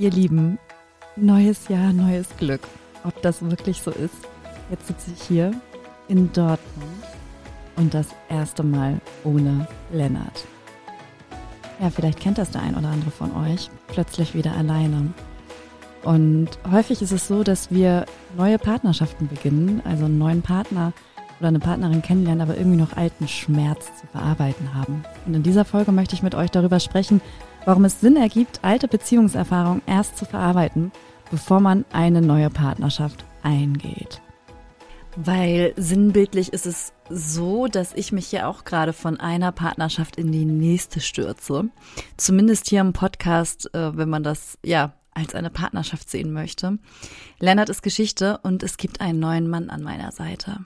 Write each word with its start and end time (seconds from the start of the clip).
Ihr 0.00 0.10
Lieben, 0.10 0.58
neues 1.14 1.68
Jahr, 1.68 1.92
neues 1.92 2.26
Glück. 2.38 2.62
Ob 3.04 3.20
das 3.20 3.42
wirklich 3.42 3.82
so 3.82 3.90
ist? 3.90 4.14
Jetzt 4.70 4.86
sitze 4.86 5.10
ich 5.14 5.22
hier 5.24 5.52
in 6.08 6.32
Dortmund 6.32 7.04
und 7.76 7.92
das 7.92 8.06
erste 8.30 8.62
Mal 8.62 8.98
ohne 9.24 9.68
Lennart. 9.92 10.46
Ja, 11.82 11.90
vielleicht 11.90 12.18
kennt 12.18 12.38
das 12.38 12.50
der 12.50 12.62
ein 12.62 12.76
oder 12.76 12.88
andere 12.88 13.10
von 13.10 13.30
euch. 13.44 13.68
Plötzlich 13.88 14.34
wieder 14.34 14.56
alleine. 14.56 15.12
Und 16.02 16.48
häufig 16.72 17.02
ist 17.02 17.12
es 17.12 17.28
so, 17.28 17.42
dass 17.42 17.70
wir 17.70 18.06
neue 18.38 18.58
Partnerschaften 18.58 19.28
beginnen, 19.28 19.82
also 19.84 20.06
einen 20.06 20.16
neuen 20.16 20.40
Partner 20.40 20.94
oder 21.40 21.48
eine 21.48 21.60
Partnerin 21.60 22.00
kennenlernen, 22.00 22.40
aber 22.40 22.56
irgendwie 22.56 22.78
noch 22.78 22.96
alten 22.96 23.28
Schmerz 23.28 23.84
zu 24.00 24.06
verarbeiten 24.06 24.72
haben. 24.72 25.04
Und 25.26 25.34
in 25.34 25.42
dieser 25.42 25.66
Folge 25.66 25.92
möchte 25.92 26.14
ich 26.14 26.22
mit 26.22 26.34
euch 26.34 26.50
darüber 26.50 26.80
sprechen, 26.80 27.20
warum 27.64 27.84
es 27.84 28.00
Sinn 28.00 28.16
ergibt, 28.16 28.60
alte 28.62 28.88
Beziehungserfahrungen 28.88 29.82
erst 29.86 30.16
zu 30.16 30.24
verarbeiten, 30.24 30.92
bevor 31.30 31.60
man 31.60 31.84
eine 31.92 32.20
neue 32.22 32.50
Partnerschaft 32.50 33.24
eingeht. 33.42 34.20
Weil 35.16 35.74
sinnbildlich 35.76 36.52
ist 36.52 36.66
es 36.66 36.92
so, 37.08 37.66
dass 37.66 37.92
ich 37.94 38.12
mich 38.12 38.30
ja 38.30 38.46
auch 38.46 38.64
gerade 38.64 38.92
von 38.92 39.18
einer 39.18 39.50
Partnerschaft 39.50 40.16
in 40.16 40.30
die 40.30 40.44
nächste 40.44 41.00
stürze. 41.00 41.68
Zumindest 42.16 42.68
hier 42.68 42.80
im 42.80 42.92
Podcast, 42.92 43.74
äh, 43.74 43.96
wenn 43.96 44.08
man 44.08 44.22
das 44.22 44.58
ja 44.64 44.94
als 45.12 45.34
eine 45.34 45.50
Partnerschaft 45.50 46.08
sehen 46.08 46.32
möchte. 46.32 46.78
Lennart 47.40 47.68
ist 47.68 47.82
Geschichte 47.82 48.38
und 48.42 48.62
es 48.62 48.76
gibt 48.76 49.00
einen 49.00 49.18
neuen 49.18 49.48
Mann 49.48 49.68
an 49.68 49.82
meiner 49.82 50.12
Seite. 50.12 50.64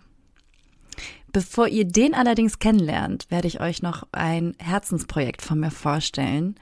Bevor 1.34 1.66
ihr 1.66 1.84
den 1.84 2.14
allerdings 2.14 2.60
kennenlernt, 2.60 3.28
werde 3.28 3.48
ich 3.48 3.60
euch 3.60 3.82
noch 3.82 4.06
ein 4.12 4.54
Herzensprojekt 4.60 5.42
von 5.42 5.58
mir 5.58 5.72
vorstellen. 5.72 6.54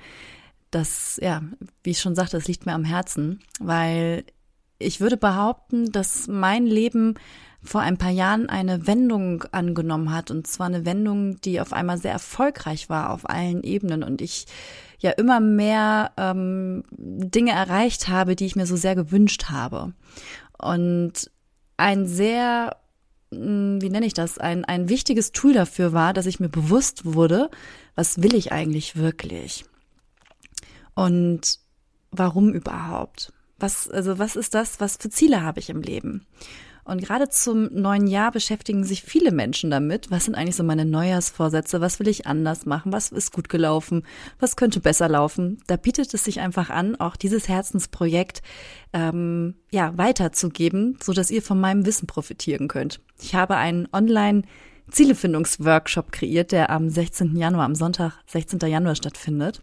Das, 0.71 1.21
ja, 1.23 1.43
wie 1.83 1.91
ich 1.91 2.01
schon 2.01 2.15
sagte, 2.15 2.39
es 2.39 2.49
liegt 2.49 2.65
mir 2.65 2.73
am 2.73 2.85
Herzen, 2.85 3.41
weil 3.61 4.25
ich 4.79 4.99
würde 4.99 5.19
behaupten, 5.19 5.93
dass 5.93 6.27
mein 6.27 6.65
Leben 6.65 7.17
vor 7.63 7.83
ein 7.83 7.99
paar 7.99 8.13
Jahren 8.13 8.49
eine 8.49 8.87
Wendung 8.87 9.45
angenommen 9.53 10.11
hat. 10.11 10.31
Und 10.31 10.47
zwar 10.47 10.69
eine 10.69 10.87
Wendung, 10.87 11.39
die 11.43 11.61
auf 11.61 11.75
einmal 11.75 11.99
sehr 11.99 12.13
erfolgreich 12.13 12.89
war 12.89 13.11
auf 13.11 13.29
allen 13.29 13.63
Ebenen. 13.63 14.03
Und 14.03 14.23
ich 14.23 14.47
ja 15.01 15.11
immer 15.11 15.41
mehr 15.41 16.13
ähm, 16.17 16.85
Dinge 16.93 17.53
erreicht 17.53 18.09
habe, 18.09 18.37
die 18.37 18.47
ich 18.47 18.57
mir 18.57 18.65
so 18.65 18.77
sehr 18.77 18.95
gewünscht 18.95 19.51
habe. 19.51 19.93
Und 20.57 21.31
ein 21.77 22.07
sehr 22.07 22.79
wie 23.33 23.89
nenne 23.89 24.07
ich 24.07 24.15
das, 24.15 24.39
ein, 24.39 24.65
ein 24.65 24.89
wichtiges 24.89 25.33
Tool 25.33 25.55
dafür 25.55 25.93
war, 25.93 26.13
dass 26.13 26.27
ich 26.27 26.39
mir 26.39 26.51
bewusst 26.51 27.05
wurde, 27.05 27.51
was 27.95 28.23
will 28.23 28.35
ich 28.35 28.53
eigentlich 28.53 28.97
wirklich? 28.97 29.65
Und 30.95 31.59
warum 32.11 32.53
überhaupt? 32.53 33.33
Was, 33.59 33.89
also 33.89 34.19
was 34.19 34.37
ist 34.37 34.55
das, 34.55 34.81
was 34.81 34.97
für 34.97 35.09
Ziele 35.09 35.43
habe 35.43 35.61
ich 35.61 35.71
im 35.71 35.81
Leben? 35.81 36.27
Und 36.85 37.03
gerade 37.03 37.29
zum 37.29 37.73
neuen 37.73 38.09
Jahr 38.09 38.33
beschäftigen 38.33 38.85
sich 38.85 39.03
viele 39.03 39.31
Menschen 39.31 39.71
damit. 39.71 40.11
Was 40.11 40.25
sind 40.25 40.35
eigentlich 40.35 40.57
so 40.57 40.65
meine 40.65 40.85
Neujahrsvorsätze? 40.85 41.81
Was 41.81 42.01
will 42.01 42.09
ich 42.09 42.27
anders 42.27 42.67
machen? 42.67 42.93
Was 42.93 43.13
ist 43.13 43.33
gut 43.33 43.49
gelaufen? 43.49 44.05
Was 44.41 44.57
könnte 44.57 44.81
besser 44.81 45.09
laufen? 45.09 45.59
Da 45.69 45.77
bietet 45.77 46.13
es 46.13 46.25
sich 46.25 46.41
einfach 46.41 46.71
an, 46.71 46.97
auch 46.97 47.17
dieses 47.17 47.49
Herzensprojekt 47.49 48.43
ähm, 48.93 49.55
ja 49.71 49.97
weiterzugeben, 49.97 50.99
so 51.01 51.13
dass 51.13 51.31
ihr 51.31 51.43
von 51.43 51.61
meinem 51.61 51.87
Wissen 51.87 52.09
profitieren 52.09 52.67
könnt. 52.67 53.01
Ich 53.21 53.37
habe 53.37 53.57
einen 53.57 53.89
Online 53.93 54.43
Zielefindungsworkshop 54.91 56.11
kreiert, 56.11 56.53
der 56.53 56.71
am 56.71 56.91
16. 56.91 57.37
Januar, 57.37 57.65
am 57.65 57.77
Sonntag, 57.77 58.15
16. 58.27 58.59
Januar 58.69 58.97
stattfindet. 58.97 59.63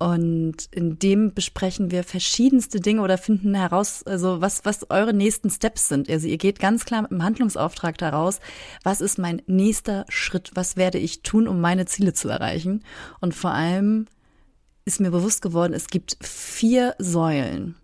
Und 0.00 0.68
in 0.70 0.98
dem 0.98 1.34
besprechen 1.34 1.90
wir 1.90 2.04
verschiedenste 2.04 2.80
Dinge 2.80 3.02
oder 3.02 3.18
finden 3.18 3.54
heraus, 3.54 4.02
also 4.02 4.40
was, 4.40 4.64
was 4.64 4.90
eure 4.90 5.12
nächsten 5.12 5.50
Steps 5.50 5.88
sind. 5.88 6.08
Also 6.08 6.26
ihr 6.26 6.38
geht 6.38 6.58
ganz 6.58 6.86
klar 6.86 7.06
dem 7.06 7.22
Handlungsauftrag 7.22 7.98
daraus, 7.98 8.40
was 8.82 9.02
ist 9.02 9.18
mein 9.18 9.42
nächster 9.46 10.06
Schritt, 10.08 10.52
was 10.54 10.78
werde 10.78 10.96
ich 10.96 11.20
tun, 11.20 11.46
um 11.46 11.60
meine 11.60 11.84
Ziele 11.84 12.14
zu 12.14 12.30
erreichen. 12.30 12.82
Und 13.20 13.34
vor 13.34 13.50
allem 13.50 14.06
ist 14.86 15.00
mir 15.00 15.10
bewusst 15.10 15.42
geworden, 15.42 15.74
es 15.74 15.88
gibt 15.88 16.16
vier 16.22 16.94
Säulen, 16.98 17.76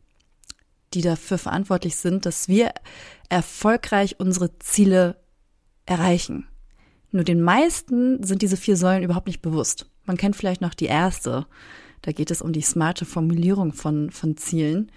die 0.94 1.02
dafür 1.02 1.36
verantwortlich 1.36 1.96
sind, 1.96 2.24
dass 2.24 2.48
wir 2.48 2.72
erfolgreich 3.28 4.18
unsere 4.18 4.58
Ziele 4.58 5.16
erreichen. 5.84 6.48
Nur 7.10 7.24
den 7.24 7.42
meisten 7.42 8.22
sind 8.22 8.40
diese 8.40 8.56
vier 8.56 8.78
Säulen 8.78 9.02
überhaupt 9.02 9.26
nicht 9.26 9.42
bewusst. 9.42 9.84
Man 10.06 10.16
kennt 10.16 10.34
vielleicht 10.34 10.62
noch 10.62 10.72
die 10.72 10.86
erste 10.86 11.46
da 12.06 12.12
geht 12.12 12.30
es 12.30 12.40
um 12.40 12.52
die 12.52 12.62
smarte 12.62 13.04
Formulierung 13.04 13.72
von, 13.72 14.12
von 14.12 14.36
Zielen. 14.36 14.92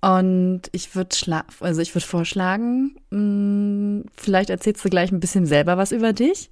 Und 0.00 0.62
ich 0.70 0.94
würde 0.94 1.16
also 1.60 1.80
ich 1.80 1.94
würde 1.94 2.06
vorschlagen, 2.06 2.96
mh, 3.10 3.18
hm, 3.18 4.04
vielleicht 4.16 4.50
erzählst 4.50 4.84
du 4.84 4.88
gleich 4.88 5.10
ein 5.10 5.20
bisschen 5.20 5.46
selber 5.46 5.76
was 5.76 5.92
über 5.92 6.12
dich. 6.12 6.50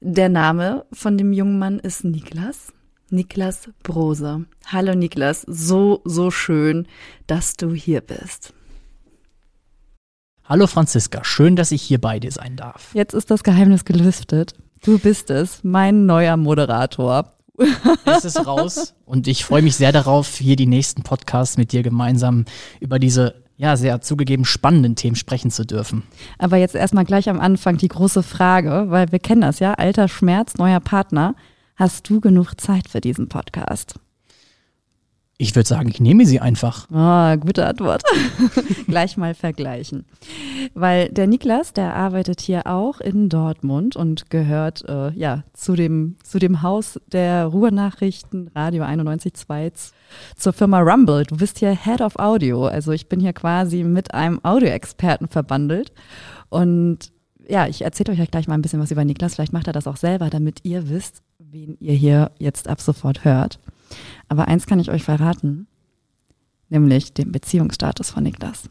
Der 0.00 0.28
Name 0.28 0.84
von 0.92 1.16
dem 1.16 1.32
jungen 1.32 1.58
Mann 1.58 1.78
ist 1.78 2.04
Niklas. 2.04 2.72
Niklas 3.10 3.70
Brose. 3.82 4.44
Hallo 4.66 4.94
Niklas, 4.94 5.42
so, 5.46 6.02
so 6.04 6.30
schön, 6.30 6.86
dass 7.26 7.56
du 7.56 7.72
hier 7.72 8.02
bist. 8.02 8.52
Hallo 10.44 10.66
Franziska, 10.66 11.24
schön, 11.24 11.56
dass 11.56 11.72
ich 11.72 11.82
hier 11.82 12.00
bei 12.00 12.20
dir 12.20 12.32
sein 12.32 12.56
darf. 12.56 12.90
Jetzt 12.94 13.14
ist 13.14 13.30
das 13.30 13.42
Geheimnis 13.42 13.84
gelüftet. 13.84 14.54
Du 14.82 14.98
bist 14.98 15.30
es, 15.30 15.64
mein 15.64 16.06
neuer 16.06 16.36
Moderator. 16.36 17.34
Es 18.04 18.24
ist 18.24 18.46
raus 18.46 18.94
und 19.04 19.26
ich 19.26 19.44
freue 19.44 19.62
mich 19.62 19.76
sehr 19.76 19.90
darauf, 19.90 20.36
hier 20.36 20.56
die 20.56 20.66
nächsten 20.66 21.02
Podcasts 21.02 21.56
mit 21.56 21.72
dir 21.72 21.82
gemeinsam 21.82 22.44
über 22.80 22.98
diese 22.98 23.42
ja, 23.56 23.76
sehr 23.76 24.00
zugegeben 24.00 24.44
spannenden 24.44 24.94
Themen 24.94 25.16
sprechen 25.16 25.50
zu 25.50 25.64
dürfen. 25.64 26.04
Aber 26.38 26.56
jetzt 26.58 26.76
erstmal 26.76 27.04
gleich 27.04 27.28
am 27.28 27.40
Anfang 27.40 27.76
die 27.76 27.88
große 27.88 28.22
Frage, 28.22 28.86
weil 28.88 29.10
wir 29.10 29.18
kennen 29.18 29.40
das 29.40 29.58
ja, 29.58 29.74
alter 29.74 30.08
Schmerz, 30.08 30.54
neuer 30.58 30.80
Partner. 30.80 31.34
Hast 31.78 32.10
du 32.10 32.20
genug 32.20 32.60
Zeit 32.60 32.88
für 32.88 33.00
diesen 33.00 33.28
Podcast? 33.28 34.00
Ich 35.36 35.54
würde 35.54 35.68
sagen, 35.68 35.88
ich 35.88 36.00
nehme 36.00 36.26
sie 36.26 36.40
einfach. 36.40 36.88
Oh, 36.90 37.36
gute 37.38 37.68
Antwort. 37.68 38.02
Gleich 38.88 39.16
mal 39.16 39.32
vergleichen. 39.32 40.04
Weil 40.74 41.08
der 41.10 41.28
Niklas, 41.28 41.72
der 41.72 41.94
arbeitet 41.94 42.40
hier 42.40 42.66
auch 42.66 42.98
in 42.98 43.28
Dortmund 43.28 43.94
und 43.94 44.28
gehört 44.28 44.84
äh, 44.88 45.12
ja 45.12 45.44
zu 45.52 45.76
dem, 45.76 46.16
zu 46.24 46.40
dem 46.40 46.62
Haus 46.62 46.98
der 47.12 47.44
Ruhrnachrichten 47.44 48.50
Radio 48.56 48.82
91.2 48.82 49.92
zur 50.36 50.52
Firma 50.52 50.80
Rumble. 50.80 51.22
Du 51.22 51.36
bist 51.36 51.60
hier 51.60 51.76
Head 51.76 52.00
of 52.00 52.16
Audio. 52.16 52.66
Also 52.66 52.90
ich 52.90 53.08
bin 53.08 53.20
hier 53.20 53.34
quasi 53.34 53.84
mit 53.84 54.14
einem 54.14 54.44
Audioexperten 54.44 55.28
verbandelt. 55.28 55.92
Und 56.48 57.12
ja, 57.48 57.66
ich 57.66 57.82
erzähle 57.82 58.12
euch 58.12 58.30
gleich 58.30 58.48
mal 58.48 58.54
ein 58.54 58.62
bisschen 58.62 58.80
was 58.80 58.90
über 58.90 59.04
Niklas. 59.04 59.34
Vielleicht 59.34 59.52
macht 59.52 59.66
er 59.66 59.72
das 59.72 59.86
auch 59.86 59.96
selber, 59.96 60.30
damit 60.30 60.60
ihr 60.64 60.88
wisst, 60.88 61.22
wen 61.38 61.76
ihr 61.80 61.94
hier 61.94 62.30
jetzt 62.38 62.68
ab 62.68 62.80
sofort 62.80 63.24
hört. 63.24 63.58
Aber 64.28 64.48
eins 64.48 64.66
kann 64.66 64.80
ich 64.80 64.90
euch 64.90 65.02
verraten, 65.02 65.66
nämlich 66.68 67.14
den 67.14 67.32
Beziehungsstatus 67.32 68.10
von 68.10 68.22
Niklas. 68.22 68.68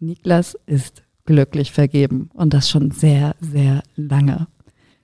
Niklas 0.00 0.56
ist 0.66 1.02
glücklich 1.24 1.72
vergeben 1.72 2.28
und 2.34 2.52
das 2.52 2.68
schon 2.68 2.90
sehr, 2.90 3.34
sehr 3.40 3.82
lange. 3.96 4.46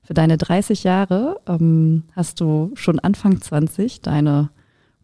Für 0.03 0.15
deine 0.15 0.37
30 0.37 0.85
Jahre 0.85 1.41
ähm, 1.47 2.05
hast 2.13 2.41
du 2.41 2.73
schon 2.75 2.99
Anfang 2.99 3.41
20 3.41 4.03
deine 4.03 4.51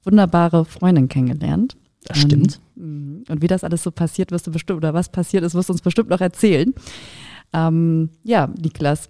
wunderbare 0.05 0.65
Freundin 0.65 1.09
kennengelernt. 1.09 1.77
Das 2.05 2.19
stimmt. 2.19 2.61
Ähm, 2.77 3.25
und 3.29 3.43
wie 3.43 3.47
das 3.47 3.65
alles 3.65 3.83
so 3.83 3.91
passiert, 3.91 4.31
wirst 4.31 4.47
du 4.47 4.53
bestimmt, 4.53 4.79
oder 4.79 4.95
was 4.95 5.09
passiert 5.09 5.45
ist, 5.45 5.55
wirst 5.55 5.69
du 5.69 5.73
uns 5.73 5.83
bestimmt 5.83 6.11
noch 6.11 6.21
erzählen. 6.21 6.75
Ähm, 7.57 8.11
ja, 8.23 8.49
Niklas, 8.61 9.09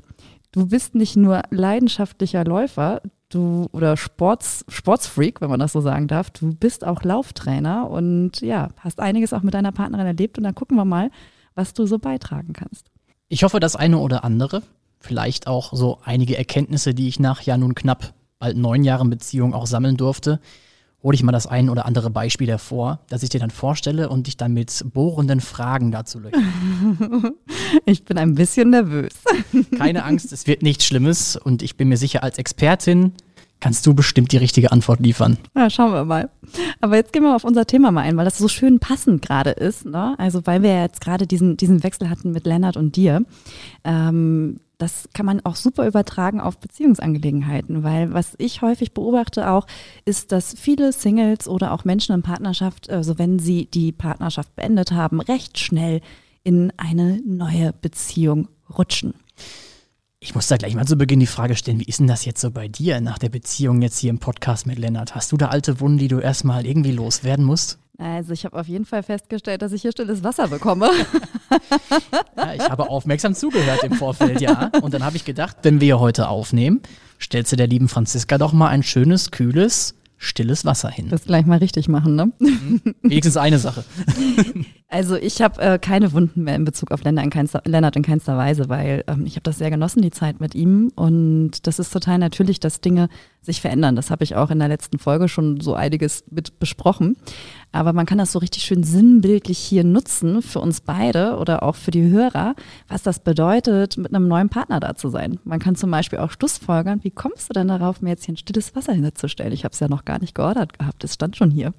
du 0.52 0.66
bist 0.66 0.94
nicht 0.94 1.16
nur 1.16 1.42
leidenschaftlicher 1.50 2.44
Läufer, 2.44 3.02
du 3.28 3.66
oder 3.72 3.96
Sports, 3.96 4.64
Sportsfreak, 4.68 5.40
wenn 5.40 5.50
man 5.50 5.58
das 5.58 5.72
so 5.72 5.80
sagen 5.80 6.06
darf, 6.06 6.30
du 6.30 6.54
bist 6.54 6.86
auch 6.86 7.02
Lauftrainer 7.02 7.90
und 7.90 8.40
ja, 8.40 8.68
hast 8.78 9.00
einiges 9.00 9.32
auch 9.32 9.42
mit 9.42 9.54
deiner 9.54 9.72
Partnerin 9.72 10.06
erlebt 10.06 10.38
und 10.38 10.44
dann 10.44 10.54
gucken 10.54 10.76
wir 10.76 10.84
mal, 10.84 11.10
was 11.56 11.74
du 11.74 11.86
so 11.86 11.98
beitragen 11.98 12.52
kannst. 12.52 12.90
Ich 13.28 13.42
hoffe, 13.42 13.58
das 13.58 13.74
eine 13.74 13.98
oder 13.98 14.22
andere. 14.22 14.62
vielleicht 15.00 15.46
auch 15.46 15.72
so 15.72 15.98
einige 16.04 16.38
Erkenntnisse, 16.38 16.94
die 16.94 17.08
ich 17.08 17.20
nach 17.20 17.42
ja 17.42 17.56
nun 17.56 17.74
knapp 17.74 18.14
bald 18.38 18.56
neun 18.56 18.82
Jahren 18.84 19.10
Beziehung 19.10 19.54
auch 19.54 19.66
sammeln 19.66 19.96
durfte, 19.96 20.40
hole 21.02 21.14
ich 21.14 21.22
mal 21.22 21.32
das 21.32 21.46
ein 21.46 21.68
oder 21.68 21.86
andere 21.86 22.10
Beispiel 22.10 22.48
hervor, 22.48 23.00
das 23.08 23.22
ich 23.22 23.28
dir 23.28 23.40
dann 23.40 23.50
vorstelle 23.50 24.08
und 24.08 24.26
dich 24.26 24.36
dann 24.36 24.52
mit 24.52 24.84
bohrenden 24.92 25.40
Fragen 25.40 25.90
dazu 25.90 26.18
löcher. 26.18 26.38
Ich 27.84 28.04
bin 28.04 28.16
ein 28.16 28.34
bisschen 28.34 28.70
nervös. 28.70 29.12
Keine 29.78 30.04
Angst, 30.04 30.32
es 30.32 30.46
wird 30.46 30.62
nichts 30.62 30.84
Schlimmes 30.84 31.36
und 31.36 31.62
ich 31.62 31.76
bin 31.76 31.88
mir 31.88 31.96
sicher, 31.96 32.22
als 32.22 32.38
Expertin 32.38 33.12
kannst 33.60 33.86
du 33.86 33.94
bestimmt 33.94 34.32
die 34.32 34.36
richtige 34.36 34.72
Antwort 34.72 35.00
liefern. 35.00 35.38
Ja, 35.56 35.70
schauen 35.70 35.92
wir 35.92 36.04
mal. 36.04 36.30
Aber 36.80 36.96
jetzt 36.96 37.12
gehen 37.12 37.22
wir 37.22 37.34
auf 37.34 37.44
unser 37.44 37.66
Thema 37.66 37.90
mal 37.90 38.02
ein, 38.02 38.16
weil 38.16 38.24
das 38.24 38.38
so 38.38 38.48
schön 38.48 38.78
passend 38.78 39.22
gerade 39.22 39.50
ist. 39.50 39.86
Ne? 39.86 40.14
Also 40.18 40.46
weil 40.46 40.62
wir 40.62 40.80
jetzt 40.82 41.00
gerade 41.00 41.26
diesen, 41.26 41.56
diesen 41.56 41.82
Wechsel 41.82 42.10
hatten 42.10 42.32
mit 42.32 42.46
Lennart 42.46 42.76
und 42.76 42.96
dir. 42.96 43.24
Ähm, 43.84 44.60
das 44.78 45.08
kann 45.14 45.26
man 45.26 45.40
auch 45.44 45.56
super 45.56 45.86
übertragen 45.86 46.40
auf 46.40 46.58
Beziehungsangelegenheiten, 46.58 47.82
weil 47.82 48.12
was 48.12 48.34
ich 48.38 48.62
häufig 48.62 48.92
beobachte 48.92 49.50
auch, 49.50 49.66
ist, 50.04 50.32
dass 50.32 50.54
viele 50.58 50.92
Singles 50.92 51.48
oder 51.48 51.72
auch 51.72 51.84
Menschen 51.84 52.14
in 52.14 52.22
Partnerschaft, 52.22 52.90
also 52.90 53.18
wenn 53.18 53.38
sie 53.38 53.66
die 53.66 53.92
Partnerschaft 53.92 54.54
beendet 54.54 54.92
haben, 54.92 55.20
recht 55.20 55.58
schnell 55.58 56.00
in 56.44 56.72
eine 56.76 57.20
neue 57.26 57.72
Beziehung 57.72 58.48
rutschen. 58.76 59.14
Ich 60.18 60.34
muss 60.34 60.48
da 60.48 60.56
gleich 60.56 60.74
mal 60.74 60.86
zu 60.86 60.96
Beginn 60.96 61.20
die 61.20 61.26
Frage 61.26 61.56
stellen, 61.56 61.78
wie 61.80 61.84
ist 61.84 62.00
denn 62.00 62.06
das 62.06 62.24
jetzt 62.24 62.40
so 62.40 62.50
bei 62.50 62.68
dir 62.68 63.00
nach 63.00 63.18
der 63.18 63.28
Beziehung 63.28 63.82
jetzt 63.82 63.98
hier 63.98 64.10
im 64.10 64.18
Podcast 64.18 64.66
mit 64.66 64.78
Lennart? 64.78 65.14
Hast 65.14 65.32
du 65.32 65.36
da 65.36 65.48
alte 65.48 65.80
Wunden, 65.80 65.98
die 65.98 66.08
du 66.08 66.18
erstmal 66.18 66.66
irgendwie 66.66 66.92
loswerden 66.92 67.44
musst? 67.44 67.78
Also 67.98 68.32
ich 68.32 68.44
habe 68.44 68.58
auf 68.58 68.68
jeden 68.68 68.84
Fall 68.84 69.02
festgestellt, 69.02 69.62
dass 69.62 69.72
ich 69.72 69.82
hier 69.82 69.92
stilles 69.92 70.22
Wasser 70.22 70.48
bekomme. 70.48 70.90
Ja, 72.36 72.54
ich 72.54 72.68
habe 72.68 72.90
aufmerksam 72.90 73.34
zugehört 73.34 73.82
im 73.82 73.92
Vorfeld, 73.92 74.40
ja. 74.40 74.70
Und 74.82 74.92
dann 74.92 75.04
habe 75.04 75.16
ich 75.16 75.24
gedacht, 75.24 75.56
wenn 75.62 75.80
wir 75.80 75.98
heute 75.98 76.28
aufnehmen, 76.28 76.80
stellst 77.20 77.52
du 77.52 77.56
der 77.56 77.66
lieben 77.66 77.88
Franziska 77.88 78.36
doch 78.38 78.52
mal 78.52 78.68
ein 78.68 78.82
schönes, 78.82 79.30
kühles, 79.30 79.94
stilles 80.18 80.64
Wasser 80.64 80.88
hin. 80.88 81.08
Das 81.08 81.24
gleich 81.24 81.46
mal 81.46 81.58
richtig 81.58 81.88
machen, 81.88 82.14
ne? 82.14 82.32
Wenigstens 83.02 83.36
eine 83.36 83.58
Sache. 83.58 83.84
Also 84.88 85.16
ich 85.16 85.42
habe 85.42 85.60
äh, 85.60 85.78
keine 85.80 86.12
Wunden 86.12 86.44
mehr 86.44 86.54
in 86.54 86.64
Bezug 86.64 86.92
auf 86.92 87.02
Lennart 87.02 87.24
in 87.24 87.30
keinster, 87.30 87.60
Lennart 87.64 87.96
in 87.96 88.04
keinster 88.04 88.36
Weise, 88.36 88.68
weil 88.68 89.02
ähm, 89.08 89.26
ich 89.26 89.34
habe 89.34 89.42
das 89.42 89.58
sehr 89.58 89.68
genossen, 89.68 90.00
die 90.00 90.12
Zeit 90.12 90.38
mit 90.40 90.54
ihm. 90.54 90.92
Und 90.94 91.66
das 91.66 91.80
ist 91.80 91.92
total 91.92 92.18
natürlich, 92.18 92.60
dass 92.60 92.80
Dinge 92.80 93.08
sich 93.42 93.60
verändern. 93.60 93.96
Das 93.96 94.12
habe 94.12 94.22
ich 94.22 94.36
auch 94.36 94.48
in 94.52 94.60
der 94.60 94.68
letzten 94.68 95.00
Folge 95.00 95.26
schon 95.28 95.60
so 95.60 95.74
einiges 95.74 96.22
mit 96.30 96.60
besprochen. 96.60 97.16
Aber 97.76 97.92
man 97.92 98.06
kann 98.06 98.16
das 98.16 98.32
so 98.32 98.38
richtig 98.38 98.62
schön 98.62 98.84
sinnbildlich 98.84 99.58
hier 99.58 99.84
nutzen 99.84 100.40
für 100.40 100.60
uns 100.60 100.80
beide 100.80 101.36
oder 101.36 101.62
auch 101.62 101.76
für 101.76 101.90
die 101.90 102.08
Hörer, 102.08 102.54
was 102.88 103.02
das 103.02 103.18
bedeutet, 103.18 103.98
mit 103.98 104.14
einem 104.14 104.28
neuen 104.28 104.48
Partner 104.48 104.80
da 104.80 104.94
zu 104.96 105.10
sein. 105.10 105.38
Man 105.44 105.58
kann 105.58 105.76
zum 105.76 105.90
Beispiel 105.90 106.20
auch 106.20 106.30
Schlussfolgern, 106.30 107.04
wie 107.04 107.10
kommst 107.10 107.50
du 107.50 107.52
denn 107.52 107.68
darauf, 107.68 108.00
mir 108.00 108.08
jetzt 108.10 108.24
hier 108.24 108.32
ein 108.32 108.38
stilles 108.38 108.74
Wasser 108.74 108.94
hinzustellen? 108.94 109.52
Ich 109.52 109.64
habe 109.64 109.74
es 109.74 109.80
ja 109.80 109.88
noch 109.88 110.06
gar 110.06 110.18
nicht 110.18 110.34
geordert 110.34 110.78
gehabt, 110.78 111.04
es 111.04 111.12
stand 111.12 111.36
schon 111.36 111.50
hier. 111.50 111.74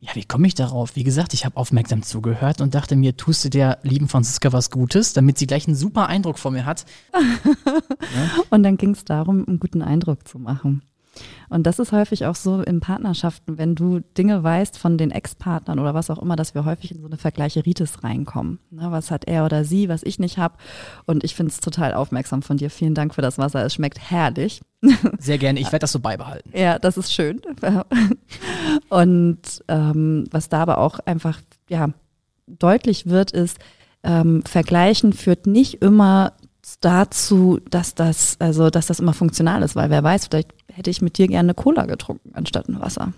Ja, 0.00 0.10
wie 0.14 0.24
komme 0.24 0.48
ich 0.48 0.56
darauf? 0.56 0.96
Wie 0.96 1.04
gesagt, 1.04 1.32
ich 1.32 1.44
habe 1.44 1.56
aufmerksam 1.56 2.02
zugehört 2.02 2.60
und 2.60 2.74
dachte 2.74 2.96
mir, 2.96 3.16
tust 3.16 3.44
du 3.44 3.50
der 3.50 3.78
lieben 3.84 4.08
Franziska 4.08 4.52
was 4.52 4.70
Gutes, 4.70 5.12
damit 5.12 5.38
sie 5.38 5.46
gleich 5.46 5.68
einen 5.68 5.76
super 5.76 6.08
Eindruck 6.08 6.40
von 6.40 6.54
mir 6.54 6.64
hat. 6.64 6.86
Und 8.50 8.64
dann 8.64 8.76
ging 8.76 8.90
es 8.90 9.04
darum, 9.04 9.46
einen 9.46 9.60
guten 9.60 9.80
Eindruck 9.80 10.26
zu 10.26 10.40
machen. 10.40 10.82
Und 11.48 11.66
das 11.66 11.78
ist 11.78 11.92
häufig 11.92 12.26
auch 12.26 12.34
so 12.34 12.62
in 12.62 12.80
Partnerschaften, 12.80 13.58
wenn 13.58 13.74
du 13.74 14.00
Dinge 14.16 14.42
weißt 14.42 14.78
von 14.78 14.96
den 14.96 15.10
Ex-Partnern 15.10 15.78
oder 15.78 15.94
was 15.94 16.10
auch 16.10 16.18
immer, 16.18 16.36
dass 16.36 16.54
wir 16.54 16.64
häufig 16.64 16.92
in 16.92 17.00
so 17.00 17.06
eine 17.06 17.18
Vergleicheritis 17.18 18.02
reinkommen. 18.02 18.58
Ne, 18.70 18.90
was 18.90 19.10
hat 19.10 19.26
er 19.26 19.44
oder 19.44 19.64
sie, 19.64 19.88
was 19.88 20.02
ich 20.02 20.18
nicht 20.18 20.38
habe? 20.38 20.54
Und 21.06 21.24
ich 21.24 21.34
finde 21.34 21.50
es 21.50 21.60
total 21.60 21.94
aufmerksam 21.94 22.42
von 22.42 22.56
dir. 22.56 22.70
Vielen 22.70 22.94
Dank 22.94 23.14
für 23.14 23.22
das 23.22 23.38
Wasser. 23.38 23.64
Es 23.64 23.74
schmeckt 23.74 23.98
herrlich. 23.98 24.62
Sehr 25.18 25.38
gerne, 25.38 25.60
ich 25.60 25.66
werde 25.66 25.80
das 25.80 25.92
so 25.92 26.00
beibehalten. 26.00 26.50
Ja, 26.54 26.78
das 26.78 26.96
ist 26.96 27.12
schön. 27.12 27.40
Und 28.88 29.64
ähm, 29.68 30.24
was 30.30 30.48
da 30.48 30.62
aber 30.62 30.78
auch 30.78 30.98
einfach 31.00 31.40
ja, 31.68 31.90
deutlich 32.46 33.06
wird, 33.06 33.30
ist, 33.30 33.58
ähm, 34.02 34.42
Vergleichen 34.44 35.12
führt 35.12 35.46
nicht 35.46 35.82
immer 35.82 36.32
dazu, 36.80 37.60
dass 37.70 37.94
das, 37.94 38.36
also 38.38 38.70
dass 38.70 38.86
das 38.86 39.00
immer 39.00 39.12
funktional 39.14 39.62
ist, 39.62 39.74
weil 39.76 39.90
wer 39.90 40.02
weiß, 40.02 40.26
vielleicht 40.26 40.50
hätte 40.72 40.90
ich 40.90 41.02
mit 41.02 41.18
dir 41.18 41.28
gerne 41.28 41.54
Cola 41.54 41.86
getrunken 41.86 42.30
anstatt 42.34 42.68
ein 42.68 42.80
Wasser. 42.80 43.12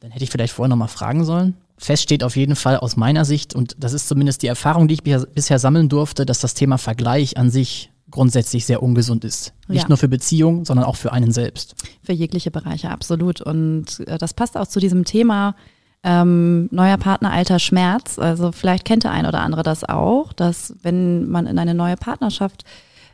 Dann 0.00 0.10
hätte 0.10 0.24
ich 0.24 0.30
vielleicht 0.30 0.52
vorher 0.54 0.68
nochmal 0.68 0.88
fragen 0.88 1.24
sollen. 1.24 1.56
Fest 1.78 2.02
steht 2.02 2.22
auf 2.22 2.36
jeden 2.36 2.56
Fall 2.56 2.76
aus 2.76 2.96
meiner 2.96 3.24
Sicht, 3.24 3.54
und 3.54 3.74
das 3.78 3.92
ist 3.92 4.06
zumindest 4.08 4.42
die 4.42 4.46
Erfahrung, 4.46 4.86
die 4.88 4.94
ich 4.94 5.02
bisher- 5.02 5.26
bisher 5.26 5.58
sammeln 5.58 5.88
durfte, 5.88 6.26
dass 6.26 6.40
das 6.40 6.54
Thema 6.54 6.78
Vergleich 6.78 7.36
an 7.36 7.50
sich 7.50 7.90
grundsätzlich 8.10 8.64
sehr 8.64 8.82
ungesund 8.82 9.24
ist. 9.24 9.54
Nicht 9.66 9.82
Ja. 9.82 9.88
nur 9.88 9.96
für 9.96 10.06
Beziehungen, 10.08 10.64
sondern 10.64 10.86
auch 10.86 10.94
für 10.96 11.12
einen 11.12 11.32
selbst. 11.32 11.74
Für 12.02 12.12
jegliche 12.12 12.50
Bereiche, 12.52 12.90
absolut. 12.90 13.40
Und 13.40 14.00
äh, 14.06 14.18
das 14.18 14.34
passt 14.34 14.56
auch 14.56 14.68
zu 14.68 14.78
diesem 14.78 15.04
Thema 15.04 15.56
ähm, 16.04 16.68
neuer 16.70 16.98
Partner, 16.98 17.32
alter 17.32 17.58
Schmerz. 17.58 18.18
Also 18.18 18.52
vielleicht 18.52 18.84
kennt 18.84 19.04
der 19.04 19.10
ein 19.10 19.26
oder 19.26 19.40
andere 19.40 19.62
das 19.62 19.84
auch, 19.84 20.32
dass 20.34 20.74
wenn 20.82 21.28
man 21.28 21.46
in 21.46 21.58
eine 21.58 21.74
neue 21.74 21.96
Partnerschaft, 21.96 22.64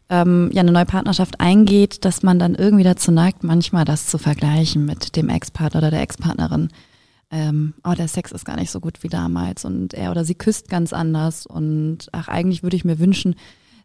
ähm, 0.09 0.51
ja, 0.53 0.61
eine 0.61 0.73
neue 0.73 0.87
Partnerschaft 0.87 1.41
eingeht, 1.41 2.05
dass 2.05 2.25
man 2.25 2.41
dann 2.41 2.57
irgendwie 2.57 2.83
dazu 2.83 3.13
neigt, 3.13 3.45
manchmal 3.45 3.85
das 3.85 4.09
zu 4.09 4.19
vergleichen 4.19 4.85
mit 4.85 5.15
dem 5.15 5.29
Ex-Partner 5.29 5.79
oder 5.79 5.91
der 5.93 6.03
Ex-Partnerin. 6.03 6.69
Ähm, 7.31 7.75
oh, 7.85 7.95
der 7.97 8.09
Sex 8.09 8.33
ist 8.33 8.45
gar 8.45 8.57
nicht 8.57 8.73
so 8.73 8.81
gut 8.81 9.05
wie 9.05 9.09
damals 9.09 9.65
und 9.65 9.95
er 9.95 10.11
oder 10.11 10.25
sie 10.25 10.35
küsst 10.35 10.69
ganz 10.69 10.93
anders 10.93 11.47
und 11.47 12.09
ach, 12.11 12.27
eigentlich 12.27 12.65
würde 12.65 12.75
ich 12.75 12.85
mir 12.85 12.99
wünschen, 12.99 13.37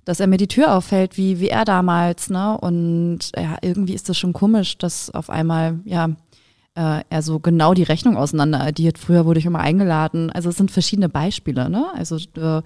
dass 0.04 0.20
er 0.20 0.26
mir 0.26 0.38
die 0.38 0.48
Tür 0.48 0.76
auffällt, 0.76 1.16
wie, 1.16 1.40
wie 1.40 1.50
er 1.50 1.64
damals, 1.64 2.32
ne? 2.32 2.58
Und 2.58 3.32
ja, 3.36 3.58
irgendwie 3.62 3.94
ist 3.94 4.10
das 4.10 4.18
schon 4.18 4.34
komisch, 4.34 4.80
dass 4.80 5.10
auf 5.10 5.30
einmal, 5.30 5.80
ja, 5.84 6.10
äh, 6.76 7.02
er 7.10 7.22
so 7.22 7.40
genau 7.40 7.74
die 7.74 7.84
Rechnung 7.84 8.18
auseinander 8.18 8.62
addiert. 8.62 8.98
Früher 8.98 9.26
wurde 9.26 9.40
ich 9.40 9.46
immer 9.46 9.60
eingeladen. 9.60 10.30
Also 10.32 10.50
es 10.50 10.58
sind 10.58 10.72
verschiedene 10.72 11.10
Beispiele, 11.10 11.70
ne? 11.70 11.88
Also 11.96 12.18
äh, 12.18 12.62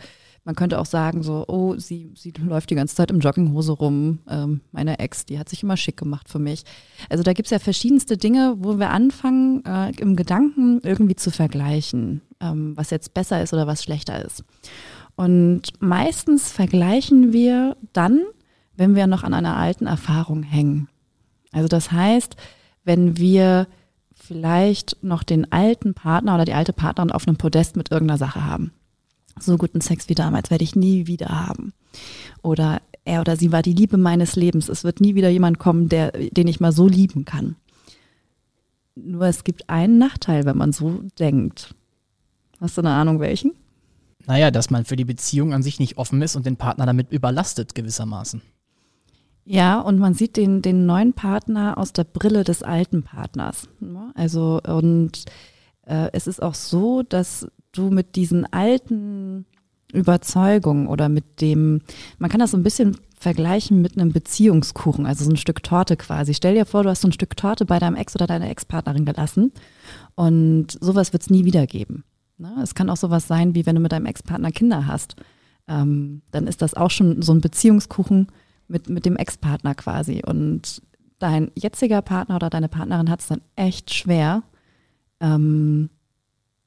man 0.45 0.55
könnte 0.55 0.79
auch 0.79 0.85
sagen, 0.85 1.21
so, 1.21 1.45
oh, 1.47 1.75
sie, 1.77 2.11
sie 2.15 2.31
läuft 2.31 2.69
die 2.71 2.75
ganze 2.75 2.95
Zeit 2.95 3.11
im 3.11 3.19
Jogginghose 3.19 3.73
rum. 3.73 4.19
Ähm, 4.27 4.61
meine 4.71 4.97
Ex, 4.97 5.25
die 5.25 5.37
hat 5.37 5.47
sich 5.49 5.61
immer 5.61 5.77
schick 5.77 5.97
gemacht 5.97 6.27
für 6.27 6.39
mich. 6.39 6.63
Also 7.09 7.23
da 7.23 7.33
gibt's 7.33 7.51
ja 7.51 7.59
verschiedenste 7.59 8.17
Dinge, 8.17 8.55
wo 8.57 8.79
wir 8.79 8.89
anfangen, 8.89 9.63
äh, 9.65 9.91
im 9.99 10.15
Gedanken 10.15 10.79
irgendwie 10.83 11.15
zu 11.15 11.29
vergleichen, 11.29 12.21
ähm, 12.39 12.75
was 12.75 12.89
jetzt 12.89 13.13
besser 13.13 13.43
ist 13.43 13.53
oder 13.53 13.67
was 13.67 13.83
schlechter 13.83 14.25
ist. 14.25 14.43
Und 15.15 15.63
meistens 15.79 16.51
vergleichen 16.51 17.33
wir 17.33 17.75
dann, 17.93 18.21
wenn 18.75 18.95
wir 18.95 19.05
noch 19.05 19.23
an 19.23 19.33
einer 19.33 19.57
alten 19.57 19.85
Erfahrung 19.85 20.41
hängen. 20.41 20.87
Also 21.51 21.67
das 21.67 21.91
heißt, 21.91 22.37
wenn 22.85 23.17
wir 23.17 23.67
vielleicht 24.29 24.95
noch 25.01 25.23
den 25.23 25.51
alten 25.51 25.95
Partner 25.95 26.35
oder 26.35 26.45
die 26.45 26.53
alte 26.53 26.71
Partnerin 26.71 27.11
auf 27.11 27.27
einem 27.27 27.37
Podest 27.37 27.75
mit 27.75 27.91
irgendeiner 27.91 28.19
Sache 28.19 28.45
haben. 28.45 28.71
So 29.39 29.57
guten 29.57 29.81
Sex 29.81 30.07
wie 30.07 30.13
damals 30.13 30.51
werde 30.51 30.63
ich 30.63 30.75
nie 30.75 31.07
wieder 31.07 31.29
haben. 31.29 31.73
Oder 32.43 32.79
er 33.05 33.21
oder 33.21 33.37
sie 33.37 33.51
war 33.51 33.63
die 33.63 33.73
Liebe 33.73 33.97
meines 33.97 34.35
Lebens. 34.35 34.69
Es 34.69 34.83
wird 34.83 35.01
nie 35.01 35.15
wieder 35.15 35.29
jemand 35.29 35.57
kommen, 35.57 35.89
der, 35.89 36.11
den 36.11 36.47
ich 36.47 36.59
mal 36.59 36.71
so 36.71 36.87
lieben 36.87 37.25
kann. 37.25 37.55
Nur 38.93 39.23
es 39.23 39.43
gibt 39.43 39.67
einen 39.67 39.97
Nachteil, 39.97 40.45
wenn 40.45 40.57
man 40.57 40.73
so 40.73 41.01
denkt. 41.17 41.73
Hast 42.61 42.77
du 42.77 42.81
eine 42.81 42.91
Ahnung, 42.91 43.19
welchen? 43.19 43.53
Naja, 44.27 44.51
dass 44.51 44.69
man 44.69 44.85
für 44.85 44.95
die 44.95 45.05
Beziehung 45.05 45.55
an 45.55 45.63
sich 45.63 45.79
nicht 45.79 45.97
offen 45.97 46.21
ist 46.21 46.35
und 46.35 46.45
den 46.45 46.57
Partner 46.57 46.85
damit 46.85 47.11
überlastet 47.11 47.73
gewissermaßen. 47.73 48.43
Ja, 49.51 49.79
und 49.79 49.97
man 49.97 50.13
sieht 50.13 50.37
den, 50.37 50.61
den 50.61 50.85
neuen 50.85 51.13
Partner 51.13 51.79
aus 51.79 51.91
der 51.91 52.03
Brille 52.03 52.43
des 52.43 52.61
alten 52.61 53.01
Partners. 53.01 53.67
ne? 53.79 54.11
Also, 54.13 54.61
und 54.61 55.25
äh, 55.87 56.09
es 56.13 56.27
ist 56.27 56.39
auch 56.43 56.53
so, 56.53 57.01
dass 57.01 57.47
du 57.71 57.89
mit 57.89 58.15
diesen 58.15 58.45
alten 58.53 59.47
Überzeugungen 59.91 60.85
oder 60.85 61.09
mit 61.09 61.41
dem, 61.41 61.81
man 62.19 62.29
kann 62.29 62.39
das 62.39 62.51
so 62.51 62.57
ein 62.57 62.63
bisschen 62.63 62.95
vergleichen 63.19 63.81
mit 63.81 63.97
einem 63.97 64.11
Beziehungskuchen, 64.11 65.07
also 65.07 65.25
so 65.25 65.31
ein 65.31 65.37
Stück 65.37 65.63
Torte 65.63 65.97
quasi. 65.97 66.35
Stell 66.35 66.53
dir 66.53 66.67
vor, 66.67 66.83
du 66.83 66.89
hast 66.91 67.01
so 67.01 67.07
ein 67.07 67.11
Stück 67.11 67.35
Torte 67.35 67.65
bei 67.65 67.79
deinem 67.79 67.95
Ex 67.95 68.13
oder 68.13 68.27
deiner 68.27 68.51
Ex-Partnerin 68.51 69.05
gelassen 69.05 69.51
und 70.13 70.77
sowas 70.79 71.11
wird 71.11 71.23
es 71.23 71.31
nie 71.31 71.45
wieder 71.45 71.65
geben. 71.65 72.03
Ne? 72.37 72.53
Es 72.61 72.75
kann 72.75 72.91
auch 72.91 72.97
sowas 72.97 73.27
sein, 73.27 73.55
wie 73.55 73.65
wenn 73.65 73.73
du 73.73 73.81
mit 73.81 73.93
deinem 73.93 74.05
Ex-Partner 74.05 74.51
Kinder 74.51 74.85
hast. 74.85 75.15
Ähm, 75.67 76.21
dann 76.29 76.45
ist 76.45 76.61
das 76.61 76.75
auch 76.75 76.91
schon 76.91 77.23
so 77.23 77.33
ein 77.33 77.41
Beziehungskuchen 77.41 78.27
mit, 78.69 78.89
mit 78.89 79.05
dem 79.05 79.17
Ex-Partner 79.17 79.75
quasi. 79.75 80.21
Und 80.25 80.81
dein 81.19 81.51
jetziger 81.55 82.01
Partner 82.01 82.35
oder 82.35 82.49
deine 82.49 82.69
Partnerin 82.69 83.09
hat 83.09 83.21
es 83.21 83.27
dann 83.27 83.41
echt 83.55 83.93
schwer, 83.93 84.43
ähm, 85.19 85.89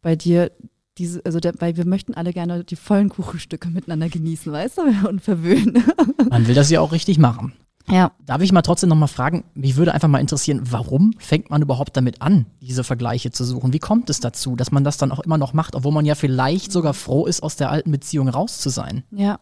bei 0.02 0.16
dir 0.16 0.50
diese, 0.98 1.24
also 1.24 1.40
der, 1.40 1.54
weil 1.58 1.76
wir 1.76 1.86
möchten 1.86 2.14
alle 2.14 2.32
gerne 2.32 2.64
die 2.64 2.76
vollen 2.76 3.08
Kuchenstücke 3.08 3.68
miteinander 3.68 4.08
genießen, 4.08 4.52
weißt 4.52 4.78
du, 4.78 4.82
und 5.08 5.22
verwöhnen. 5.22 5.82
Man 6.28 6.46
will 6.46 6.54
das 6.54 6.70
ja 6.70 6.80
auch 6.80 6.92
richtig 6.92 7.18
machen. 7.18 7.54
ja. 7.88 8.12
Darf 8.26 8.42
ich 8.42 8.52
mal 8.52 8.62
trotzdem 8.62 8.90
nochmal 8.90 9.08
fragen, 9.08 9.44
mich 9.54 9.76
würde 9.76 9.94
einfach 9.94 10.08
mal 10.08 10.18
interessieren, 10.18 10.60
warum 10.70 11.14
fängt 11.18 11.50
man 11.50 11.62
überhaupt 11.62 11.96
damit 11.96 12.20
an, 12.20 12.46
diese 12.60 12.84
Vergleiche 12.84 13.30
zu 13.30 13.44
suchen? 13.44 13.72
Wie 13.72 13.78
kommt 13.78 14.10
es 14.10 14.20
dazu, 14.20 14.54
dass 14.54 14.70
man 14.70 14.84
das 14.84 14.98
dann 14.98 15.12
auch 15.12 15.20
immer 15.20 15.38
noch 15.38 15.54
macht, 15.54 15.74
obwohl 15.74 15.92
man 15.92 16.04
ja 16.04 16.14
vielleicht 16.14 16.72
sogar 16.72 16.92
froh 16.92 17.24
ist, 17.24 17.42
aus 17.42 17.56
der 17.56 17.70
alten 17.70 17.90
Beziehung 17.90 18.28
raus 18.28 18.58
zu 18.58 18.68
sein? 18.68 19.04
Ja, 19.10 19.40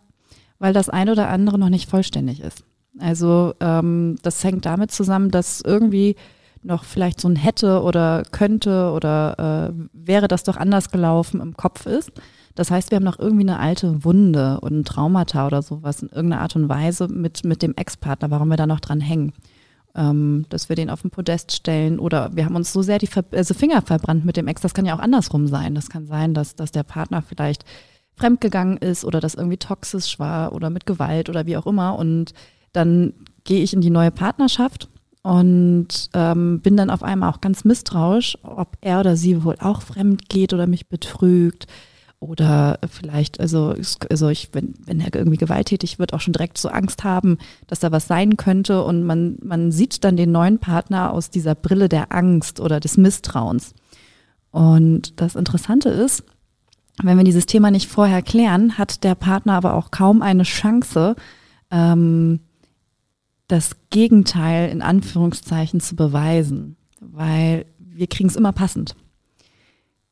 weil 0.61 0.73
das 0.73 0.88
eine 0.88 1.12
oder 1.12 1.29
andere 1.29 1.59
noch 1.59 1.71
nicht 1.71 1.90
vollständig 1.90 2.40
ist. 2.40 2.62
Also 3.00 3.55
ähm, 3.61 4.17
das 4.23 4.45
hängt 4.45 4.67
damit 4.67 4.93
zusammen, 4.93 5.33
dass 5.33 5.61
irgendwie 5.61 6.14
noch 6.62 6.85
vielleicht 6.85 7.21
so 7.21 7.29
ein 7.29 7.37
hätte 7.37 7.83
oder 7.83 8.23
könnte 8.31 8.93
oder 8.93 9.73
äh, 9.73 9.88
wäre 9.93 10.29
das 10.29 10.45
doch 10.45 10.57
anders 10.57 10.90
gelaufen 10.90 11.40
im 11.40 11.57
Kopf 11.57 11.87
ist. 11.87 12.12
Das 12.55 12.71
heißt, 12.71 12.90
wir 12.90 12.97
haben 12.97 13.05
noch 13.05 13.19
irgendwie 13.19 13.49
eine 13.49 13.59
alte 13.59 14.05
Wunde 14.05 14.61
und 14.61 14.81
ein 14.81 14.85
Traumata 14.85 15.47
oder 15.47 15.62
sowas 15.62 16.02
in 16.02 16.09
irgendeiner 16.09 16.43
Art 16.43 16.57
und 16.57 16.69
Weise 16.69 17.09
mit, 17.09 17.45
mit 17.45 17.62
dem 17.62 17.75
Ex-Partner, 17.75 18.31
warum 18.31 18.49
wir 18.49 18.57
da 18.57 18.67
noch 18.67 18.81
dran 18.81 19.00
hängen. 19.00 19.33
Ähm, 19.95 20.45
dass 20.50 20.69
wir 20.69 20.76
den 20.76 20.90
auf 20.90 21.02
den 21.02 21.11
Podest 21.11 21.52
stellen 21.52 21.99
oder 21.99 22.31
wir 22.37 22.45
haben 22.45 22.55
uns 22.55 22.73
so 22.73 22.83
sehr 22.83 22.99
die 22.99 23.09
Ver 23.09 23.25
also 23.33 23.55
Finger 23.55 23.83
verbrannt 23.83 24.25
mit 24.25 24.37
dem 24.37 24.47
Ex. 24.47 24.61
Das 24.61 24.75
kann 24.75 24.87
ja 24.87 24.95
auch 24.95 25.00
andersrum 25.00 25.47
sein. 25.47 25.75
Das 25.75 25.88
kann 25.88 26.07
sein, 26.07 26.35
dass, 26.35 26.55
dass 26.55 26.71
der 26.71 26.85
Partner 26.85 27.23
vielleicht 27.23 27.64
fremdgegangen 28.21 28.77
ist 28.77 29.05
oder 29.05 29.21
das 29.21 29.35
irgendwie 29.35 29.57
toxisch 29.57 30.19
war 30.19 30.53
oder 30.53 30.71
mit 30.71 30.87
Gewalt 30.87 31.29
oder 31.29 31.47
wie 31.47 31.57
auch 31.57 31.67
immer. 31.67 31.99
Und 31.99 32.33
dann 32.73 33.15
gehe 33.45 33.62
ich 33.62 33.73
in 33.73 33.81
die 33.81 33.91
neue 33.91 34.11
Partnerschaft 34.11 34.89
und 35.23 36.11
ähm, 36.15 36.61
bin 36.61 36.77
dann 36.77 36.91
auf 36.91 37.03
einmal 37.03 37.31
auch 37.31 37.41
ganz 37.41 37.65
misstrauisch, 37.65 38.39
ob 38.43 38.77
er 38.81 39.00
oder 39.00 39.17
sie 39.17 39.45
wohl 39.45 39.57
auch 39.61 39.83
fremd 39.83 40.29
geht 40.29 40.53
oder 40.53 40.67
mich 40.67 40.89
betrügt 40.89 41.67
oder 42.21 42.79
vielleicht, 42.91 43.41
also, 43.41 43.75
also 44.11 44.29
ich, 44.29 44.50
wenn, 44.53 44.75
wenn 44.85 45.00
er 45.00 45.15
irgendwie 45.15 45.39
gewalttätig 45.39 45.99
wird, 45.99 46.12
auch 46.12 46.21
schon 46.21 46.35
direkt 46.35 46.59
so 46.59 46.69
Angst 46.69 47.03
haben, 47.03 47.39
dass 47.67 47.81
da 47.81 47.91
was 47.93 48.07
sein 48.07 48.37
könnte 48.37 48.85
und 48.85 49.05
man, 49.05 49.39
man 49.43 49.73
sieht 49.73 50.05
dann 50.05 50.19
den 50.19 50.31
neuen 50.31 50.59
Partner 50.59 51.12
aus 51.15 51.31
dieser 51.31 51.55
Brille 51.55 51.89
der 51.89 52.12
Angst 52.12 52.61
oder 52.61 52.79
des 52.79 52.99
Misstrauens. 52.99 53.75
Und 54.50 55.19
das 55.21 55.35
Interessante 55.35 55.89
ist, 55.89 56.25
wenn 57.02 57.16
wir 57.16 57.25
dieses 57.25 57.47
Thema 57.47 57.71
nicht 57.71 57.88
vorher 57.88 58.23
klären, 58.23 58.78
hat 58.78 59.04
der 59.04 59.14
Partner 59.14 59.54
aber 59.54 59.75
auch 59.75 59.90
kaum 59.90 60.23
eine 60.23 60.42
Chance, 60.42 61.16
ähm, 61.71 62.40
das 63.49 63.76
Gegenteil 63.90 64.71
in 64.71 64.83
Anführungszeichen 64.83 65.80
zu 65.80 65.97
beweisen, 65.97 66.76
weil 67.00 67.66
wir 67.78 68.07
kriegen 68.07 68.28
es 68.28 68.37
immer 68.37 68.52
passend. 68.52 68.95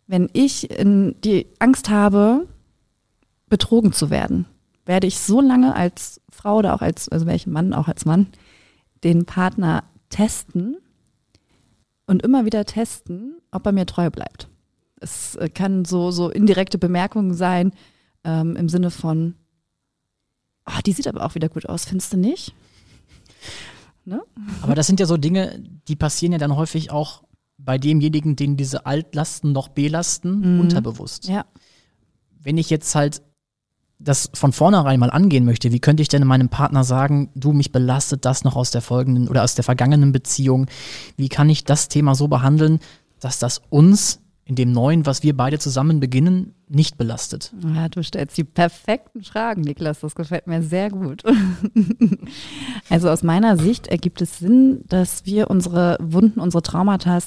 Wenn 0.07 0.29
ich 0.33 0.71
in 0.71 1.15
die 1.23 1.47
Angst 1.59 1.91
habe, 1.91 2.47
betrogen 3.49 3.93
zu 3.93 4.11
werden, 4.11 4.47
werde 4.87 5.07
ich 5.07 5.19
so 5.19 5.41
lange 5.41 5.75
als 5.75 6.21
Frau 6.31 6.57
oder 6.57 6.75
auch 6.75 6.81
als, 6.81 7.09
also 7.09 7.27
welchen 7.27 7.53
Mann, 7.53 7.75
auch 7.75 7.89
als 7.89 8.05
Mann, 8.05 8.27
den 9.05 9.27
Partner 9.27 9.85
testen 10.09 10.77
und 12.07 12.23
immer 12.23 12.45
wieder 12.45 12.65
testen, 12.65 13.35
ob 13.51 13.67
er 13.67 13.73
mir 13.73 13.87
treu 13.87 14.11
bleibt. 14.11 14.49
Es 15.01 15.37
äh, 15.37 15.49
kann 15.49 15.85
so, 15.85 16.11
so 16.11 16.29
indirekte 16.31 16.79
Bemerkungen 16.79 17.35
sein, 17.35 17.73
ähm, 18.25 18.57
im 18.57 18.69
Sinne 18.69 18.91
von, 18.91 19.35
oh, 20.67 20.81
die 20.85 20.93
sieht 20.93 21.09
aber 21.09 21.25
auch 21.25 21.35
wieder 21.35 21.49
gut 21.49 21.69
aus, 21.69 21.85
findest 21.85 22.13
du 22.13 22.17
nicht? 22.17 22.55
Ne? 24.05 24.23
Aber 24.63 24.75
das 24.75 24.87
sind 24.87 25.01
ja 25.01 25.07
so 25.07 25.17
Dinge, 25.17 25.63
die 25.87 25.97
passieren 25.97 26.33
ja 26.33 26.39
dann 26.39 26.57
häufig 26.57 26.91
auch 26.91 27.25
bei 27.59 27.77
demjenigen, 27.77 28.37
den 28.37 28.57
diese 28.57 28.87
Altlasten 28.87 29.53
noch 29.53 29.69
belasten, 29.69 30.55
mhm. 30.55 30.61
unterbewusst. 30.61 31.29
Ja. 31.29 31.45
Wenn 32.41 32.57
ich 32.57 32.71
jetzt 32.71 32.95
halt 32.95 33.21
das 33.99 34.31
von 34.33 34.53
vornherein 34.53 35.01
mal 35.01 35.11
angehen 35.11 35.45
möchte, 35.45 35.73
wie 35.73 35.81
könnte 35.81 36.03
ich 36.03 36.09
denn 36.09 36.25
meinem 36.27 36.49
Partner 36.49 36.85
sagen, 36.85 37.31
du, 37.35 37.53
mich 37.53 37.73
belastet 37.73 38.25
das 38.25 38.45
noch 38.45 38.55
aus 38.55 38.71
der 38.71 38.81
folgenden 38.81 39.29
oder 39.29 39.43
aus 39.43 39.57
der 39.57 39.65
vergangenen 39.65 40.13
Beziehung? 40.13 40.67
Wie 41.17 41.29
kann 41.29 41.51
ich 41.51 41.65
das 41.65 41.89
Thema 41.89 42.15
so 42.15 42.29
behandeln, 42.29 42.79
dass 43.19 43.41
das 43.41 43.61
uns 43.71 44.21
in 44.49 44.55
dem 44.55 44.73
Neuen, 44.73 45.05
was 45.05 45.23
wir 45.23 45.37
beide 45.37 45.59
zusammen 45.59 46.01
beginnen, 46.01 46.55
nicht 46.69 46.97
belastet? 46.97 47.53
Ja, 47.75 47.91
du 47.91 48.03
stellst 48.03 48.37
die 48.39 48.45
perfekten 48.45 49.23
Fragen, 49.23 49.61
Niklas. 49.61 50.01
Das 50.01 50.15
gefällt 50.15 50.47
mir 50.47 50.63
sehr 50.63 50.89
gut. 50.89 51.23
also 52.91 53.11
aus 53.11 53.23
meiner 53.23 53.59
Sicht 53.59 53.89
ergibt 53.89 54.23
es 54.23 54.39
Sinn, 54.39 54.81
dass 54.89 55.27
wir 55.27 55.51
unsere 55.51 55.99
Wunden, 56.01 56.41
unsere 56.41 56.63
Traumata 56.63 57.19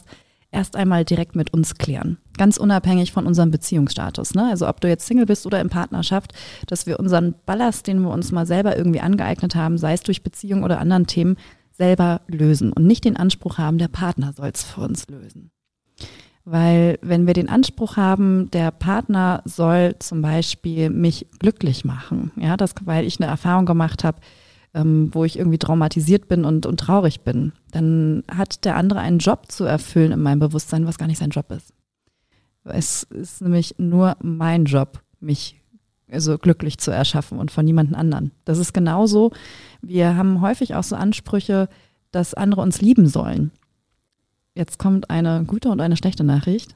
erst 0.51 0.75
einmal 0.75 1.05
direkt 1.05 1.35
mit 1.35 1.53
uns 1.53 1.75
klären. 1.75 2.17
Ganz 2.37 2.57
unabhängig 2.57 3.11
von 3.11 3.27
unserem 3.27 3.51
Beziehungsstatus. 3.51 4.33
Ne? 4.33 4.49
Also 4.49 4.67
ob 4.67 4.81
du 4.81 4.87
jetzt 4.87 5.05
Single 5.05 5.27
bist 5.27 5.45
oder 5.45 5.61
in 5.61 5.69
Partnerschaft, 5.69 6.33
dass 6.65 6.87
wir 6.87 6.99
unseren 6.99 7.35
Ballast, 7.45 7.85
den 7.85 8.01
wir 8.01 8.09
uns 8.09 8.31
mal 8.31 8.47
selber 8.47 8.75
irgendwie 8.75 8.99
angeeignet 8.99 9.53
haben, 9.53 9.77
sei 9.77 9.93
es 9.93 10.01
durch 10.01 10.23
Beziehung 10.23 10.63
oder 10.63 10.79
anderen 10.79 11.05
Themen, 11.05 11.37
selber 11.71 12.21
lösen 12.27 12.73
und 12.73 12.87
nicht 12.87 13.05
den 13.05 13.15
Anspruch 13.15 13.59
haben, 13.59 13.77
der 13.77 13.89
Partner 13.89 14.33
soll 14.33 14.49
es 14.53 14.63
für 14.63 14.81
uns 14.81 15.07
lösen. 15.07 15.51
Weil 16.43 16.97
wenn 17.01 17.27
wir 17.27 17.33
den 17.33 17.49
Anspruch 17.49 17.97
haben, 17.97 18.49
der 18.51 18.71
Partner 18.71 19.43
soll 19.45 19.95
zum 19.99 20.21
Beispiel 20.21 20.89
mich 20.89 21.27
glücklich 21.39 21.85
machen, 21.85 22.31
ja, 22.35 22.57
das, 22.57 22.73
weil 22.83 23.05
ich 23.05 23.19
eine 23.19 23.29
Erfahrung 23.29 23.65
gemacht 23.65 24.03
habe, 24.03 24.19
ähm, 24.73 25.09
wo 25.13 25.23
ich 25.23 25.37
irgendwie 25.37 25.59
traumatisiert 25.59 26.27
bin 26.27 26.45
und, 26.45 26.65
und 26.65 26.79
traurig 26.79 27.21
bin, 27.21 27.51
dann 27.71 28.23
hat 28.31 28.65
der 28.65 28.75
andere 28.75 29.01
einen 29.01 29.19
Job 29.19 29.51
zu 29.51 29.65
erfüllen 29.65 30.11
in 30.11 30.21
meinem 30.21 30.39
Bewusstsein, 30.39 30.87
was 30.87 30.97
gar 30.97 31.07
nicht 31.07 31.19
sein 31.19 31.29
Job 31.29 31.51
ist. 31.51 31.73
Es 32.63 33.03
ist 33.03 33.41
nämlich 33.41 33.75
nur 33.77 34.15
mein 34.21 34.65
Job, 34.65 35.01
mich 35.19 35.61
also 36.11 36.37
glücklich 36.37 36.77
zu 36.77 36.91
erschaffen 36.91 37.39
und 37.39 37.51
von 37.51 37.65
niemandem 37.65 37.95
anderen. 37.95 38.31
Das 38.45 38.57
ist 38.57 38.73
genauso. 38.73 39.31
Wir 39.81 40.15
haben 40.15 40.41
häufig 40.41 40.75
auch 40.75 40.83
so 40.83 40.95
Ansprüche, 40.95 41.69
dass 42.11 42.33
andere 42.33 42.61
uns 42.61 42.81
lieben 42.81 43.07
sollen. 43.07 43.51
Jetzt 44.55 44.79
kommt 44.79 45.09
eine 45.09 45.45
gute 45.45 45.69
und 45.69 45.79
eine 45.79 45.97
schlechte 45.97 46.23
Nachricht. 46.23 46.75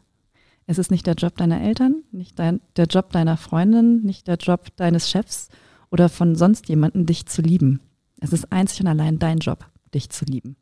Es 0.66 0.78
ist 0.78 0.92
nicht 0.92 1.06
der 1.06 1.16
Job 1.16 1.36
deiner 1.38 1.62
Eltern, 1.62 2.04
nicht 2.12 2.40
dein, 2.40 2.62
der 2.76 2.86
Job 2.86 3.12
deiner 3.12 3.38
Freundin, 3.38 4.02
nicht 4.02 4.28
der 4.28 4.38
Job 4.38 4.76
deines 4.78 5.10
Chefs 5.10 5.50
oder 5.92 6.10
von 6.10 6.36
sonst 6.36 6.70
jemandem, 6.70 7.06
dich 7.06 7.26
zu 7.26 7.42
lieben. 7.42 7.82
Es 8.20 8.34
ist 8.34 8.52
einzig 8.52 8.82
und 8.82 8.88
allein 8.88 9.20
dein 9.20 9.40
Job, 9.40 9.66
dich 9.94 10.10
zu 10.10 10.26
lieben. 10.26 10.56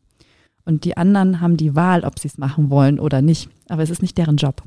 Und 0.65 0.85
die 0.85 0.97
anderen 0.97 1.39
haben 1.39 1.57
die 1.57 1.75
Wahl, 1.75 2.03
ob 2.03 2.19
sie 2.19 2.27
es 2.27 2.37
machen 2.37 2.69
wollen 2.69 2.99
oder 2.99 3.21
nicht. 3.21 3.49
Aber 3.69 3.83
es 3.83 3.89
ist 3.89 4.01
nicht 4.01 4.17
deren 4.17 4.37
Job. 4.37 4.63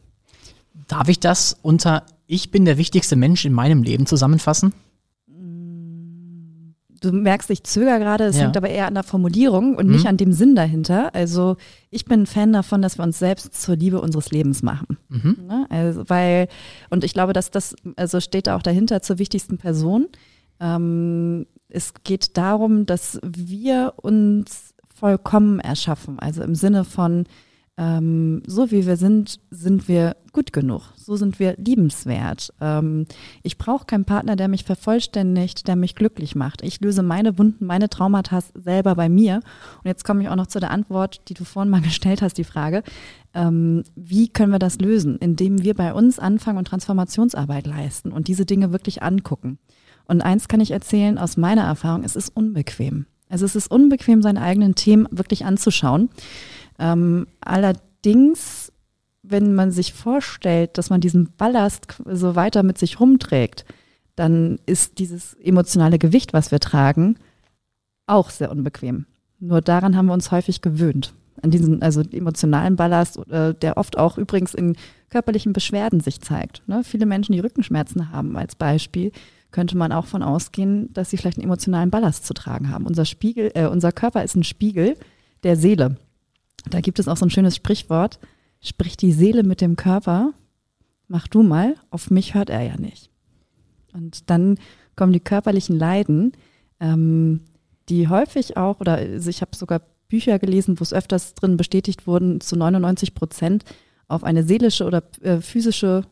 Darf 0.88 1.08
ich 1.08 1.20
das 1.20 1.56
unter 1.62 2.04
Ich 2.26 2.50
bin 2.50 2.64
der 2.64 2.78
wichtigste 2.78 3.16
Mensch 3.16 3.44
in 3.44 3.52
meinem 3.52 3.82
Leben 3.82 4.06
zusammenfassen? 4.06 4.72
Du 7.00 7.12
merkst, 7.12 7.50
ich 7.50 7.64
zögere 7.64 7.98
gerade, 7.98 8.24
es 8.24 8.36
ja. 8.36 8.44
hängt 8.44 8.56
aber 8.56 8.68
eher 8.68 8.86
an 8.86 8.94
der 8.94 9.02
Formulierung 9.02 9.76
und 9.76 9.86
mhm. 9.86 9.92
nicht 9.92 10.06
an 10.06 10.16
dem 10.16 10.32
Sinn 10.32 10.54
dahinter. 10.54 11.14
Also 11.14 11.56
ich 11.90 12.04
bin 12.04 12.22
ein 12.22 12.26
Fan 12.26 12.52
davon, 12.52 12.82
dass 12.82 12.98
wir 12.98 13.04
uns 13.04 13.18
selbst 13.18 13.54
zur 13.60 13.76
Liebe 13.76 14.00
unseres 14.00 14.30
Lebens 14.30 14.62
machen. 14.62 14.98
Mhm. 15.08 15.36
Ne? 15.46 15.66
Also, 15.68 16.08
weil, 16.08 16.48
und 16.90 17.04
ich 17.04 17.12
glaube, 17.12 17.32
dass 17.32 17.50
das, 17.50 17.74
also 17.96 18.20
steht 18.20 18.46
da 18.46 18.56
auch 18.56 18.62
dahinter 18.62 19.02
zur 19.02 19.18
wichtigsten 19.18 19.58
Person. 19.58 20.08
Ähm, 20.60 21.46
es 21.68 21.92
geht 22.04 22.36
darum, 22.36 22.86
dass 22.86 23.20
wir 23.22 23.94
uns 23.96 24.74
vollkommen 24.94 25.60
erschaffen. 25.60 26.18
Also 26.18 26.42
im 26.42 26.54
Sinne 26.54 26.84
von, 26.84 27.24
ähm, 27.78 28.42
so 28.46 28.70
wie 28.70 28.86
wir 28.86 28.96
sind, 28.96 29.38
sind 29.50 29.86
wir 29.86 30.16
gut 30.32 30.52
genug. 30.52 30.82
So 30.96 31.16
sind 31.16 31.38
wir 31.38 31.56
liebenswert. 31.58 32.52
Ähm, 32.60 33.06
ich 33.42 33.58
brauche 33.58 33.84
keinen 33.84 34.06
Partner, 34.06 34.34
der 34.34 34.48
mich 34.48 34.64
vervollständigt, 34.64 35.68
der 35.68 35.76
mich 35.76 35.94
glücklich 35.94 36.34
macht. 36.34 36.62
Ich 36.62 36.80
löse 36.80 37.02
meine 37.02 37.38
Wunden, 37.38 37.66
meine 37.66 37.90
Traumata 37.90 38.40
selber 38.54 38.94
bei 38.94 39.10
mir. 39.10 39.36
Und 39.36 39.86
jetzt 39.86 40.04
komme 40.04 40.22
ich 40.22 40.28
auch 40.30 40.36
noch 40.36 40.46
zu 40.46 40.58
der 40.58 40.70
Antwort, 40.70 41.28
die 41.28 41.34
du 41.34 41.44
vorhin 41.44 41.70
mal 41.70 41.80
gestellt 41.82 42.22
hast, 42.22 42.38
die 42.38 42.44
Frage. 42.44 42.82
Ähm, 43.34 43.84
wie 43.94 44.28
können 44.28 44.52
wir 44.52 44.58
das 44.58 44.78
lösen? 44.78 45.18
Indem 45.18 45.62
wir 45.62 45.74
bei 45.74 45.92
uns 45.92 46.18
anfangen 46.18 46.58
und 46.58 46.68
Transformationsarbeit 46.68 47.66
leisten 47.66 48.10
und 48.10 48.28
diese 48.28 48.46
Dinge 48.46 48.72
wirklich 48.72 49.02
angucken. 49.02 49.58
Und 50.06 50.22
eins 50.22 50.48
kann 50.48 50.60
ich 50.60 50.70
erzählen 50.70 51.18
aus 51.18 51.36
meiner 51.36 51.64
Erfahrung, 51.64 52.04
es 52.04 52.16
ist 52.16 52.30
unbequem. 52.34 53.06
Also 53.28 53.44
es 53.44 53.56
ist 53.56 53.70
unbequem, 53.70 54.22
seine 54.22 54.40
eigenen 54.40 54.76
Themen 54.76 55.08
wirklich 55.10 55.44
anzuschauen. 55.44 56.10
Ähm, 56.78 57.26
allerdings, 57.40 58.72
wenn 59.22 59.54
man 59.54 59.70
sich 59.70 59.92
vorstellt, 59.92 60.78
dass 60.78 60.90
man 60.90 61.00
diesen 61.00 61.32
Ballast 61.36 61.86
so 62.04 62.34
weiter 62.36 62.62
mit 62.62 62.78
sich 62.78 63.00
rumträgt, 63.00 63.64
dann 64.14 64.58
ist 64.66 64.98
dieses 64.98 65.34
emotionale 65.34 65.98
Gewicht, 65.98 66.32
was 66.32 66.50
wir 66.50 66.60
tragen, 66.60 67.16
auch 68.06 68.30
sehr 68.30 68.50
unbequem. 68.50 69.06
Nur 69.38 69.60
daran 69.60 69.96
haben 69.96 70.06
wir 70.06 70.14
uns 70.14 70.30
häufig 70.30 70.62
gewöhnt. 70.62 71.12
An 71.42 71.50
diesen, 71.50 71.82
also 71.82 72.00
emotionalen 72.00 72.76
Ballast, 72.76 73.18
äh, 73.28 73.52
der 73.52 73.76
oft 73.76 73.98
auch 73.98 74.16
übrigens 74.16 74.54
in 74.54 74.76
körperlichen 75.10 75.52
Beschwerden 75.52 76.00
sich 76.00 76.20
zeigt. 76.22 76.62
Ne? 76.66 76.82
Viele 76.82 77.04
Menschen, 77.04 77.32
die 77.32 77.40
Rückenschmerzen 77.40 78.10
haben 78.10 78.36
als 78.36 78.54
Beispiel, 78.54 79.12
könnte 79.50 79.76
man 79.76 79.92
auch 79.92 80.06
von 80.06 80.22
ausgehen, 80.22 80.92
dass 80.94 81.10
sie 81.10 81.18
vielleicht 81.18 81.38
einen 81.38 81.44
emotionalen 81.44 81.90
Ballast 81.90 82.26
zu 82.26 82.32
tragen 82.32 82.70
haben. 82.70 82.86
Unser 82.86 83.04
Spiegel, 83.04 83.50
äh, 83.54 83.66
unser 83.66 83.92
Körper 83.92 84.24
ist 84.24 84.34
ein 84.34 84.44
Spiegel 84.44 84.96
der 85.42 85.56
Seele. 85.56 85.96
Da 86.70 86.80
gibt 86.80 86.98
es 86.98 87.08
auch 87.08 87.16
so 87.16 87.26
ein 87.26 87.30
schönes 87.30 87.56
Sprichwort, 87.56 88.18
sprich 88.60 88.96
die 88.96 89.12
Seele 89.12 89.42
mit 89.42 89.60
dem 89.60 89.76
Körper, 89.76 90.32
mach 91.08 91.28
du 91.28 91.42
mal, 91.42 91.74
auf 91.90 92.10
mich 92.10 92.34
hört 92.34 92.50
er 92.50 92.62
ja 92.62 92.76
nicht. 92.76 93.10
Und 93.92 94.28
dann 94.30 94.58
kommen 94.96 95.12
die 95.12 95.20
körperlichen 95.20 95.78
Leiden, 95.78 96.32
ähm, 96.80 97.42
die 97.88 98.08
häufig 98.08 98.56
auch, 98.56 98.80
oder 98.80 98.96
also 98.96 99.30
ich 99.30 99.40
habe 99.42 99.54
sogar 99.56 99.82
Bücher 100.08 100.38
gelesen, 100.38 100.78
wo 100.78 100.82
es 100.82 100.92
öfters 100.92 101.34
drin 101.34 101.56
bestätigt 101.56 102.06
wurden, 102.06 102.40
zu 102.40 102.56
99 102.56 103.14
Prozent 103.14 103.64
auf 104.08 104.24
eine 104.24 104.42
seelische 104.44 104.84
oder 104.84 105.02
äh, 105.22 105.40
physische 105.40 106.02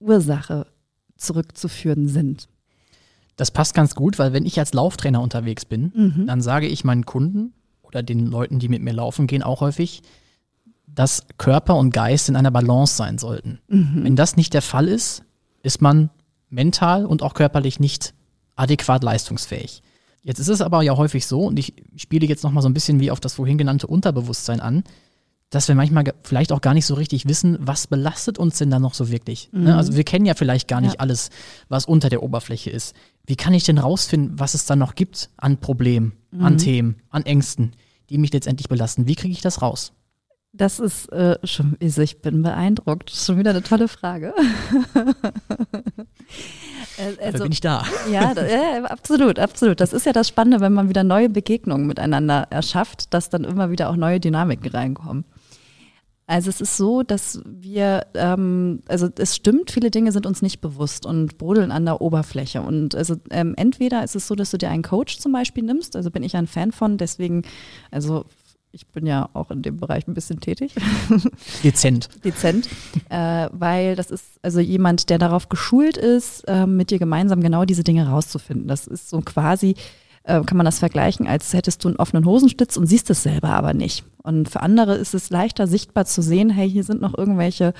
Ursache 0.00 0.66
zurückzuführen 1.16 2.08
sind. 2.08 2.48
Das 3.36 3.50
passt 3.50 3.74
ganz 3.74 3.94
gut, 3.94 4.18
weil 4.18 4.32
wenn 4.32 4.46
ich 4.46 4.58
als 4.58 4.74
Lauftrainer 4.74 5.20
unterwegs 5.20 5.64
bin, 5.64 5.92
Mhm. 5.94 6.26
dann 6.26 6.40
sage 6.40 6.66
ich 6.68 6.84
meinen 6.84 7.04
Kunden 7.04 7.52
oder 7.94 8.02
den 8.02 8.26
Leuten, 8.26 8.58
die 8.58 8.68
mit 8.68 8.82
mir 8.82 8.92
laufen 8.92 9.26
gehen, 9.26 9.42
auch 9.42 9.60
häufig, 9.60 10.02
dass 10.86 11.24
Körper 11.38 11.76
und 11.76 11.90
Geist 11.92 12.28
in 12.28 12.36
einer 12.36 12.50
Balance 12.50 12.96
sein 12.96 13.18
sollten. 13.18 13.60
Mhm. 13.68 14.04
Wenn 14.04 14.16
das 14.16 14.36
nicht 14.36 14.54
der 14.54 14.62
Fall 14.62 14.88
ist, 14.88 15.22
ist 15.62 15.80
man 15.80 16.10
mental 16.50 17.06
und 17.06 17.22
auch 17.22 17.34
körperlich 17.34 17.80
nicht 17.80 18.14
adäquat 18.56 19.02
leistungsfähig. 19.02 19.82
Jetzt 20.22 20.38
ist 20.38 20.48
es 20.48 20.60
aber 20.60 20.82
ja 20.82 20.96
häufig 20.96 21.26
so, 21.26 21.42
und 21.42 21.58
ich 21.58 21.74
spiele 21.96 22.26
jetzt 22.26 22.44
nochmal 22.44 22.62
so 22.62 22.68
ein 22.68 22.74
bisschen 22.74 23.00
wie 23.00 23.10
auf 23.10 23.20
das 23.20 23.34
vorhin 23.34 23.58
genannte 23.58 23.86
Unterbewusstsein 23.86 24.60
an, 24.60 24.84
dass 25.50 25.68
wir 25.68 25.74
manchmal 25.74 26.04
vielleicht 26.22 26.50
auch 26.52 26.60
gar 26.60 26.74
nicht 26.74 26.86
so 26.86 26.94
richtig 26.94 27.28
wissen, 27.28 27.58
was 27.60 27.86
belastet 27.86 28.38
uns 28.38 28.58
denn 28.58 28.70
da 28.70 28.78
noch 28.78 28.94
so 28.94 29.10
wirklich. 29.10 29.50
Ne? 29.52 29.76
Also 29.76 29.94
wir 29.96 30.02
kennen 30.04 30.26
ja 30.26 30.34
vielleicht 30.34 30.66
gar 30.66 30.80
nicht 30.80 30.94
Ja. 30.94 31.00
alles, 31.00 31.30
was 31.68 31.84
unter 31.86 32.08
der 32.08 32.22
Oberfläche 32.22 32.70
ist. 32.70 32.94
Wie 33.26 33.36
kann 33.36 33.54
ich 33.54 33.64
denn 33.64 33.78
rausfinden, 33.78 34.38
was 34.38 34.54
es 34.54 34.66
da 34.66 34.74
noch 34.76 34.94
gibt 34.94 35.30
an 35.36 35.58
Problemen, 35.58 36.12
an 36.40 36.58
Themen, 36.58 36.96
an 37.10 37.24
Ängsten, 37.24 37.72
die 38.10 38.18
mich 38.18 38.32
letztendlich 38.32 38.68
belasten? 38.68 39.06
Wie 39.06 39.14
kriege 39.14 39.32
ich 39.32 39.40
das 39.40 39.62
raus? 39.62 39.92
Das 40.52 40.78
ist 40.78 41.10
äh, 41.12 41.36
schon, 41.44 41.76
also 41.82 42.02
ich 42.02 42.22
bin 42.22 42.42
beeindruckt. 42.42 43.10
Schon 43.10 43.38
wieder 43.38 43.50
eine 43.50 43.62
tolle 43.62 43.88
Frage. 43.88 44.32
Da 46.96 47.24
also, 47.24 47.42
bin 47.44 47.52
ich 47.52 47.60
da. 47.60 47.84
ja, 48.10 48.34
da- 48.34 48.46
ja, 48.46 48.84
absolut, 48.84 49.38
absolut. 49.38 49.80
Das 49.80 49.92
ist 49.92 50.06
ja 50.06 50.12
das 50.12 50.28
Spannende, 50.28 50.60
wenn 50.60 50.72
man 50.72 50.88
wieder 50.88 51.02
neue 51.02 51.28
Begegnungen 51.28 51.86
miteinander 51.86 52.46
erschafft, 52.50 53.12
dass 53.12 53.30
dann 53.30 53.44
immer 53.44 53.70
wieder 53.70 53.90
auch 53.90 53.96
neue 53.96 54.20
Dynamiken 54.20 54.70
reinkommen. 54.70 55.24
Also 56.26 56.48
es 56.48 56.60
ist 56.60 56.76
so, 56.78 57.02
dass 57.02 57.42
wir, 57.44 58.06
ähm, 58.14 58.80
also 58.88 59.08
es 59.18 59.36
stimmt, 59.36 59.70
viele 59.70 59.90
Dinge 59.90 60.10
sind 60.10 60.24
uns 60.24 60.40
nicht 60.40 60.60
bewusst 60.60 61.04
und 61.04 61.36
brodeln 61.36 61.70
an 61.70 61.84
der 61.84 62.00
Oberfläche. 62.00 62.62
Und 62.62 62.94
also 62.94 63.16
ähm, 63.30 63.54
entweder 63.56 64.02
ist 64.02 64.16
es 64.16 64.26
so, 64.26 64.34
dass 64.34 64.50
du 64.50 64.56
dir 64.56 64.70
einen 64.70 64.82
Coach 64.82 65.18
zum 65.18 65.32
Beispiel 65.32 65.64
nimmst, 65.64 65.96
also 65.96 66.10
bin 66.10 66.22
ich 66.22 66.34
ein 66.36 66.46
Fan 66.46 66.72
von, 66.72 66.96
deswegen, 66.96 67.42
also 67.90 68.24
ich 68.72 68.88
bin 68.88 69.06
ja 69.06 69.28
auch 69.34 69.50
in 69.50 69.62
dem 69.62 69.76
Bereich 69.76 70.08
ein 70.08 70.14
bisschen 70.14 70.40
tätig 70.40 70.74
Dezent. 71.62 72.08
dezent, 72.24 72.68
äh, 73.08 73.48
weil 73.52 73.94
das 73.94 74.10
ist 74.10 74.24
also 74.42 74.60
jemand, 74.60 75.10
der 75.10 75.18
darauf 75.18 75.48
geschult 75.48 75.96
ist, 75.96 76.42
äh, 76.48 76.66
mit 76.66 76.90
dir 76.90 76.98
gemeinsam 76.98 77.40
genau 77.40 77.64
diese 77.64 77.84
Dinge 77.84 78.08
rauszufinden. 78.08 78.66
Das 78.66 78.86
ist 78.86 79.10
so 79.10 79.20
quasi, 79.20 79.76
äh, 80.24 80.42
kann 80.42 80.56
man 80.56 80.64
das 80.64 80.78
vergleichen, 80.78 81.26
als 81.26 81.52
hättest 81.52 81.84
du 81.84 81.88
einen 81.88 81.98
offenen 81.98 82.24
Hosenstitz 82.24 82.76
und 82.76 82.86
siehst 82.86 83.10
es 83.10 83.22
selber 83.22 83.50
aber 83.50 83.74
nicht. 83.74 84.04
Und 84.22 84.48
für 84.48 84.62
andere 84.62 84.94
ist 84.94 85.14
es 85.14 85.28
leichter 85.28 85.66
sichtbar 85.66 86.06
zu 86.06 86.22
sehen, 86.22 86.48
hey, 86.48 86.68
hier 86.68 86.82
sind 86.82 87.02
noch 87.02 87.16
irgendwelche 87.16 87.74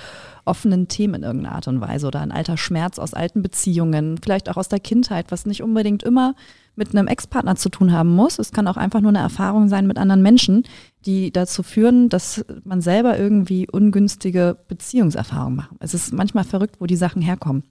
offenen 0.45 0.89
Themen 0.89 1.15
in 1.15 1.23
irgendeiner 1.23 1.55
Art 1.55 1.69
und 1.69 1.81
Weise 1.81 2.07
oder 2.07 2.21
ein 2.21 2.33
alter 2.33 2.59
Schmerz 2.59 2.99
aus 2.99 3.15
alten 3.15 3.41
Beziehungen, 3.41 4.19
vielleicht 4.23 4.51
auch 4.51 4.59
aus 4.59 4.69
der 4.69 4.81
Kindheit, 4.81 5.31
was 5.31 5.47
nicht 5.47 5.63
unbedingt 5.63 6.03
immer 6.03 6.35
mit 6.77 6.91
einem 6.95 7.07
Ex-Partner 7.07 7.57
zu 7.57 7.71
tun 7.71 7.93
haben 7.93 8.15
muss. 8.15 8.39
Es 8.39 8.53
kann 8.53 8.69
auch 8.69 8.77
einfach 8.77 9.01
nur 9.01 9.11
eine 9.11 9.21
Erfahrung 9.21 9.69
sein 9.69 9.87
mit 9.87 9.97
anderen 9.97 10.21
Menschen, 10.21 10.65
die 11.07 11.33
dazu 11.33 11.63
führen, 11.63 12.11
dass 12.11 12.45
man 12.65 12.83
selber 12.83 13.19
irgendwie 13.19 13.67
ungünstige 13.71 14.59
Beziehungserfahrungen 14.69 15.57
macht. 15.57 15.71
Es 15.79 15.95
ist 15.95 16.13
manchmal 16.13 16.45
verrückt, 16.45 16.77
wo 16.79 16.87
die 16.87 16.97
Sachen 16.97 17.23
herkommen. 17.23 17.63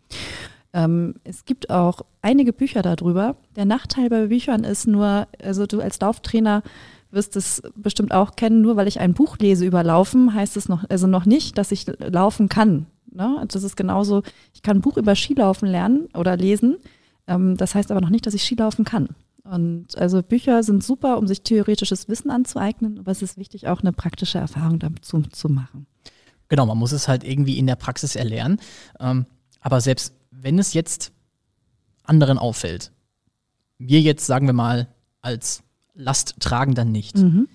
Ähm, 0.73 1.15
es 1.23 1.45
gibt 1.45 1.69
auch 1.69 2.01
einige 2.21 2.51
Bücher 2.51 2.81
darüber. 2.81 3.37
Der 3.55 3.65
Nachteil 3.65 4.09
bei 4.09 4.27
Büchern 4.27 4.63
ist 4.63 4.87
nur, 4.87 5.27
also 5.41 5.65
du 5.67 5.79
als 5.79 5.99
Lauftrainer 5.99 6.63
wirst 7.11 7.35
es 7.35 7.61
bestimmt 7.75 8.11
auch 8.11 8.35
kennen, 8.35 8.61
nur 8.61 8.75
weil 8.75 8.87
ich 8.87 8.99
ein 8.99 9.13
Buch 9.13 9.37
lese 9.37 9.65
über 9.65 9.83
Laufen, 9.83 10.33
heißt 10.33 10.57
es 10.57 10.67
noch, 10.67 10.83
also 10.89 11.05
noch 11.05 11.25
nicht, 11.25 11.57
dass 11.59 11.71
ich 11.71 11.85
laufen 11.99 12.49
kann. 12.49 12.87
Ne? 13.11 13.45
Das 13.47 13.63
ist 13.63 13.77
genauso, 13.77 14.23
ich 14.53 14.63
kann 14.63 14.77
ein 14.77 14.81
Buch 14.81 14.97
über 14.97 15.15
Skilaufen 15.15 15.67
lernen 15.67 16.09
oder 16.15 16.35
lesen. 16.35 16.77
Ähm, 17.27 17.55
das 17.55 17.75
heißt 17.75 17.91
aber 17.91 18.01
noch 18.01 18.09
nicht, 18.09 18.25
dass 18.25 18.33
ich 18.33 18.43
Skilaufen 18.43 18.83
kann. 18.83 19.09
Und 19.43 19.97
also 19.97 20.23
Bücher 20.23 20.63
sind 20.63 20.83
super, 20.83 21.17
um 21.17 21.27
sich 21.27 21.43
theoretisches 21.43 22.07
Wissen 22.07 22.31
anzueignen, 22.31 22.97
aber 22.97 23.11
es 23.11 23.21
ist 23.21 23.37
wichtig, 23.37 23.67
auch 23.67 23.81
eine 23.81 23.91
praktische 23.91 24.39
Erfahrung 24.39 24.79
dazu 24.79 25.21
zu 25.21 25.49
machen. 25.49 25.85
Genau, 26.47 26.65
man 26.65 26.77
muss 26.77 26.93
es 26.93 27.07
halt 27.07 27.23
irgendwie 27.23 27.59
in 27.59 27.67
der 27.67 27.75
Praxis 27.75 28.15
erlernen. 28.15 28.59
Ähm, 28.99 29.25
aber 29.59 29.81
selbst 29.81 30.13
wenn 30.43 30.59
es 30.59 30.73
jetzt 30.73 31.11
anderen 32.03 32.37
auffällt, 32.37 32.91
mir 33.77 34.01
jetzt, 34.01 34.25
sagen 34.25 34.45
wir 34.45 34.53
mal, 34.53 34.87
als 35.21 35.63
Lasttragender 35.95 36.83
nicht, 36.85 37.17
Mhm. 37.17 37.47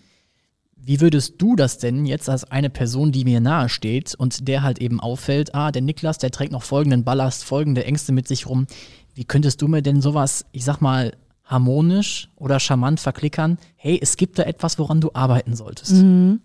wie 0.74 1.00
würdest 1.02 1.34
du 1.38 1.54
das 1.54 1.76
denn 1.78 2.06
jetzt 2.06 2.30
als 2.30 2.44
eine 2.44 2.70
Person, 2.70 3.12
die 3.12 3.24
mir 3.24 3.40
nahe 3.40 3.68
steht 3.68 4.14
und 4.14 4.48
der 4.48 4.62
halt 4.62 4.78
eben 4.78 5.00
auffällt, 5.00 5.54
ah, 5.54 5.70
der 5.70 5.82
Niklas, 5.82 6.16
der 6.18 6.30
trägt 6.30 6.52
noch 6.52 6.62
folgenden 6.62 7.04
Ballast, 7.04 7.44
folgende 7.44 7.84
Ängste 7.84 8.12
mit 8.12 8.26
sich 8.26 8.46
rum. 8.46 8.66
Wie 9.14 9.24
könntest 9.24 9.60
du 9.60 9.68
mir 9.68 9.82
denn 9.82 10.00
sowas, 10.00 10.46
ich 10.52 10.64
sag 10.64 10.80
mal, 10.80 11.12
harmonisch 11.44 12.30
oder 12.36 12.58
charmant 12.58 13.00
verklickern? 13.00 13.58
Hey, 13.76 13.98
es 14.00 14.16
gibt 14.16 14.38
da 14.38 14.44
etwas, 14.44 14.78
woran 14.78 15.00
du 15.02 15.10
arbeiten 15.12 15.54
solltest. 15.56 15.92
Mhm. 15.92 16.40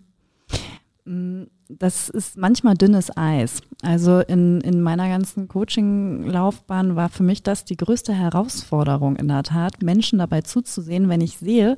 Das 1.68 2.08
ist 2.08 2.36
manchmal 2.36 2.74
dünnes 2.74 3.16
Eis. 3.16 3.60
Also 3.82 4.20
in, 4.20 4.60
in 4.60 4.82
meiner 4.82 5.08
ganzen 5.08 5.48
Coaching-Laufbahn 5.48 6.96
war 6.96 7.08
für 7.08 7.22
mich 7.22 7.42
das 7.42 7.64
die 7.64 7.76
größte 7.76 8.12
Herausforderung 8.12 9.16
in 9.16 9.28
der 9.28 9.42
Tat, 9.42 9.82
Menschen 9.82 10.18
dabei 10.18 10.42
zuzusehen, 10.42 11.08
wenn 11.08 11.20
ich 11.20 11.38
sehe, 11.38 11.76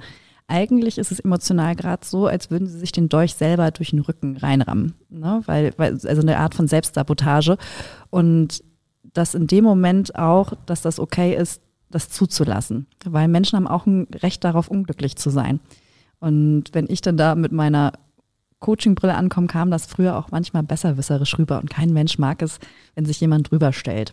eigentlich 0.49 0.99
ist 0.99 1.11
es 1.11 1.21
emotional 1.21 1.75
gerade 1.75 2.05
so, 2.05 2.27
als 2.27 2.51
würden 2.51 2.69
sie 2.69 2.79
sich 2.79 2.93
den 2.93 3.09
Dolch 3.09 3.35
selber 3.35 3.71
durch 3.71 3.91
den 3.91 4.01
Rücken 4.01 4.37
reinrammen. 4.37 4.95
Ne? 5.09 5.43
Weil, 5.47 5.73
weil, 5.77 5.93
also 5.93 6.23
eine 6.23 6.39
Art 6.39 6.55
von 6.55 6.69
Selbstsabotage. 6.69 7.59
Und 8.11 8.63
dass 9.03 9.35
in 9.35 9.47
dem 9.47 9.65
Moment 9.65 10.17
auch, 10.17 10.53
dass 10.67 10.83
das 10.83 11.01
okay 11.01 11.35
ist, 11.35 11.63
das 11.91 12.11
zuzulassen. 12.11 12.87
Weil 13.05 13.29
Menschen 13.29 13.57
haben 13.57 13.67
auch 13.67 13.87
ein 13.87 14.07
Recht 14.15 14.45
darauf, 14.45 14.69
unglücklich 14.69 15.17
zu 15.17 15.31
sein. 15.31 15.61
Und 16.21 16.65
wenn 16.73 16.87
ich 16.89 17.01
dann 17.01 17.17
da 17.17 17.35
mit 17.35 17.53
meiner 17.53 17.93
Coachingbrille 18.61 19.15
ankomme, 19.15 19.47
kam 19.47 19.71
das 19.71 19.87
früher 19.87 20.17
auch 20.17 20.31
manchmal 20.31 20.63
besserwisserisch 20.63 21.39
rüber. 21.39 21.61
Und 21.61 21.71
kein 21.71 21.93
Mensch 21.93 22.19
mag 22.19 22.43
es, 22.43 22.59
wenn 22.95 23.05
sich 23.05 23.21
jemand 23.21 23.51
drüber 23.51 23.73
stellt. 23.73 24.13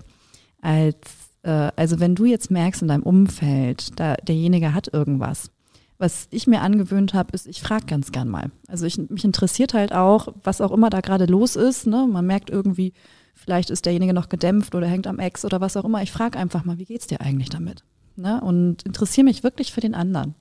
Als, 0.61 0.97
äh, 1.43 1.71
also 1.75 1.99
wenn 1.99 2.15
du 2.15 2.25
jetzt 2.25 2.51
merkst 2.51 2.81
in 2.81 2.87
deinem 2.87 3.03
Umfeld, 3.03 3.99
da 3.99 4.15
derjenige 4.15 4.73
hat 4.73 4.93
irgendwas, 4.93 5.49
was 5.97 6.27
ich 6.31 6.47
mir 6.47 6.61
angewöhnt 6.61 7.13
habe, 7.13 7.31
ist, 7.33 7.47
ich 7.47 7.61
frage 7.61 7.85
ganz 7.85 8.11
gern 8.11 8.27
mal. 8.27 8.51
Also 8.67 8.85
ich, 8.85 8.97
mich 8.97 9.23
interessiert 9.23 9.73
halt 9.73 9.93
auch, 9.93 10.27
was 10.43 10.59
auch 10.59 10.71
immer 10.71 10.89
da 10.89 10.99
gerade 10.99 11.25
los 11.25 11.55
ist. 11.55 11.87
Ne? 11.87 12.07
Man 12.11 12.25
merkt 12.25 12.49
irgendwie, 12.49 12.93
vielleicht 13.33 13.69
ist 13.69 13.85
derjenige 13.85 14.13
noch 14.13 14.27
gedämpft 14.27 14.75
oder 14.75 14.87
hängt 14.87 15.07
am 15.07 15.19
Ex 15.19 15.45
oder 15.45 15.61
was 15.61 15.77
auch 15.77 15.85
immer. 15.85 16.01
Ich 16.01 16.11
frage 16.11 16.37
einfach 16.37 16.65
mal, 16.65 16.77
wie 16.77 16.85
geht's 16.85 17.07
dir 17.07 17.21
eigentlich 17.21 17.49
damit? 17.49 17.83
Ne? 18.15 18.41
Und 18.41 18.83
interessiere 18.83 19.25
mich 19.25 19.43
wirklich 19.43 19.71
für 19.71 19.81
den 19.81 19.95
anderen. 19.95 20.35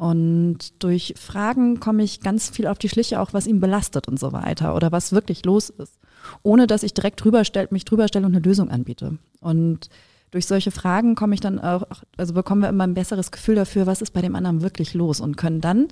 Und 0.00 0.82
durch 0.82 1.12
Fragen 1.18 1.78
komme 1.78 2.02
ich 2.02 2.22
ganz 2.22 2.48
viel 2.48 2.66
auf 2.66 2.78
die 2.78 2.88
Schliche, 2.88 3.20
auch 3.20 3.34
was 3.34 3.46
ihn 3.46 3.60
belastet 3.60 4.08
und 4.08 4.18
so 4.18 4.32
weiter 4.32 4.74
oder 4.74 4.90
was 4.92 5.12
wirklich 5.12 5.44
los 5.44 5.68
ist, 5.68 5.98
ohne 6.42 6.66
dass 6.66 6.84
ich 6.84 6.94
direkt 6.94 7.22
drüber 7.22 7.44
stell, 7.44 7.68
mich 7.70 7.84
drüber 7.84 8.08
stelle 8.08 8.24
und 8.24 8.34
eine 8.34 8.42
Lösung 8.42 8.70
anbiete. 8.70 9.18
Und 9.40 9.90
durch 10.30 10.46
solche 10.46 10.70
Fragen 10.70 11.16
komme 11.16 11.34
ich 11.34 11.40
dann 11.40 11.58
auch, 11.58 11.82
also 12.16 12.32
bekommen 12.32 12.62
wir 12.62 12.70
immer 12.70 12.84
ein 12.84 12.94
besseres 12.94 13.30
Gefühl 13.30 13.56
dafür, 13.56 13.86
was 13.86 14.00
ist 14.00 14.14
bei 14.14 14.22
dem 14.22 14.36
anderen 14.36 14.62
wirklich 14.62 14.94
los 14.94 15.20
und 15.20 15.36
können 15.36 15.60
dann 15.60 15.88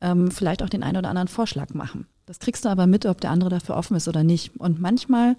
ähm, 0.00 0.30
vielleicht 0.30 0.62
auch 0.62 0.70
den 0.70 0.82
einen 0.82 0.96
oder 0.96 1.10
anderen 1.10 1.28
Vorschlag 1.28 1.74
machen. 1.74 2.06
Das 2.24 2.38
kriegst 2.38 2.64
du 2.64 2.70
aber 2.70 2.86
mit, 2.86 3.04
ob 3.04 3.20
der 3.20 3.30
andere 3.30 3.50
dafür 3.50 3.76
offen 3.76 3.94
ist 3.94 4.08
oder 4.08 4.24
nicht. 4.24 4.58
Und 4.58 4.80
manchmal 4.80 5.36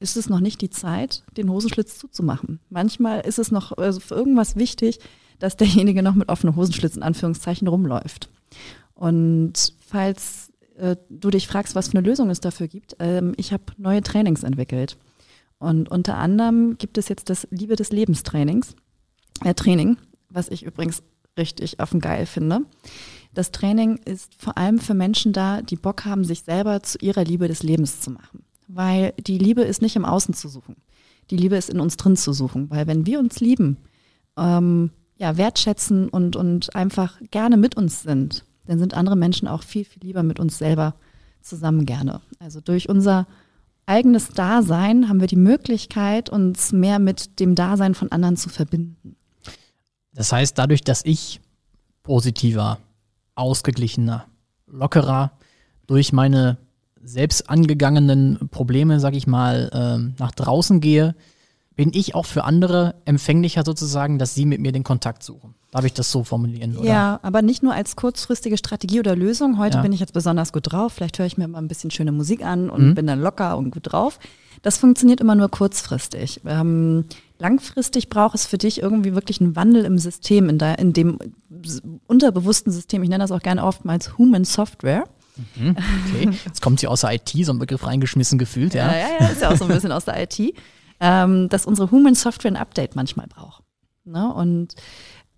ist 0.00 0.18
es 0.18 0.28
noch 0.28 0.40
nicht 0.40 0.60
die 0.60 0.68
Zeit, 0.68 1.22
den 1.38 1.48
Hosenschlitz 1.48 1.98
zuzumachen. 1.98 2.60
Manchmal 2.68 3.22
ist 3.22 3.38
es 3.38 3.50
noch 3.50 3.72
also 3.78 4.00
für 4.00 4.16
irgendwas 4.16 4.56
wichtig, 4.56 5.00
dass 5.38 5.56
derjenige 5.56 6.02
noch 6.02 6.14
mit 6.14 6.28
offenen 6.28 6.56
Hosenschlitz 6.56 6.96
in 6.96 7.02
Anführungszeichen 7.02 7.68
rumläuft. 7.68 8.30
Und 8.94 9.74
falls 9.86 10.52
äh, 10.76 10.96
du 11.08 11.30
dich 11.30 11.46
fragst, 11.46 11.74
was 11.74 11.88
für 11.88 11.98
eine 11.98 12.06
Lösung 12.06 12.30
es 12.30 12.40
dafür 12.40 12.68
gibt, 12.68 12.96
ähm, 12.98 13.34
ich 13.36 13.52
habe 13.52 13.64
neue 13.76 14.02
Trainings 14.02 14.42
entwickelt. 14.42 14.96
Und 15.58 15.90
unter 15.90 16.16
anderem 16.16 16.76
gibt 16.78 16.98
es 16.98 17.08
jetzt 17.08 17.30
das 17.30 17.48
Liebe 17.50 17.76
des 17.76 17.90
Lebens 17.90 18.22
Trainings, 18.22 18.74
äh, 19.44 19.54
Training, 19.54 19.96
was 20.28 20.48
ich 20.48 20.64
übrigens 20.64 21.02
richtig 21.38 21.80
auf 21.80 21.94
geil 21.98 22.26
finde. 22.26 22.60
Das 23.34 23.50
Training 23.50 23.96
ist 24.04 24.34
vor 24.40 24.56
allem 24.56 24.78
für 24.78 24.94
Menschen 24.94 25.32
da, 25.32 25.62
die 25.62 25.76
Bock 25.76 26.04
haben, 26.04 26.24
sich 26.24 26.42
selber 26.42 26.82
zu 26.82 26.98
ihrer 26.98 27.24
Liebe 27.24 27.48
des 27.48 27.62
Lebens 27.62 28.00
zu 28.00 28.10
machen. 28.10 28.44
Weil 28.68 29.12
die 29.18 29.38
Liebe 29.38 29.62
ist 29.62 29.82
nicht 29.82 29.96
im 29.96 30.04
Außen 30.04 30.34
zu 30.34 30.48
suchen. 30.48 30.76
Die 31.30 31.36
Liebe 31.36 31.56
ist 31.56 31.70
in 31.70 31.80
uns 31.80 31.96
drin 31.96 32.16
zu 32.16 32.32
suchen. 32.32 32.70
Weil 32.70 32.86
wenn 32.86 33.06
wir 33.06 33.18
uns 33.18 33.40
lieben, 33.40 33.78
ähm, 34.36 34.90
ja, 35.16 35.36
wertschätzen 35.36 36.08
und, 36.08 36.36
und 36.36 36.74
einfach 36.74 37.20
gerne 37.30 37.56
mit 37.56 37.76
uns 37.76 38.02
sind, 38.02 38.44
dann 38.66 38.78
sind 38.78 38.94
andere 38.94 39.16
Menschen 39.16 39.48
auch 39.48 39.62
viel, 39.62 39.84
viel 39.84 40.02
lieber 40.02 40.22
mit 40.22 40.40
uns 40.40 40.58
selber 40.58 40.94
zusammen 41.40 41.86
gerne. 41.86 42.20
Also 42.38 42.60
durch 42.60 42.88
unser 42.88 43.26
eigenes 43.86 44.28
Dasein 44.28 45.08
haben 45.08 45.20
wir 45.20 45.26
die 45.26 45.36
Möglichkeit, 45.36 46.30
uns 46.30 46.72
mehr 46.72 46.98
mit 46.98 47.38
dem 47.38 47.54
Dasein 47.54 47.94
von 47.94 48.10
anderen 48.10 48.36
zu 48.36 48.48
verbinden. 48.48 49.16
Das 50.14 50.32
heißt, 50.32 50.56
dadurch, 50.56 50.82
dass 50.82 51.04
ich 51.04 51.40
positiver, 52.02 52.78
ausgeglichener, 53.34 54.26
lockerer 54.66 55.32
durch 55.86 56.12
meine 56.12 56.56
selbst 57.02 57.50
angegangenen 57.50 58.48
Probleme, 58.50 59.00
sag 59.00 59.14
ich 59.14 59.26
mal, 59.26 59.70
ähm, 59.74 60.14
nach 60.18 60.32
draußen 60.32 60.80
gehe, 60.80 61.14
bin 61.76 61.90
ich 61.92 62.14
auch 62.14 62.26
für 62.26 62.44
andere 62.44 62.94
empfänglicher 63.04 63.64
sozusagen, 63.64 64.18
dass 64.18 64.34
sie 64.34 64.46
mit 64.46 64.60
mir 64.60 64.72
den 64.72 64.84
Kontakt 64.84 65.22
suchen. 65.22 65.54
Darf 65.72 65.84
ich 65.84 65.92
das 65.92 66.10
so 66.12 66.22
formulieren? 66.22 66.76
Oder? 66.76 66.88
Ja, 66.88 67.20
aber 67.22 67.42
nicht 67.42 67.64
nur 67.64 67.74
als 67.74 67.96
kurzfristige 67.96 68.56
Strategie 68.56 69.00
oder 69.00 69.16
Lösung. 69.16 69.58
Heute 69.58 69.78
ja. 69.78 69.82
bin 69.82 69.92
ich 69.92 69.98
jetzt 69.98 70.12
besonders 70.12 70.52
gut 70.52 70.70
drauf. 70.70 70.92
Vielleicht 70.92 71.18
höre 71.18 71.26
ich 71.26 71.36
mir 71.36 71.48
mal 71.48 71.58
ein 71.58 71.66
bisschen 71.66 71.90
schöne 71.90 72.12
Musik 72.12 72.44
an 72.44 72.70
und 72.70 72.90
mhm. 72.90 72.94
bin 72.94 73.08
dann 73.08 73.20
locker 73.20 73.58
und 73.58 73.72
gut 73.72 73.92
drauf. 73.92 74.20
Das 74.62 74.78
funktioniert 74.78 75.20
immer 75.20 75.34
nur 75.34 75.50
kurzfristig. 75.50 76.42
Ähm, 76.46 77.06
langfristig 77.40 78.08
braucht 78.08 78.36
es 78.36 78.46
für 78.46 78.56
dich 78.56 78.80
irgendwie 78.80 79.16
wirklich 79.16 79.40
einen 79.40 79.56
Wandel 79.56 79.84
im 79.84 79.98
System, 79.98 80.48
in, 80.48 80.58
der, 80.58 80.78
in 80.78 80.92
dem 80.92 81.18
unterbewussten 82.06 82.72
System. 82.72 83.02
Ich 83.02 83.08
nenne 83.08 83.24
das 83.24 83.32
auch 83.32 83.42
gerne 83.42 83.64
oftmals 83.64 84.16
Human 84.16 84.44
Software. 84.44 85.04
Mhm, 85.56 85.76
okay, 86.06 86.30
jetzt 86.46 86.62
kommt 86.62 86.78
sie 86.78 86.86
aus 86.86 87.00
der 87.00 87.14
IT, 87.14 87.30
so 87.30 87.52
ein 87.52 87.58
Begriff 87.58 87.84
reingeschmissen 87.84 88.38
gefühlt, 88.38 88.74
ja. 88.74 88.92
Ja, 88.92 88.98
ja, 88.98 89.06
ja 89.18 89.26
ist 89.26 89.42
ja 89.42 89.50
auch 89.50 89.56
so 89.56 89.64
ein 89.64 89.70
bisschen 89.74 89.90
aus 89.90 90.04
der 90.04 90.22
IT 90.22 90.54
ähm, 91.00 91.48
dass 91.48 91.66
unsere 91.66 91.90
Human 91.90 92.14
Software 92.14 92.52
ein 92.52 92.56
Update 92.56 92.96
manchmal 92.96 93.26
braucht. 93.26 93.62
Ne? 94.04 94.32
Und 94.32 94.74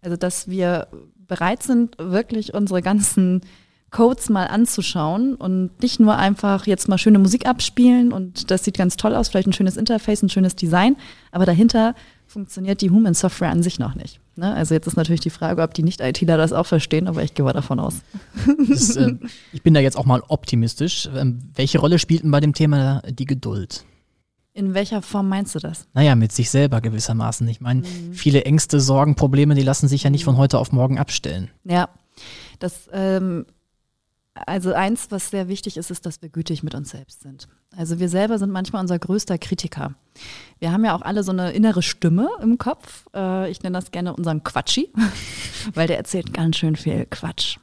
also, 0.03 0.17
dass 0.17 0.49
wir 0.49 0.89
bereit 1.17 1.63
sind, 1.63 1.97
wirklich 1.99 2.55
unsere 2.55 2.83
ganzen 2.83 3.43
Codes 3.91 4.29
mal 4.29 4.47
anzuschauen 4.47 5.35
und 5.35 5.81
nicht 5.81 6.01
nur 6.01 6.17
einfach 6.17 6.67
jetzt 6.67 6.89
mal 6.89 6.99
schöne 6.99 7.19
Musik 7.19 7.47
abspielen 7.47 8.13
und 8.13 8.51
das 8.51 8.65
sieht 8.65 8.77
ganz 8.77 8.97
toll 8.97 9.15
aus, 9.15 9.29
vielleicht 9.29 9.47
ein 9.47 9.53
schönes 9.53 9.77
Interface, 9.77 10.23
ein 10.23 10.29
schönes 10.29 10.57
Design, 10.57 10.97
aber 11.31 11.47
dahinter 11.47 11.95
funktioniert 12.27 12.83
die 12.83 12.91
Human 12.91 13.15
Software 13.15 13.51
an 13.51 13.63
sich 13.63 13.79
noch 13.79 13.95
nicht. 13.95 14.21
Ne? 14.35 14.53
Also 14.53 14.75
jetzt 14.75 14.87
ist 14.87 14.97
natürlich 14.97 15.21
die 15.21 15.31
Frage, 15.31 15.63
ob 15.63 15.73
die 15.73 15.85
Nicht-ITler 15.85 16.37
das 16.37 16.53
auch 16.53 16.67
verstehen, 16.67 17.07
aber 17.07 17.23
ich 17.23 17.35
gehe 17.35 17.45
mal 17.45 17.53
davon 17.53 17.79
aus. 17.81 18.03
Das, 18.69 18.97
äh, 18.97 19.15
ich 19.53 19.63
bin 19.63 19.73
da 19.73 19.81
jetzt 19.81 19.97
auch 19.97 20.05
mal 20.05 20.23
optimistisch. 20.29 21.09
Ähm, 21.17 21.39
welche 21.55 21.79
Rolle 21.79 21.99
spielt 21.99 22.25
denn 22.25 22.31
bei 22.33 22.41
dem 22.41 22.53
Thema 22.53 23.03
die 23.09 23.25
Geduld? 23.25 23.85
In 24.57 24.73
welcher 24.73 25.03
Form 25.03 25.29
meinst 25.29 25.55
du 25.55 25.59
das? 25.59 25.87
Naja, 25.93 26.15
mit 26.15 26.33
sich 26.33 26.49
selber 26.49 26.81
gewissermaßen. 26.81 27.47
Ich 27.47 27.61
meine, 27.61 27.81
mhm. 27.83 28.15
viele 28.15 28.47
Ängste, 28.47 28.81
Sorgen, 28.81 29.15
Probleme, 29.15 29.55
die 29.55 29.63
lassen 29.63 29.87
sich 29.87 30.05
ja 30.05 30.09
nicht 30.09 30.25
von 30.25 30.39
heute 30.39 30.59
auf 30.59 30.73
morgen 30.73 30.99
abstellen. 30.99 31.51
Ja, 31.65 31.91
das, 32.59 32.89
ähm, 32.91 33.45
also 34.33 34.73
eins, 34.73 35.11
was 35.11 35.29
sehr 35.29 35.49
wichtig 35.49 35.77
ist, 35.77 35.91
ist, 35.91 36.07
dass 36.07 36.23
wir 36.23 36.31
gütig 36.31 36.63
mit 36.63 36.75
uns 36.75 36.89
selbst 36.89 37.21
sind. 37.21 37.49
Also 37.77 37.99
wir 37.99 38.09
selber 38.09 38.39
sind 38.39 38.51
manchmal 38.51 38.81
unser 38.81 38.99
größter 38.99 39.37
Kritiker. 39.37 39.95
Wir 40.59 40.73
haben 40.73 40.87
ja 40.87 40.97
auch 40.97 41.03
alle 41.03 41.23
so 41.23 41.33
eine 41.33 41.53
innere 41.53 41.83
Stimme 41.83 42.31
im 42.41 42.57
Kopf. 42.57 43.05
Äh, 43.15 43.51
ich 43.51 43.63
nenne 43.63 43.77
das 43.77 43.91
gerne 43.91 44.17
unseren 44.17 44.43
Quatschi, 44.43 44.91
weil 45.75 45.87
der 45.87 45.99
erzählt 45.99 46.33
ganz 46.33 46.57
schön 46.57 46.77
viel 46.77 47.05
Quatsch. 47.05 47.59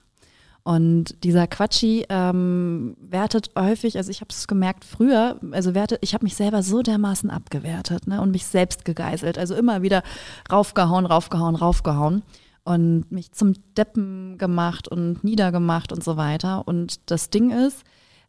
Und 0.64 1.24
dieser 1.26 1.46
Quatschi 1.46 2.06
ähm, 2.08 2.96
wertet 3.02 3.52
häufig, 3.58 3.98
also 3.98 4.10
ich 4.10 4.22
habe 4.22 4.30
es 4.30 4.48
gemerkt 4.48 4.86
früher, 4.86 5.38
also 5.52 5.76
wertet, 5.76 6.00
ich 6.02 6.14
habe 6.14 6.24
mich 6.24 6.36
selber 6.36 6.64
so 6.64 6.82
dermaßen 6.82 7.30
abgewertet 7.30 8.08
ne, 8.08 8.22
und 8.22 8.32
mich 8.32 8.46
selbst 8.46 8.86
gegeißelt. 8.86 9.38
Also 9.38 9.56
immer 9.56 9.82
wieder 9.82 10.04
raufgehauen, 10.50 11.06
raufgehauen, 11.06 11.56
raufgehauen 11.56 12.24
und 12.64 13.12
mich 13.12 13.34
zum 13.34 13.56
Deppen 13.76 14.38
gemacht 14.38 14.88
und 14.88 15.22
niedergemacht 15.26 15.92
und 15.92 16.02
so 16.02 16.16
weiter. 16.16 16.66
Und 16.66 17.12
das 17.12 17.30
Ding 17.30 17.52
ist, 17.52 17.84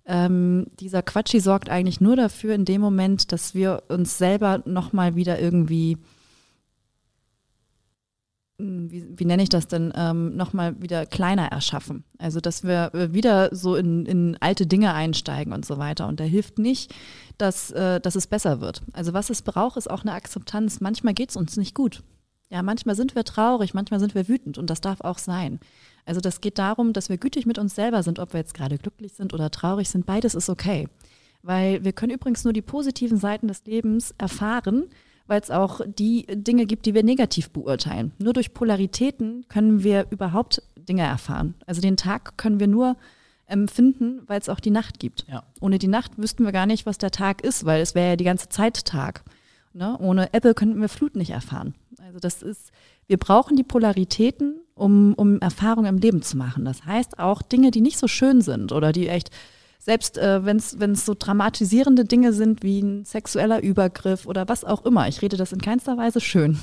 ähm, 0.04 0.66
dieser 0.80 1.02
Quatschi 1.02 1.38
sorgt 1.38 1.70
eigentlich 1.70 2.00
nur 2.00 2.16
dafür 2.16 2.54
in 2.56 2.64
dem 2.64 2.80
Moment, 2.80 3.30
dass 3.30 3.54
wir 3.54 3.84
uns 3.88 4.18
selber 4.18 4.60
nochmal 4.64 5.14
wieder 5.14 5.40
irgendwie 5.40 5.98
wie, 8.58 9.18
wie 9.18 9.24
nenne 9.24 9.42
ich 9.42 9.48
das 9.48 9.66
denn, 9.66 9.92
ähm, 9.96 10.36
nochmal 10.36 10.80
wieder 10.80 11.06
kleiner 11.06 11.46
erschaffen. 11.48 12.04
Also, 12.18 12.40
dass 12.40 12.62
wir 12.62 12.90
wieder 12.92 13.54
so 13.54 13.74
in, 13.74 14.06
in 14.06 14.36
alte 14.40 14.66
Dinge 14.66 14.94
einsteigen 14.94 15.52
und 15.52 15.66
so 15.66 15.78
weiter. 15.78 16.06
Und 16.06 16.20
da 16.20 16.24
hilft 16.24 16.58
nicht, 16.58 16.94
dass, 17.36 17.72
äh, 17.72 18.00
dass 18.00 18.14
es 18.14 18.26
besser 18.26 18.60
wird. 18.60 18.82
Also, 18.92 19.12
was 19.12 19.30
es 19.30 19.42
braucht, 19.42 19.76
ist 19.76 19.90
auch 19.90 20.02
eine 20.02 20.12
Akzeptanz. 20.12 20.80
Manchmal 20.80 21.14
geht 21.14 21.30
es 21.30 21.36
uns 21.36 21.56
nicht 21.56 21.74
gut. 21.74 22.02
Ja, 22.50 22.62
manchmal 22.62 22.94
sind 22.94 23.16
wir 23.16 23.24
traurig, 23.24 23.74
manchmal 23.74 23.98
sind 23.98 24.14
wir 24.14 24.28
wütend 24.28 24.58
und 24.58 24.70
das 24.70 24.80
darf 24.80 25.00
auch 25.00 25.18
sein. 25.18 25.58
Also, 26.06 26.20
das 26.20 26.40
geht 26.40 26.58
darum, 26.58 26.92
dass 26.92 27.08
wir 27.08 27.18
gütig 27.18 27.46
mit 27.46 27.58
uns 27.58 27.74
selber 27.74 28.04
sind, 28.04 28.20
ob 28.20 28.34
wir 28.34 28.40
jetzt 28.40 28.54
gerade 28.54 28.78
glücklich 28.78 29.14
sind 29.14 29.34
oder 29.34 29.50
traurig 29.50 29.88
sind. 29.90 30.06
Beides 30.06 30.34
ist 30.36 30.48
okay. 30.48 30.88
Weil 31.42 31.84
wir 31.84 31.92
können 31.92 32.12
übrigens 32.12 32.44
nur 32.44 32.52
die 32.52 32.62
positiven 32.62 33.18
Seiten 33.18 33.48
des 33.48 33.64
Lebens 33.66 34.14
erfahren, 34.16 34.84
weil 35.26 35.40
es 35.40 35.50
auch 35.50 35.80
die 35.86 36.26
Dinge 36.30 36.66
gibt, 36.66 36.86
die 36.86 36.94
wir 36.94 37.02
negativ 37.02 37.50
beurteilen. 37.50 38.12
Nur 38.18 38.32
durch 38.32 38.52
Polaritäten 38.54 39.46
können 39.48 39.82
wir 39.82 40.06
überhaupt 40.10 40.62
Dinge 40.76 41.02
erfahren. 41.02 41.54
Also 41.66 41.80
den 41.80 41.96
Tag 41.96 42.36
können 42.36 42.60
wir 42.60 42.66
nur 42.66 42.96
empfinden, 43.46 44.22
weil 44.26 44.40
es 44.40 44.48
auch 44.48 44.60
die 44.60 44.70
Nacht 44.70 44.98
gibt. 44.98 45.26
Ja. 45.28 45.44
Ohne 45.60 45.78
die 45.78 45.88
Nacht 45.88 46.18
wüssten 46.18 46.44
wir 46.44 46.52
gar 46.52 46.66
nicht, 46.66 46.86
was 46.86 46.98
der 46.98 47.10
Tag 47.10 47.42
ist, 47.42 47.64
weil 47.64 47.80
es 47.80 47.94
wäre 47.94 48.10
ja 48.10 48.16
die 48.16 48.24
ganze 48.24 48.48
Zeit 48.48 48.84
Tag. 48.84 49.24
Ne? 49.72 49.96
Ohne 49.98 50.32
Ebbe 50.32 50.54
könnten 50.54 50.80
wir 50.80 50.88
Flut 50.88 51.16
nicht 51.16 51.30
erfahren. 51.30 51.74
Also 52.02 52.18
das 52.20 52.42
ist, 52.42 52.70
wir 53.06 53.18
brauchen 53.18 53.56
die 53.56 53.64
Polaritäten, 53.64 54.60
um, 54.74 55.14
um 55.14 55.40
Erfahrungen 55.40 55.86
im 55.86 55.98
Leben 55.98 56.22
zu 56.22 56.36
machen. 56.36 56.64
Das 56.64 56.84
heißt 56.84 57.18
auch 57.18 57.42
Dinge, 57.42 57.70
die 57.70 57.80
nicht 57.80 57.98
so 57.98 58.08
schön 58.08 58.40
sind 58.40 58.72
oder 58.72 58.92
die 58.92 59.08
echt 59.08 59.30
selbst 59.84 60.16
äh, 60.16 60.46
wenn 60.46 60.56
es 60.56 61.04
so 61.04 61.14
dramatisierende 61.14 62.06
Dinge 62.06 62.32
sind 62.32 62.62
wie 62.62 62.80
ein 62.80 63.04
sexueller 63.04 63.62
Übergriff 63.62 64.24
oder 64.24 64.48
was 64.48 64.64
auch 64.64 64.86
immer. 64.86 65.08
Ich 65.08 65.20
rede 65.20 65.36
das 65.36 65.52
in 65.52 65.60
keinster 65.60 65.98
Weise 65.98 66.22
schön. 66.22 66.58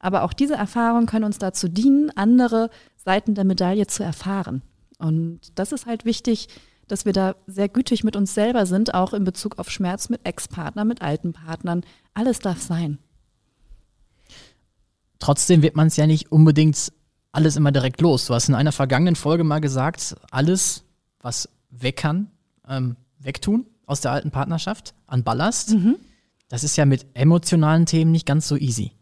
Aber 0.00 0.22
auch 0.22 0.34
diese 0.34 0.54
Erfahrungen 0.54 1.06
können 1.06 1.24
uns 1.24 1.38
dazu 1.38 1.66
dienen, 1.66 2.10
andere 2.14 2.68
Seiten 2.96 3.34
der 3.34 3.44
Medaille 3.44 3.86
zu 3.86 4.02
erfahren. 4.02 4.60
Und 4.98 5.40
das 5.54 5.72
ist 5.72 5.86
halt 5.86 6.04
wichtig, 6.04 6.48
dass 6.88 7.06
wir 7.06 7.14
da 7.14 7.36
sehr 7.46 7.70
gütig 7.70 8.04
mit 8.04 8.16
uns 8.16 8.34
selber 8.34 8.66
sind, 8.66 8.92
auch 8.92 9.14
in 9.14 9.24
Bezug 9.24 9.58
auf 9.58 9.70
Schmerz 9.70 10.10
mit 10.10 10.26
Ex-Partnern, 10.26 10.86
mit 10.86 11.00
alten 11.00 11.32
Partnern. 11.32 11.84
Alles 12.12 12.40
darf 12.40 12.60
sein. 12.60 12.98
Trotzdem 15.18 15.62
wird 15.62 15.74
man 15.74 15.86
es 15.86 15.96
ja 15.96 16.06
nicht 16.06 16.30
unbedingt 16.30 16.92
alles 17.32 17.56
immer 17.56 17.72
direkt 17.72 18.02
los. 18.02 18.26
Du 18.26 18.34
hast 18.34 18.50
in 18.50 18.54
einer 18.54 18.72
vergangenen 18.72 19.16
Folge 19.16 19.42
mal 19.42 19.60
gesagt, 19.60 20.16
alles, 20.30 20.84
was 21.22 21.48
weg 21.82 21.96
kann, 21.96 22.30
ähm, 22.68 22.96
wegtun 23.18 23.66
aus 23.86 24.00
der 24.00 24.12
alten 24.12 24.30
Partnerschaft 24.30 24.94
an 25.06 25.24
Ballast. 25.24 25.74
Mhm. 25.74 25.96
Das 26.48 26.64
ist 26.64 26.76
ja 26.76 26.84
mit 26.84 27.06
emotionalen 27.14 27.86
Themen 27.86 28.12
nicht 28.12 28.26
ganz 28.26 28.48
so 28.48 28.56
easy. 28.56 28.92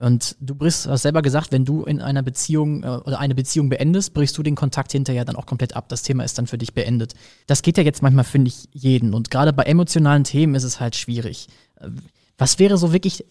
Und 0.00 0.36
du 0.40 0.56
brichst, 0.56 0.88
hast 0.88 1.02
selber 1.02 1.22
gesagt, 1.22 1.52
wenn 1.52 1.64
du 1.64 1.84
in 1.84 2.00
einer 2.00 2.22
Beziehung 2.22 2.82
äh, 2.82 2.88
oder 2.88 3.20
eine 3.20 3.34
Beziehung 3.34 3.68
beendest, 3.68 4.12
brichst 4.12 4.36
du 4.36 4.42
den 4.42 4.56
Kontakt 4.56 4.92
hinterher 4.92 5.24
dann 5.24 5.36
auch 5.36 5.46
komplett 5.46 5.76
ab. 5.76 5.88
Das 5.88 6.02
Thema 6.02 6.24
ist 6.24 6.36
dann 6.36 6.48
für 6.48 6.58
dich 6.58 6.74
beendet. 6.74 7.14
Das 7.46 7.62
geht 7.62 7.78
ja 7.78 7.84
jetzt 7.84 8.02
manchmal, 8.02 8.24
finde 8.24 8.48
ich, 8.48 8.68
jeden. 8.72 9.14
Und 9.14 9.30
gerade 9.30 9.52
bei 9.52 9.62
emotionalen 9.62 10.24
Themen 10.24 10.56
ist 10.56 10.64
es 10.64 10.80
halt 10.80 10.96
schwierig. 10.96 11.48
Äh, 11.76 11.90
was 12.36 12.58
wäre 12.58 12.76
so 12.76 12.92
wirklich 12.92 13.24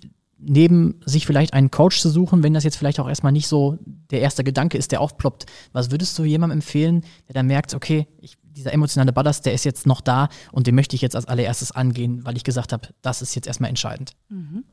neben 0.46 1.00
sich 1.06 1.26
vielleicht 1.26 1.54
einen 1.54 1.72
Coach 1.72 2.00
zu 2.00 2.10
suchen, 2.10 2.44
wenn 2.44 2.54
das 2.54 2.64
jetzt 2.64 2.78
vielleicht 2.78 3.00
auch 3.00 3.08
erstmal 3.08 3.32
nicht 3.32 3.48
so 3.48 3.78
der 4.12 4.22
erste 4.22 4.44
Gedanke 4.44 4.78
ist, 4.78 4.92
der 4.92 5.02
aufploppt, 5.02 5.46
was 5.72 5.92
würdest 5.92 6.18
du 6.18 6.24
jemandem 6.24 6.58
empfehlen, 6.58 7.04
der 7.28 7.34
dann 7.34 7.48
merkt, 7.48 7.74
okay, 7.74 8.08
ich, 8.20 8.38
dieser 8.54 8.74
emotionale 8.74 9.14
Ballast, 9.14 9.46
der 9.46 9.54
ist 9.54 9.66
jetzt 9.66 9.86
noch 9.86 10.02
da 10.02 10.30
und 10.52 10.68
den 10.68 10.76
möchte 10.76 10.96
ich 10.96 11.02
jetzt 11.02 11.16
als 11.16 11.26
allererstes 11.26 11.72
angehen, 11.72 12.26
weil 12.26 12.38
ich 12.38 12.44
gesagt 12.44 12.74
habe, 12.74 12.88
das 13.02 13.22
ist 13.22 13.36
jetzt 13.36 13.48
erstmal 13.48 13.70
entscheidend. 13.70 14.12
Mhm. 14.30 14.64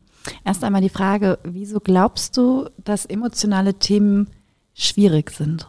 Erst 0.45 0.65
einmal 0.65 0.83
die 0.83 0.91
Frage, 0.91 1.39
wieso 1.45 1.81
glaubst 1.81 2.37
du, 2.37 2.69
dass 2.85 3.07
emotionale 3.07 3.75
Themen 3.75 4.29
schwierig 4.75 5.31
sind? 5.31 5.67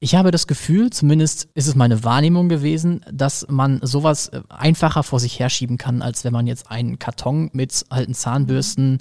Ich 0.00 0.14
habe 0.14 0.30
das 0.30 0.46
Gefühl, 0.46 0.90
zumindest 0.90 1.48
ist 1.54 1.66
es 1.66 1.76
meine 1.76 2.04
Wahrnehmung 2.04 2.50
gewesen, 2.50 3.04
dass 3.10 3.46
man 3.48 3.80
sowas 3.82 4.28
äh, 4.28 4.42
einfacher 4.50 5.02
vor 5.02 5.18
sich 5.18 5.38
herschieben 5.38 5.78
kann, 5.78 6.02
als 6.02 6.24
wenn 6.24 6.32
man 6.32 6.46
jetzt 6.46 6.70
einen 6.70 6.98
Karton 6.98 7.48
mit 7.54 7.86
alten 7.88 8.12
Zahnbürsten, 8.12 8.98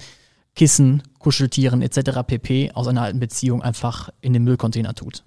Kissen, 0.56 1.04
Kuscheltieren 1.20 1.82
etc. 1.82 2.22
pp. 2.26 2.72
aus 2.74 2.88
einer 2.88 3.02
alten 3.02 3.20
Beziehung 3.20 3.62
einfach 3.62 4.12
in 4.22 4.34
den 4.34 4.44
Müllcontainer 4.44 4.94
tut. 4.94 5.24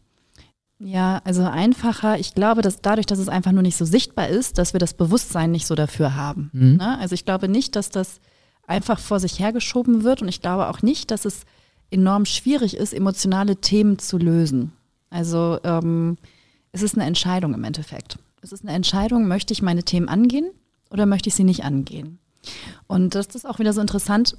Ja, 0.78 1.22
also 1.24 1.42
einfacher. 1.42 2.18
Ich 2.18 2.34
glaube, 2.34 2.60
dass 2.60 2.82
dadurch, 2.82 3.06
dass 3.06 3.18
es 3.18 3.28
einfach 3.28 3.52
nur 3.52 3.62
nicht 3.62 3.76
so 3.76 3.84
sichtbar 3.84 4.28
ist, 4.28 4.58
dass 4.58 4.74
wir 4.74 4.80
das 4.80 4.94
Bewusstsein 4.94 5.50
nicht 5.50 5.66
so 5.66 5.74
dafür 5.74 6.14
haben. 6.14 6.50
Mhm. 6.52 6.76
Ne? 6.76 6.98
Also 6.98 7.14
ich 7.14 7.24
glaube 7.24 7.48
nicht, 7.48 7.76
dass 7.76 7.88
das 7.88 8.20
einfach 8.66 8.98
vor 8.98 9.20
sich 9.20 9.38
hergeschoben 9.38 10.04
wird 10.04 10.22
und 10.22 10.28
ich 10.28 10.42
glaube 10.42 10.68
auch 10.68 10.82
nicht, 10.82 11.10
dass 11.10 11.24
es 11.24 11.44
enorm 11.90 12.26
schwierig 12.26 12.76
ist, 12.76 12.92
emotionale 12.92 13.56
Themen 13.56 13.98
zu 13.98 14.18
lösen. 14.18 14.72
Also 15.08 15.58
ähm, 15.64 16.18
es 16.72 16.82
ist 16.82 16.96
eine 16.96 17.06
Entscheidung 17.06 17.54
im 17.54 17.64
Endeffekt. 17.64 18.18
Es 18.42 18.52
ist 18.52 18.64
eine 18.64 18.72
Entscheidung, 18.72 19.28
möchte 19.28 19.52
ich 19.52 19.62
meine 19.62 19.82
Themen 19.82 20.08
angehen 20.08 20.50
oder 20.90 21.06
möchte 21.06 21.28
ich 21.28 21.34
sie 21.34 21.44
nicht 21.44 21.64
angehen? 21.64 22.18
Und 22.86 23.14
das 23.14 23.28
ist 23.28 23.46
auch 23.46 23.58
wieder 23.58 23.72
so 23.72 23.80
interessant, 23.80 24.36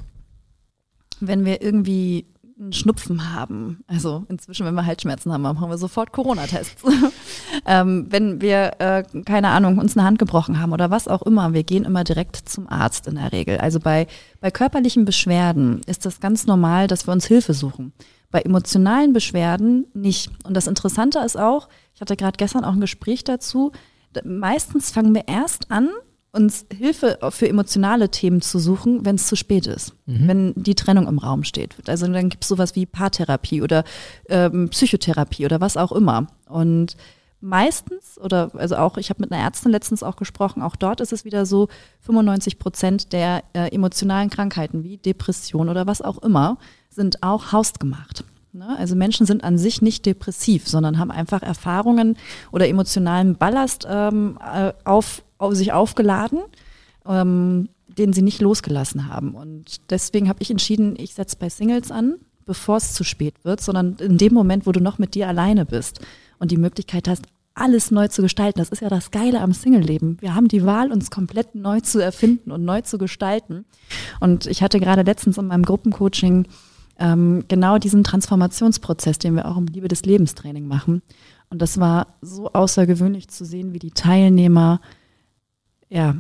wenn 1.20 1.46
wir 1.46 1.62
irgendwie 1.62 2.26
einen 2.60 2.74
Schnupfen 2.74 3.34
haben, 3.34 3.84
also 3.88 4.26
inzwischen, 4.30 4.66
wenn 4.66 4.74
wir 4.74 4.86
Halsschmerzen 4.86 5.32
haben, 5.32 5.44
machen 5.44 5.70
wir 5.70 5.78
sofort 5.78 6.12
Corona-Tests. 6.12 6.84
ähm, 7.66 8.08
wenn 8.10 8.42
wir, 8.42 8.80
äh, 8.80 9.04
keine 9.26 9.50
Ahnung, 9.50 9.78
uns 9.78 9.96
eine 9.96 10.06
Hand 10.06 10.20
gebrochen 10.20 10.60
haben 10.60 10.74
oder 10.74 10.90
was 10.90 11.08
auch 11.08 11.22
immer, 11.22 11.54
wir 11.54 11.64
gehen 11.64 11.86
immer 11.86 12.04
direkt 12.04 12.36
zum 12.36 12.68
Arzt 12.68 13.08
in 13.08 13.16
der 13.16 13.32
Regel. 13.32 13.60
Also 13.60 13.80
bei, 13.80 14.08
bei 14.42 14.50
körperlichen 14.50 15.06
Beschwerden 15.06 15.82
ist 15.86 16.06
das 16.06 16.20
ganz 16.20 16.48
normal, 16.48 16.88
dass 16.88 17.08
wir 17.08 17.12
uns 17.12 17.26
Hilfe 17.26 17.54
suchen. 17.54 17.94
Bei 18.32 18.42
emotionalen 18.42 19.14
Beschwerden 19.14 19.86
nicht. 19.94 20.32
Und 20.44 20.56
das 20.56 20.68
Interessante 20.68 21.20
ist 21.20 21.38
auch, 21.38 21.70
ich 21.94 22.02
hatte 22.02 22.18
gerade 22.18 22.38
gestern 22.38 22.66
auch 22.66 22.74
ein 22.74 22.82
Gespräch 22.82 23.24
dazu, 23.24 23.72
meistens 24.24 24.92
fangen 24.92 25.14
wir 25.14 25.28
erst 25.28 25.70
an, 25.70 25.90
uns 26.32 26.66
Hilfe 26.76 27.18
für 27.30 27.48
emotionale 27.48 28.10
Themen 28.10 28.42
zu 28.42 28.60
suchen, 28.60 29.06
wenn 29.06 29.16
es 29.16 29.28
zu 29.28 29.36
spät 29.36 29.66
ist, 29.66 29.94
mhm. 30.06 30.28
wenn 30.28 30.54
die 30.56 30.76
Trennung 30.76 31.08
im 31.08 31.18
Raum 31.18 31.44
steht. 31.44 31.76
Also 31.88 32.08
dann 32.08 32.30
gibt 32.30 32.44
es 32.44 32.50
sowas 32.50 32.76
wie 32.76 32.86
Paartherapie 32.86 33.62
oder 33.62 33.84
ähm, 34.30 34.70
Psychotherapie 34.70 35.46
oder 35.46 35.62
was 35.62 35.78
auch 35.78 35.92
immer. 35.92 36.28
Und 36.48 36.96
meistens, 37.40 38.18
oder 38.20 38.52
also 38.56 38.76
auch, 38.76 38.98
ich 38.98 39.10
habe 39.10 39.22
mit 39.22 39.32
einer 39.32 39.42
Ärztin 39.42 39.72
letztens 39.72 40.04
auch 40.04 40.16
gesprochen, 40.16 40.62
auch 40.62 40.76
dort 40.76 41.02
ist 41.02 41.14
es 41.14 41.26
wieder 41.26 41.46
so, 41.46 41.68
95 42.02 42.60
Prozent 42.60 43.14
der 43.14 43.44
äh, 43.54 43.72
emotionalen 43.74 44.30
Krankheiten 44.30 44.84
wie 44.84 44.98
Depression 44.98 45.70
oder 45.70 45.88
was 45.88 46.02
auch 46.02 46.18
immer 46.20 46.58
sind 46.90 47.24
auch 47.24 47.52
hausgemacht. 47.52 48.24
Ne? 48.54 48.76
Also 48.78 48.96
Menschen 48.96 49.26
sind 49.26 49.44
an 49.44 49.58
sich 49.58 49.82
nicht 49.82 50.06
depressiv, 50.06 50.68
sondern 50.68 50.98
haben 50.98 51.12
einfach 51.12 51.44
Erfahrungen 51.44 52.18
oder 52.52 52.68
emotionalen 52.68 53.36
Ballast 53.36 53.88
ähm, 53.90 54.40
äh, 54.42 54.74
auf, 54.84 55.24
auf 55.24 55.24
sich 55.52 55.74
aufgeladen, 55.74 56.40
ähm, 57.06 57.70
den 57.88 58.14
sie 58.14 58.22
nicht 58.22 58.42
losgelassen 58.42 59.08
haben. 59.08 59.34
Und 59.34 59.90
deswegen 59.90 60.30
habe 60.30 60.42
ich 60.42 60.52
entschieden, 60.52 60.96
ich 60.98 61.14
setze 61.14 61.38
bei 61.38 61.50
Singles 61.50 61.92
an, 61.92 62.16
bevor 62.46 62.78
es 62.78 62.94
zu 62.94 63.04
spät 63.04 63.36
wird, 63.44 63.62
sondern 63.62 63.96
in 64.00 64.18
dem 64.18 64.34
Moment, 64.34 64.66
wo 64.66 64.72
du 64.72 64.80
noch 64.80 64.98
mit 64.98 65.16
dir 65.16 65.28
alleine 65.28 65.66
bist 65.66 66.00
und 66.40 66.52
die 66.52 66.58
Möglichkeit 66.58 67.08
hast, 67.08 67.26
alles 67.58 67.92
neu 67.92 68.08
zu 68.08 68.22
gestalten. 68.22 68.60
Das 68.60 68.70
ist 68.70 68.82
ja 68.82 68.90
das 68.90 69.12
Geile 69.12 69.42
am 69.42 69.52
Single-Leben. 69.52 70.18
Wir 70.22 70.36
haben 70.36 70.48
die 70.48 70.64
Wahl, 70.64 70.92
uns 70.92 71.10
komplett 71.10 71.56
neu 71.56 71.82
zu 71.82 72.00
erfinden 72.00 72.52
und 72.52 72.64
neu 72.64 72.82
zu 72.82 72.98
gestalten. 72.98 73.66
Und 74.20 74.46
ich 74.46 74.62
hatte 74.62 74.80
gerade 74.80 75.02
letztens 75.02 75.38
in 75.38 75.48
meinem 75.48 75.64
Gruppencoaching 75.64 76.48
ähm, 77.00 77.44
genau 77.48 77.78
diesen 77.78 78.04
Transformationsprozess, 78.04 79.20
den 79.20 79.36
wir 79.36 79.48
auch 79.48 79.58
im 79.58 79.68
Liebe 79.68 79.88
des 79.88 80.04
Lebens 80.04 80.36
Training 80.36 80.68
machen. 80.68 81.02
Und 81.50 81.62
das 81.62 81.80
war 81.80 82.08
so 82.22 82.52
außergewöhnlich 82.52 83.28
zu 83.30 83.46
sehen, 83.46 83.74
wie 83.74 83.80
die 83.80 83.92
Teilnehmer 83.92 84.80
ja, 85.90 86.16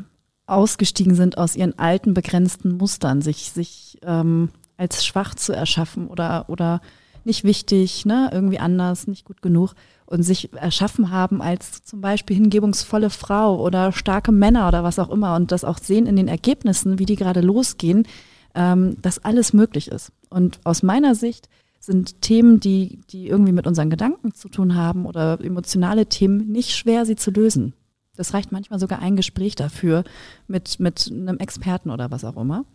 ausgestiegen 0.45 1.15
sind 1.15 1.37
aus 1.37 1.55
ihren 1.55 1.77
alten 1.77 2.13
begrenzten 2.13 2.77
Mustern, 2.77 3.21
sich, 3.21 3.51
sich 3.51 3.97
ähm, 4.03 4.49
als 4.77 5.05
schwach 5.05 5.35
zu 5.35 5.53
erschaffen 5.53 6.07
oder, 6.07 6.45
oder 6.47 6.81
nicht 7.25 7.43
wichtig, 7.43 8.05
ne, 8.05 8.29
irgendwie 8.31 8.59
anders, 8.59 9.07
nicht 9.07 9.25
gut 9.25 9.41
genug 9.41 9.73
und 10.05 10.23
sich 10.23 10.53
erschaffen 10.53 11.11
haben 11.11 11.41
als 11.41 11.83
zum 11.83 11.99
Beispiel 11.99 12.37
hingebungsvolle 12.37 13.09
Frau 13.09 13.61
oder 13.61 13.91
starke 13.91 14.31
Männer 14.31 14.67
oder 14.69 14.83
was 14.83 14.97
auch 14.97 15.09
immer 15.09 15.35
und 15.35 15.51
das 15.51 15.65
auch 15.65 15.77
sehen 15.77 16.05
in 16.05 16.15
den 16.15 16.29
Ergebnissen, 16.29 16.97
wie 16.97 17.05
die 17.05 17.17
gerade 17.17 17.41
losgehen, 17.41 18.07
ähm, 18.55 18.95
dass 19.01 19.23
alles 19.23 19.51
möglich 19.51 19.89
ist. 19.89 20.13
Und 20.29 20.59
aus 20.63 20.81
meiner 20.81 21.13
Sicht 21.13 21.49
sind 21.79 22.21
Themen, 22.21 22.59
die, 22.59 22.99
die 23.09 23.27
irgendwie 23.27 23.51
mit 23.51 23.67
unseren 23.67 23.89
Gedanken 23.89 24.33
zu 24.33 24.47
tun 24.47 24.75
haben 24.75 25.05
oder 25.05 25.39
emotionale 25.41 26.07
Themen, 26.07 26.47
nicht 26.47 26.71
schwer, 26.71 27.05
sie 27.05 27.17
zu 27.17 27.31
lösen. 27.31 27.73
Das 28.17 28.33
reicht 28.33 28.51
manchmal 28.51 28.79
sogar 28.79 28.99
ein 28.99 29.15
Gespräch 29.15 29.55
dafür 29.55 30.03
mit, 30.47 30.79
mit 30.79 31.09
einem 31.11 31.37
Experten 31.37 31.89
oder 31.89 32.11
was 32.11 32.25
auch 32.25 32.35
immer. 32.35 32.65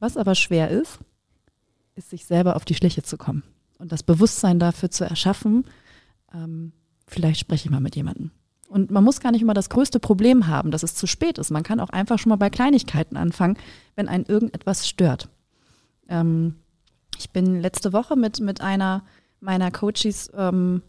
Was 0.00 0.16
aber 0.16 0.34
schwer 0.34 0.70
ist, 0.70 0.98
ist, 1.94 2.10
sich 2.10 2.24
selber 2.26 2.56
auf 2.56 2.64
die 2.64 2.74
Schliche 2.74 3.02
zu 3.02 3.16
kommen 3.16 3.42
und 3.78 3.92
das 3.92 4.02
Bewusstsein 4.02 4.58
dafür 4.58 4.90
zu 4.90 5.04
erschaffen, 5.04 5.64
ähm, 6.34 6.72
vielleicht 7.06 7.40
spreche 7.40 7.66
ich 7.66 7.70
mal 7.70 7.80
mit 7.80 7.96
jemandem. 7.96 8.30
Und 8.68 8.90
man 8.90 9.04
muss 9.04 9.20
gar 9.20 9.30
nicht 9.30 9.42
immer 9.42 9.54
das 9.54 9.70
größte 9.70 10.00
Problem 10.00 10.48
haben, 10.48 10.70
dass 10.70 10.82
es 10.82 10.94
zu 10.94 11.06
spät 11.06 11.38
ist. 11.38 11.50
Man 11.50 11.62
kann 11.62 11.78
auch 11.80 11.90
einfach 11.90 12.18
schon 12.18 12.30
mal 12.30 12.36
bei 12.36 12.50
Kleinigkeiten 12.50 13.16
anfangen, 13.16 13.56
wenn 13.94 14.08
einen 14.08 14.24
irgendetwas 14.24 14.88
stört. 14.88 15.28
Ähm, 16.08 16.56
ich 17.18 17.30
bin 17.30 17.60
letzte 17.60 17.92
Woche 17.92 18.16
mit, 18.16 18.40
mit 18.40 18.60
einer 18.60 19.04
meiner 19.40 19.70
Coaches 19.70 20.30
ähm, 20.34 20.82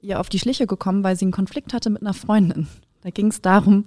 ihr 0.00 0.20
auf 0.20 0.28
die 0.28 0.38
Schliche 0.38 0.66
gekommen, 0.66 1.02
weil 1.02 1.16
sie 1.16 1.24
einen 1.24 1.32
Konflikt 1.32 1.72
hatte 1.72 1.90
mit 1.90 2.02
einer 2.02 2.14
Freundin. 2.14 2.68
Da 3.04 3.10
ging 3.10 3.28
es 3.28 3.40
darum, 3.40 3.84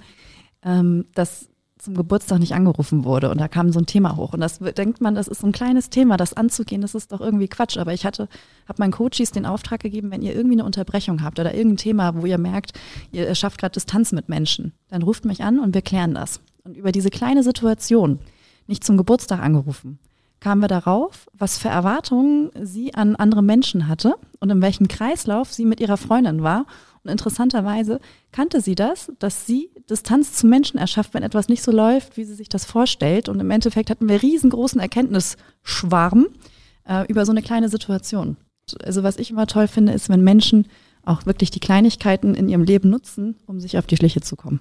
ähm, 0.64 1.06
dass 1.14 1.50
zum 1.78 1.96
Geburtstag 1.96 2.40
nicht 2.40 2.54
angerufen 2.54 3.04
wurde 3.04 3.30
und 3.30 3.40
da 3.40 3.48
kam 3.48 3.72
so 3.72 3.80
ein 3.80 3.86
Thema 3.86 4.16
hoch 4.16 4.34
und 4.34 4.40
das 4.40 4.60
denkt 4.60 5.00
man, 5.00 5.16
das 5.16 5.28
ist 5.28 5.42
so 5.42 5.48
ein 5.48 5.52
kleines 5.52 5.90
Thema, 5.90 6.18
das 6.18 6.34
anzugehen, 6.34 6.82
das 6.82 6.96
ist 6.96 7.12
doch 7.12 7.22
irgendwie 7.22 7.48
Quatsch. 7.48 7.78
Aber 7.78 7.94
ich 7.94 8.06
hatte, 8.06 8.28
habe 8.68 8.80
meinen 8.80 8.92
Coaches 8.92 9.32
den 9.32 9.46
Auftrag 9.46 9.82
gegeben, 9.82 10.12
wenn 10.12 10.22
ihr 10.22 10.36
irgendwie 10.36 10.56
eine 10.56 10.66
Unterbrechung 10.66 11.22
habt 11.22 11.40
oder 11.40 11.54
irgendein 11.54 11.78
Thema, 11.78 12.16
wo 12.16 12.26
ihr 12.26 12.38
merkt, 12.38 12.74
ihr 13.12 13.34
schafft 13.36 13.60
gerade 13.60 13.74
Distanz 13.74 14.12
mit 14.12 14.28
Menschen, 14.28 14.74
dann 14.90 15.04
ruft 15.04 15.26
mich 15.26 15.44
an 15.44 15.60
und 15.60 15.74
wir 15.74 15.82
klären 15.82 16.14
das. 16.14 16.42
Und 16.64 16.78
über 16.78 16.92
diese 16.92 17.10
kleine 17.10 17.44
Situation, 17.44 18.20
nicht 18.66 18.84
zum 18.84 18.98
Geburtstag 18.98 19.40
angerufen, 19.40 20.00
kamen 20.40 20.62
wir 20.62 20.68
darauf, 20.68 21.28
was 21.34 21.58
für 21.58 21.70
Erwartungen 21.70 22.52
sie 22.62 22.94
an 22.94 23.16
andere 23.16 23.42
Menschen 23.42 23.88
hatte 23.88 24.16
und 24.40 24.50
in 24.50 24.62
welchem 24.62 24.88
Kreislauf 24.88 25.54
sie 25.54 25.66
mit 25.66 25.80
ihrer 25.80 25.98
Freundin 25.98 26.44
war 26.44 26.66
und 27.08 27.12
interessanterweise 27.12 28.00
kannte 28.32 28.62
sie 28.62 28.76
das, 28.76 29.12
dass 29.20 29.46
sie 29.46 29.72
Distanz 29.90 30.34
zu 30.34 30.46
Menschen 30.46 30.78
erschafft, 30.78 31.14
wenn 31.14 31.24
etwas 31.24 31.48
nicht 31.48 31.64
so 31.64 31.72
läuft, 31.72 32.18
wie 32.18 32.26
sie 32.26 32.36
sich 32.36 32.50
das 32.50 32.66
vorstellt. 32.66 33.30
Und 33.30 33.40
im 33.40 33.50
Endeffekt 33.50 33.90
hatten 33.90 34.10
wir 34.10 34.22
riesengroßen 34.22 34.80
Erkenntnisschwarm 34.80 36.28
äh, 36.88 37.06
über 37.08 37.26
so 37.26 37.32
eine 37.32 37.42
kleine 37.42 37.70
Situation. 37.70 38.38
Also 38.84 39.04
was 39.04 39.18
ich 39.18 39.32
immer 39.32 39.48
toll 39.48 39.68
finde, 39.68 39.94
ist, 39.94 40.10
wenn 40.10 40.24
Menschen 40.24 40.68
auch 41.06 41.26
wirklich 41.26 41.52
die 41.52 41.62
Kleinigkeiten 41.62 42.36
in 42.36 42.50
ihrem 42.50 42.64
Leben 42.64 42.90
nutzen, 42.90 43.36
um 43.46 43.62
sich 43.62 43.78
auf 43.78 43.88
die 43.88 43.96
Schliche 43.96 44.20
zu 44.20 44.36
kommen. 44.36 44.60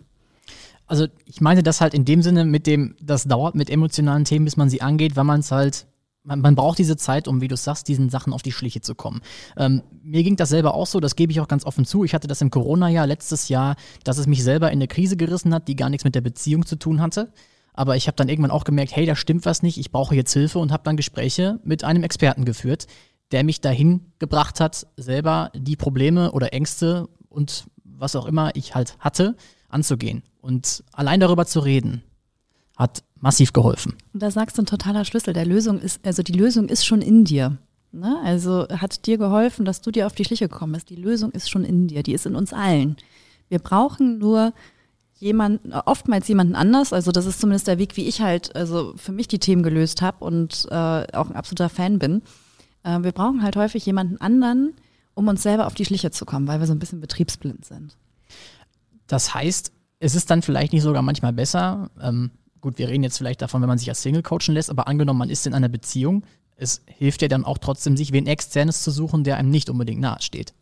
Also 0.86 1.08
ich 1.24 1.40
meine 1.40 1.64
das 1.64 1.80
halt 1.80 1.94
in 1.94 2.04
dem 2.04 2.22
Sinne 2.22 2.44
mit 2.44 2.68
dem, 2.68 2.94
das 3.02 3.24
dauert 3.24 3.56
mit 3.56 3.68
emotionalen 3.68 4.24
Themen, 4.24 4.44
bis 4.44 4.56
man 4.56 4.70
sie 4.70 4.82
angeht, 4.82 5.16
weil 5.16 5.24
man 5.24 5.40
es 5.40 5.50
halt 5.50 5.86
man, 6.26 6.40
man 6.40 6.54
braucht 6.56 6.78
diese 6.78 6.96
Zeit, 6.96 7.28
um, 7.28 7.40
wie 7.40 7.48
du 7.48 7.56
sagst, 7.56 7.88
diesen 7.88 8.10
Sachen 8.10 8.32
auf 8.32 8.42
die 8.42 8.52
Schliche 8.52 8.80
zu 8.80 8.94
kommen. 8.94 9.20
Ähm, 9.56 9.82
mir 10.02 10.22
ging 10.22 10.36
das 10.36 10.48
selber 10.48 10.74
auch 10.74 10.86
so, 10.86 11.00
das 11.00 11.16
gebe 11.16 11.32
ich 11.32 11.40
auch 11.40 11.48
ganz 11.48 11.64
offen 11.64 11.84
zu. 11.84 12.04
Ich 12.04 12.14
hatte 12.14 12.26
das 12.26 12.40
im 12.40 12.50
Corona-Jahr 12.50 13.06
letztes 13.06 13.48
Jahr, 13.48 13.76
dass 14.04 14.18
es 14.18 14.26
mich 14.26 14.42
selber 14.42 14.70
in 14.70 14.78
eine 14.78 14.88
Krise 14.88 15.16
gerissen 15.16 15.54
hat, 15.54 15.68
die 15.68 15.76
gar 15.76 15.88
nichts 15.88 16.04
mit 16.04 16.14
der 16.14 16.20
Beziehung 16.20 16.66
zu 16.66 16.76
tun 16.76 17.00
hatte. 17.00 17.32
Aber 17.72 17.96
ich 17.96 18.08
habe 18.08 18.16
dann 18.16 18.28
irgendwann 18.28 18.50
auch 18.50 18.64
gemerkt, 18.64 18.96
hey, 18.96 19.06
da 19.06 19.14
stimmt 19.14 19.44
was 19.46 19.62
nicht, 19.62 19.78
ich 19.78 19.92
brauche 19.92 20.14
jetzt 20.14 20.32
Hilfe 20.32 20.58
und 20.58 20.72
habe 20.72 20.82
dann 20.84 20.96
Gespräche 20.96 21.60
mit 21.62 21.84
einem 21.84 22.02
Experten 22.02 22.44
geführt, 22.44 22.86
der 23.32 23.44
mich 23.44 23.60
dahin 23.60 24.12
gebracht 24.18 24.60
hat, 24.60 24.86
selber 24.96 25.50
die 25.54 25.76
Probleme 25.76 26.32
oder 26.32 26.52
Ängste 26.52 27.08
und 27.28 27.66
was 27.84 28.16
auch 28.16 28.26
immer 28.26 28.50
ich 28.54 28.74
halt 28.74 28.96
hatte, 28.98 29.36
anzugehen. 29.68 30.22
Und 30.40 30.84
allein 30.92 31.20
darüber 31.20 31.44
zu 31.46 31.60
reden, 31.60 32.02
hat 32.76 33.02
massiv 33.20 33.52
geholfen. 33.52 33.94
Und 34.12 34.22
da 34.22 34.30
sagst 34.30 34.58
du 34.58 34.62
ein 34.62 34.66
totaler 34.66 35.04
Schlüssel. 35.04 35.34
Der 35.34 35.46
Lösung 35.46 35.80
ist, 35.80 36.04
also 36.06 36.22
die 36.22 36.32
Lösung 36.32 36.68
ist 36.68 36.86
schon 36.86 37.02
in 37.02 37.24
dir. 37.24 37.58
Ne? 37.92 38.18
Also 38.24 38.66
hat 38.68 39.06
dir 39.06 39.18
geholfen, 39.18 39.64
dass 39.64 39.80
du 39.80 39.90
dir 39.90 40.06
auf 40.06 40.14
die 40.14 40.24
Schliche 40.24 40.48
gekommen 40.48 40.72
bist. 40.72 40.90
Die 40.90 40.96
Lösung 40.96 41.30
ist 41.32 41.50
schon 41.50 41.64
in 41.64 41.88
dir, 41.88 42.02
die 42.02 42.12
ist 42.12 42.26
in 42.26 42.36
uns 42.36 42.52
allen. 42.52 42.96
Wir 43.48 43.58
brauchen 43.58 44.18
nur 44.18 44.52
jemanden, 45.14 45.72
oftmals 45.72 46.28
jemanden 46.28 46.54
anders. 46.54 46.92
Also 46.92 47.10
das 47.10 47.26
ist 47.26 47.40
zumindest 47.40 47.68
der 47.68 47.78
Weg, 47.78 47.96
wie 47.96 48.06
ich 48.06 48.20
halt 48.20 48.54
also 48.54 48.92
für 48.96 49.12
mich 49.12 49.28
die 49.28 49.38
Themen 49.38 49.62
gelöst 49.62 50.02
habe 50.02 50.24
und 50.24 50.66
äh, 50.70 50.74
auch 50.74 51.30
ein 51.30 51.36
absoluter 51.36 51.68
Fan 51.68 51.98
bin. 51.98 52.22
Äh, 52.82 53.02
wir 53.02 53.12
brauchen 53.12 53.42
halt 53.42 53.56
häufig 53.56 53.86
jemanden 53.86 54.20
anderen, 54.20 54.74
um 55.14 55.26
uns 55.28 55.42
selber 55.42 55.66
auf 55.66 55.74
die 55.74 55.84
Schliche 55.84 56.10
zu 56.10 56.26
kommen, 56.26 56.46
weil 56.46 56.60
wir 56.60 56.66
so 56.66 56.72
ein 56.72 56.78
bisschen 56.78 57.00
betriebsblind 57.00 57.64
sind. 57.64 57.96
Das 59.06 59.32
heißt, 59.32 59.72
es 60.00 60.14
ist 60.14 60.30
dann 60.30 60.42
vielleicht 60.42 60.72
nicht 60.72 60.82
sogar 60.82 61.02
manchmal 61.02 61.32
besser, 61.32 61.90
ähm, 62.02 62.30
gut, 62.66 62.78
wir 62.78 62.88
reden 62.88 63.04
jetzt 63.04 63.18
vielleicht 63.18 63.42
davon, 63.42 63.62
wenn 63.62 63.68
man 63.68 63.78
sich 63.78 63.88
als 63.88 64.02
Single 64.02 64.24
coachen 64.24 64.52
lässt, 64.52 64.70
aber 64.70 64.88
angenommen, 64.88 65.20
man 65.20 65.30
ist 65.30 65.46
in 65.46 65.54
einer 65.54 65.68
Beziehung, 65.68 66.24
es 66.56 66.82
hilft 66.86 67.22
ja 67.22 67.28
dann 67.28 67.44
auch 67.44 67.58
trotzdem, 67.58 67.96
sich 67.96 68.10
wen 68.10 68.26
externes 68.26 68.82
zu 68.82 68.90
suchen, 68.90 69.22
der 69.22 69.36
einem 69.36 69.50
nicht 69.50 69.70
unbedingt 69.70 70.00
nahe 70.00 70.20
steht. 70.20 70.52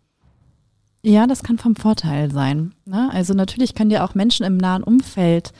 Ja, 1.02 1.26
das 1.26 1.42
kann 1.42 1.56
vom 1.56 1.76
Vorteil 1.76 2.30
sein. 2.30 2.74
Ne? 2.84 3.08
Also 3.10 3.32
natürlich 3.32 3.74
können 3.74 3.88
dir 3.88 4.04
auch 4.04 4.14
Menschen 4.14 4.44
im 4.44 4.58
nahen 4.58 4.82
Umfeld 4.82 5.54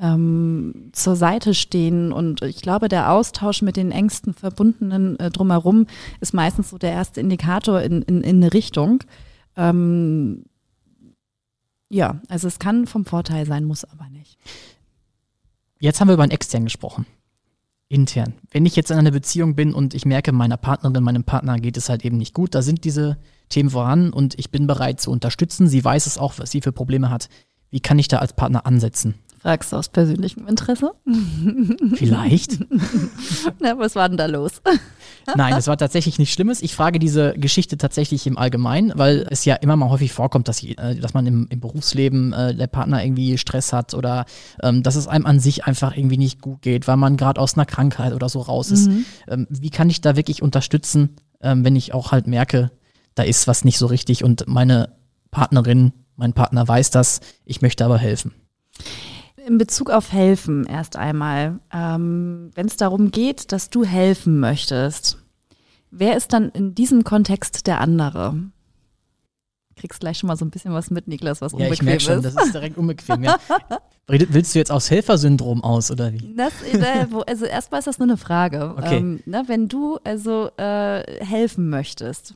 ähm, 0.00 0.88
zur 0.92 1.14
Seite 1.14 1.52
stehen 1.52 2.10
und 2.10 2.40
ich 2.40 2.62
glaube, 2.62 2.88
der 2.88 3.12
Austausch 3.12 3.60
mit 3.60 3.76
den 3.76 3.92
engsten 3.92 4.32
Verbundenen 4.32 5.18
äh, 5.20 5.30
drumherum 5.30 5.88
ist 6.22 6.32
meistens 6.32 6.70
so 6.70 6.78
der 6.78 6.92
erste 6.92 7.20
Indikator 7.20 7.82
in, 7.82 8.00
in, 8.00 8.22
in 8.22 8.36
eine 8.36 8.54
Richtung. 8.54 9.04
Ähm, 9.56 10.46
ja, 11.90 12.22
also 12.30 12.48
es 12.48 12.58
kann 12.58 12.86
vom 12.86 13.04
Vorteil 13.04 13.44
sein, 13.44 13.64
muss 13.64 13.84
aber 13.84 14.08
nicht. 14.08 14.38
Jetzt 15.82 16.00
haben 16.00 16.06
wir 16.06 16.14
über 16.14 16.22
einen 16.22 16.30
extern 16.30 16.62
gesprochen. 16.62 17.06
Intern. 17.88 18.34
Wenn 18.52 18.64
ich 18.66 18.76
jetzt 18.76 18.92
in 18.92 18.98
einer 18.98 19.10
Beziehung 19.10 19.56
bin 19.56 19.74
und 19.74 19.94
ich 19.94 20.04
merke, 20.04 20.30
meiner 20.30 20.56
Partnerin, 20.56 21.02
meinem 21.02 21.24
Partner 21.24 21.58
geht 21.58 21.76
es 21.76 21.88
halt 21.88 22.04
eben 22.04 22.18
nicht 22.18 22.34
gut, 22.34 22.54
da 22.54 22.62
sind 22.62 22.84
diese 22.84 23.18
Themen 23.48 23.70
voran 23.70 24.12
und 24.12 24.38
ich 24.38 24.52
bin 24.52 24.68
bereit 24.68 25.00
zu 25.00 25.10
unterstützen. 25.10 25.66
Sie 25.66 25.84
weiß 25.84 26.06
es 26.06 26.18
auch, 26.18 26.34
was 26.38 26.52
sie 26.52 26.60
für 26.60 26.70
Probleme 26.70 27.10
hat. 27.10 27.28
Wie 27.70 27.80
kann 27.80 27.98
ich 27.98 28.06
da 28.06 28.18
als 28.18 28.32
Partner 28.32 28.64
ansetzen? 28.64 29.16
Fragst 29.40 29.72
du 29.72 29.76
aus 29.76 29.88
persönlichem 29.88 30.46
Interesse? 30.46 30.92
Vielleicht. 31.94 32.60
Na, 33.58 33.76
was 33.76 33.96
war 33.96 34.08
denn 34.08 34.18
da 34.18 34.26
los? 34.26 34.62
Nein, 35.36 35.54
das 35.54 35.66
war 35.66 35.76
tatsächlich 35.76 36.18
nichts 36.18 36.34
Schlimmes. 36.34 36.62
Ich 36.62 36.74
frage 36.74 36.98
diese 36.98 37.34
Geschichte 37.34 37.78
tatsächlich 37.78 38.26
im 38.26 38.38
Allgemeinen, 38.38 38.92
weil 38.96 39.26
es 39.30 39.44
ja 39.44 39.54
immer 39.56 39.76
mal 39.76 39.90
häufig 39.90 40.12
vorkommt, 40.12 40.48
dass, 40.48 40.62
äh, 40.62 40.96
dass 40.96 41.14
man 41.14 41.26
im, 41.26 41.46
im 41.50 41.60
Berufsleben 41.60 42.32
äh, 42.32 42.54
der 42.54 42.66
Partner 42.66 43.04
irgendwie 43.04 43.38
Stress 43.38 43.72
hat 43.72 43.94
oder 43.94 44.26
ähm, 44.62 44.82
dass 44.82 44.96
es 44.96 45.08
einem 45.08 45.26
an 45.26 45.40
sich 45.40 45.64
einfach 45.64 45.96
irgendwie 45.96 46.18
nicht 46.18 46.40
gut 46.40 46.62
geht, 46.62 46.88
weil 46.88 46.96
man 46.96 47.16
gerade 47.16 47.40
aus 47.40 47.54
einer 47.54 47.66
Krankheit 47.66 48.12
oder 48.12 48.28
so 48.28 48.40
raus 48.40 48.70
ist. 48.70 48.88
Mhm. 48.88 49.04
Ähm, 49.28 49.46
wie 49.50 49.70
kann 49.70 49.90
ich 49.90 50.00
da 50.00 50.16
wirklich 50.16 50.42
unterstützen, 50.42 51.16
ähm, 51.40 51.64
wenn 51.64 51.76
ich 51.76 51.94
auch 51.94 52.12
halt 52.12 52.26
merke, 52.26 52.70
da 53.14 53.22
ist 53.22 53.46
was 53.46 53.64
nicht 53.64 53.78
so 53.78 53.86
richtig 53.86 54.24
und 54.24 54.44
meine 54.46 54.90
Partnerin, 55.30 55.92
mein 56.16 56.32
Partner 56.32 56.66
weiß 56.66 56.90
das, 56.90 57.20
ich 57.44 57.62
möchte 57.62 57.84
aber 57.84 57.98
helfen? 57.98 58.32
In 59.46 59.58
Bezug 59.58 59.90
auf 59.90 60.12
helfen 60.12 60.64
erst 60.66 60.96
einmal, 60.96 61.58
ähm, 61.72 62.50
wenn 62.54 62.66
es 62.66 62.76
darum 62.76 63.10
geht, 63.10 63.50
dass 63.50 63.70
du 63.70 63.84
helfen 63.84 64.38
möchtest, 64.38 65.18
wer 65.90 66.16
ist 66.16 66.32
dann 66.32 66.50
in 66.50 66.74
diesem 66.74 67.02
Kontext 67.02 67.66
der 67.66 67.80
andere? 67.80 68.36
Kriegst 69.74 70.00
gleich 70.00 70.18
schon 70.18 70.28
mal 70.28 70.36
so 70.36 70.44
ein 70.44 70.50
bisschen 70.50 70.72
was 70.72 70.90
mit, 70.90 71.08
Niklas, 71.08 71.40
was 71.40 71.52
Ja, 71.52 71.58
unbequem 71.58 71.72
ich 71.72 71.82
merke 71.82 72.00
schon, 72.02 72.18
ist. 72.24 72.36
das 72.36 72.44
ist 72.46 72.54
direkt 72.54 72.76
unbequem. 72.76 73.24
Ja. 73.24 73.36
Willst 74.06 74.54
du 74.54 74.58
jetzt 74.58 74.70
aufs 74.70 74.90
Helfersyndrom 74.90 75.64
aus 75.64 75.90
oder 75.90 76.12
wie? 76.12 76.34
Das, 76.36 76.52
äh, 76.62 77.06
also 77.26 77.44
erstmal 77.46 77.78
ist 77.80 77.86
das 77.86 77.98
nur 77.98 78.08
eine 78.08 78.18
Frage. 78.18 78.74
Okay. 78.76 78.98
Ähm, 78.98 79.22
ne, 79.26 79.44
wenn 79.46 79.68
du 79.68 79.98
also 80.04 80.50
äh, 80.56 81.24
helfen 81.24 81.68
möchtest, 81.70 82.34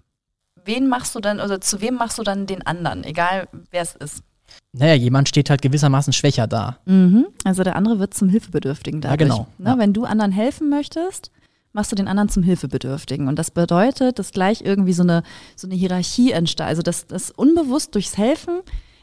wen 0.64 0.88
machst 0.88 1.14
du 1.14 1.20
dann, 1.20 1.40
oder 1.40 1.60
zu 1.60 1.80
wem 1.80 1.94
machst 1.96 2.18
du 2.18 2.22
dann 2.22 2.46
den 2.46 2.66
anderen, 2.66 3.04
egal 3.04 3.48
wer 3.70 3.82
es 3.82 3.94
ist? 3.94 4.22
Naja, 4.72 4.94
jemand 4.94 5.28
steht 5.28 5.50
halt 5.50 5.62
gewissermaßen 5.62 6.12
schwächer 6.12 6.46
da. 6.46 6.78
Mhm. 6.84 7.26
Also 7.44 7.62
der 7.62 7.76
andere 7.76 7.98
wird 7.98 8.14
zum 8.14 8.28
Hilfebedürftigen 8.28 9.00
dadurch. 9.00 9.18
genau, 9.18 9.46
Ne, 9.58 9.70
ja. 9.70 9.78
Wenn 9.78 9.92
du 9.92 10.04
anderen 10.04 10.32
helfen 10.32 10.68
möchtest, 10.68 11.30
machst 11.72 11.92
du 11.92 11.96
den 11.96 12.08
anderen 12.08 12.28
zum 12.28 12.42
Hilfebedürftigen. 12.42 13.28
Und 13.28 13.38
das 13.38 13.50
bedeutet, 13.50 14.18
dass 14.18 14.32
gleich 14.32 14.62
irgendwie 14.62 14.92
so 14.92 15.02
eine, 15.02 15.22
so 15.56 15.66
eine 15.66 15.76
Hierarchie 15.76 16.32
entsteht. 16.32 16.66
Also 16.66 16.82
dass, 16.82 17.06
dass 17.06 17.30
unbewusst 17.30 17.94
durchs 17.94 18.16
Helfen 18.16 18.60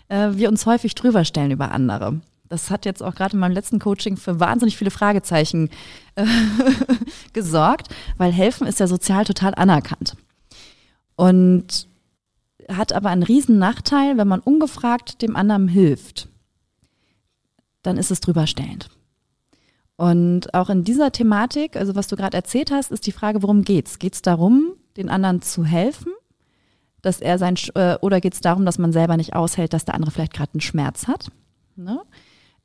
äh, 0.10 0.30
wir 0.34 0.50
uns 0.50 0.66
häufig 0.66 0.96
drüber 0.96 1.26
stellen 1.26 1.52
über 1.52 1.72
andere. 1.72 2.22
Das 2.50 2.70
hat 2.70 2.86
jetzt 2.86 3.02
auch 3.02 3.16
gerade 3.16 3.34
in 3.34 3.40
meinem 3.40 3.54
letzten 3.54 3.80
Coaching 3.80 4.18
für 4.18 4.40
wahnsinnig 4.40 4.78
viele 4.78 4.92
Fragezeichen 4.92 5.70
äh, 6.16 6.26
gesorgt, 7.34 7.88
weil 8.18 8.32
helfen 8.32 8.68
ist 8.68 8.80
ja 8.80 8.88
sozial 8.88 9.26
total 9.26 9.56
anerkannt. 9.56 10.16
Und 11.16 11.88
hat 12.72 12.94
aber 12.94 13.10
einen 13.10 13.24
riesen 13.24 13.58
Nachteil, 13.60 14.18
wenn 14.18 14.28
man 14.28 14.40
ungefragt 14.40 15.22
dem 15.22 15.36
anderen 15.36 15.68
hilft. 15.68 16.28
Dann 17.82 17.98
ist 17.98 18.12
es 18.12 18.20
drüberstellend. 18.22 18.90
Und 19.96 20.54
auch 20.54 20.70
in 20.70 20.84
dieser 20.84 21.12
Thematik, 21.12 21.76
also 21.76 21.96
was 21.96 22.08
du 22.08 22.16
gerade 22.16 22.36
erzählt 22.36 22.72
hast, 22.72 22.92
ist 22.92 23.06
die 23.06 23.12
Frage, 23.12 23.44
worum 23.44 23.64
geht's? 23.64 24.00
Geht's 24.00 24.22
darum, 24.22 24.74
den 24.98 25.10
anderen 25.10 25.42
zu 25.42 25.64
helfen, 25.66 26.12
dass 27.02 27.22
er 27.22 27.38
sein 27.38 27.56
Sch- 27.56 27.76
äh, 27.78 27.98
oder 28.00 28.20
geht's 28.22 28.42
darum, 28.42 28.66
dass 28.66 28.80
man 28.80 28.92
selber 28.92 29.18
nicht 29.18 29.36
aushält, 29.36 29.74
dass 29.74 29.86
der 29.86 29.94
andere 29.96 30.12
vielleicht 30.12 30.34
gerade 30.34 30.54
einen 30.54 30.62
Schmerz 30.62 31.08
hat? 31.08 31.28
Ne? 31.76 32.02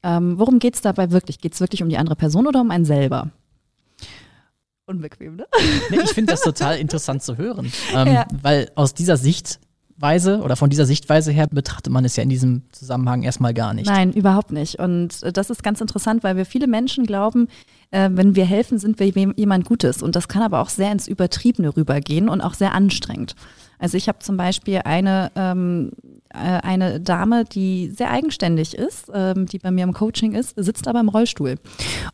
Ähm, 0.03 0.39
worum 0.39 0.59
geht's 0.59 0.81
dabei 0.81 1.11
wirklich? 1.11 1.39
Geht's 1.41 1.61
wirklich 1.61 1.83
um 1.83 1.89
die 1.89 1.99
andere 1.99 2.17
Person 2.17 2.47
oder 2.47 2.61
um 2.61 2.71
einen 2.71 2.85
selber? 2.85 3.31
Unbequem, 4.87 5.37
ne? 5.37 5.47
Nee, 5.91 5.99
ich 6.03 6.11
finde 6.13 6.33
das 6.33 6.41
total 6.43 6.79
interessant 6.79 7.23
zu 7.23 7.37
hören, 7.37 7.71
ähm, 7.93 8.07
Ja. 8.09 8.27
weil 8.43 8.71
aus 8.75 8.95
dieser 8.95 9.17
Sichtweise 9.99 10.43
oder 10.43 10.55
von 10.55 10.71
dieser 10.71 10.87
Sichtweise 10.87 11.33
her 11.33 11.49
betrachtet 11.51 11.93
man 11.93 12.05
es 12.05 12.15
ja 12.15 12.23
in 12.23 12.29
diesem 12.29 12.63
Zusammenhang 12.71 13.25
erstmal 13.25 13.53
gar 13.53 13.75
nicht. 13.75 13.89
Nein, 13.89 14.13
überhaupt 14.13 14.53
nicht. 14.53 14.79
Und 14.79 15.23
äh, 15.25 15.33
das 15.33 15.51
ist 15.51 15.65
ganz 15.65 15.81
interessant, 15.81 16.23
weil 16.23 16.37
wir 16.37 16.47
viele 16.47 16.69
Menschen 16.69 17.05
glauben, 17.05 17.49
äh, 17.91 18.09
wenn 18.13 18.37
wir 18.37 18.45
helfen, 18.45 18.79
sind 18.79 19.01
wir 19.01 19.09
jemand 19.09 19.65
Gutes. 19.65 20.01
Und 20.03 20.15
das 20.15 20.29
kann 20.29 20.43
aber 20.43 20.61
auch 20.61 20.69
sehr 20.69 20.93
ins 20.93 21.09
Übertriebene 21.09 21.77
rübergehen 21.77 22.29
und 22.29 22.41
auch 22.41 22.55
sehr 22.55 22.75
anstrengend. 22.75 23.35
Also 23.81 23.97
ich 23.97 24.09
habe 24.09 24.19
zum 24.21 24.37
Beispiel 24.37 24.83
eine, 24.85 25.33
ähm, 25.35 25.91
äh, 26.31 26.37
eine 26.37 27.01
Dame, 27.01 27.45
die 27.45 27.91
sehr 27.91 28.11
eigenständig 28.11 28.75
ist, 28.75 29.11
ähm, 29.13 29.47
die 29.47 29.59
bei 29.59 29.71
mir 29.71 29.85
im 29.85 29.93
Coaching 29.95 30.35
ist, 30.35 30.55
sitzt 30.57 30.87
aber 30.87 31.01
im 31.01 31.09
Rollstuhl. 31.09 31.57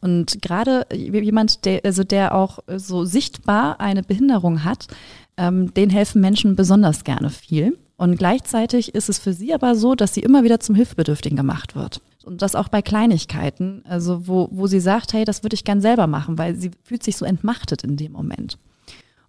Und 0.01 0.41
gerade 0.41 0.87
jemand, 0.95 1.65
der, 1.65 1.81
also 1.85 2.05
der 2.05 2.35
auch 2.35 2.61
so 2.77 3.05
sichtbar 3.05 3.81
eine 3.81 4.03
Behinderung 4.03 4.65
hat, 4.65 4.89
ähm, 5.37 5.73
den 5.75 5.91
helfen 5.91 6.21
Menschen 6.21 6.57
besonders 6.57 7.05
gerne 7.05 7.31
viel. 7.31 7.79
Und 7.97 8.17
gleichzeitig 8.19 8.95
ist 8.95 9.09
es 9.09 9.19
für 9.19 9.33
sie 9.33 9.55
aber 9.55 9.77
so, 9.77 9.95
dass 9.95 10.15
sie 10.15 10.21
immer 10.21 10.43
wieder 10.43 10.61
zum 10.61 10.75
Hilfebedürftigen 10.75 11.37
gemacht 11.37 11.77
wird. 11.77 12.01
Und 12.25 12.43
das 12.43 12.55
auch 12.55 12.69
bei 12.69 12.83
Kleinigkeiten, 12.83 13.83
also 13.87 14.27
wo, 14.27 14.49
wo 14.51 14.67
sie 14.67 14.81
sagt, 14.81 15.13
hey, 15.13 15.25
das 15.25 15.43
würde 15.43 15.55
ich 15.55 15.65
gern 15.65 15.81
selber 15.81 16.07
machen, 16.07 16.39
weil 16.39 16.57
sie 16.57 16.71
fühlt 16.83 17.03
sich 17.03 17.17
so 17.17 17.25
entmachtet 17.25 17.85
in 17.85 17.97
dem 17.97 18.13
Moment. 18.13 18.59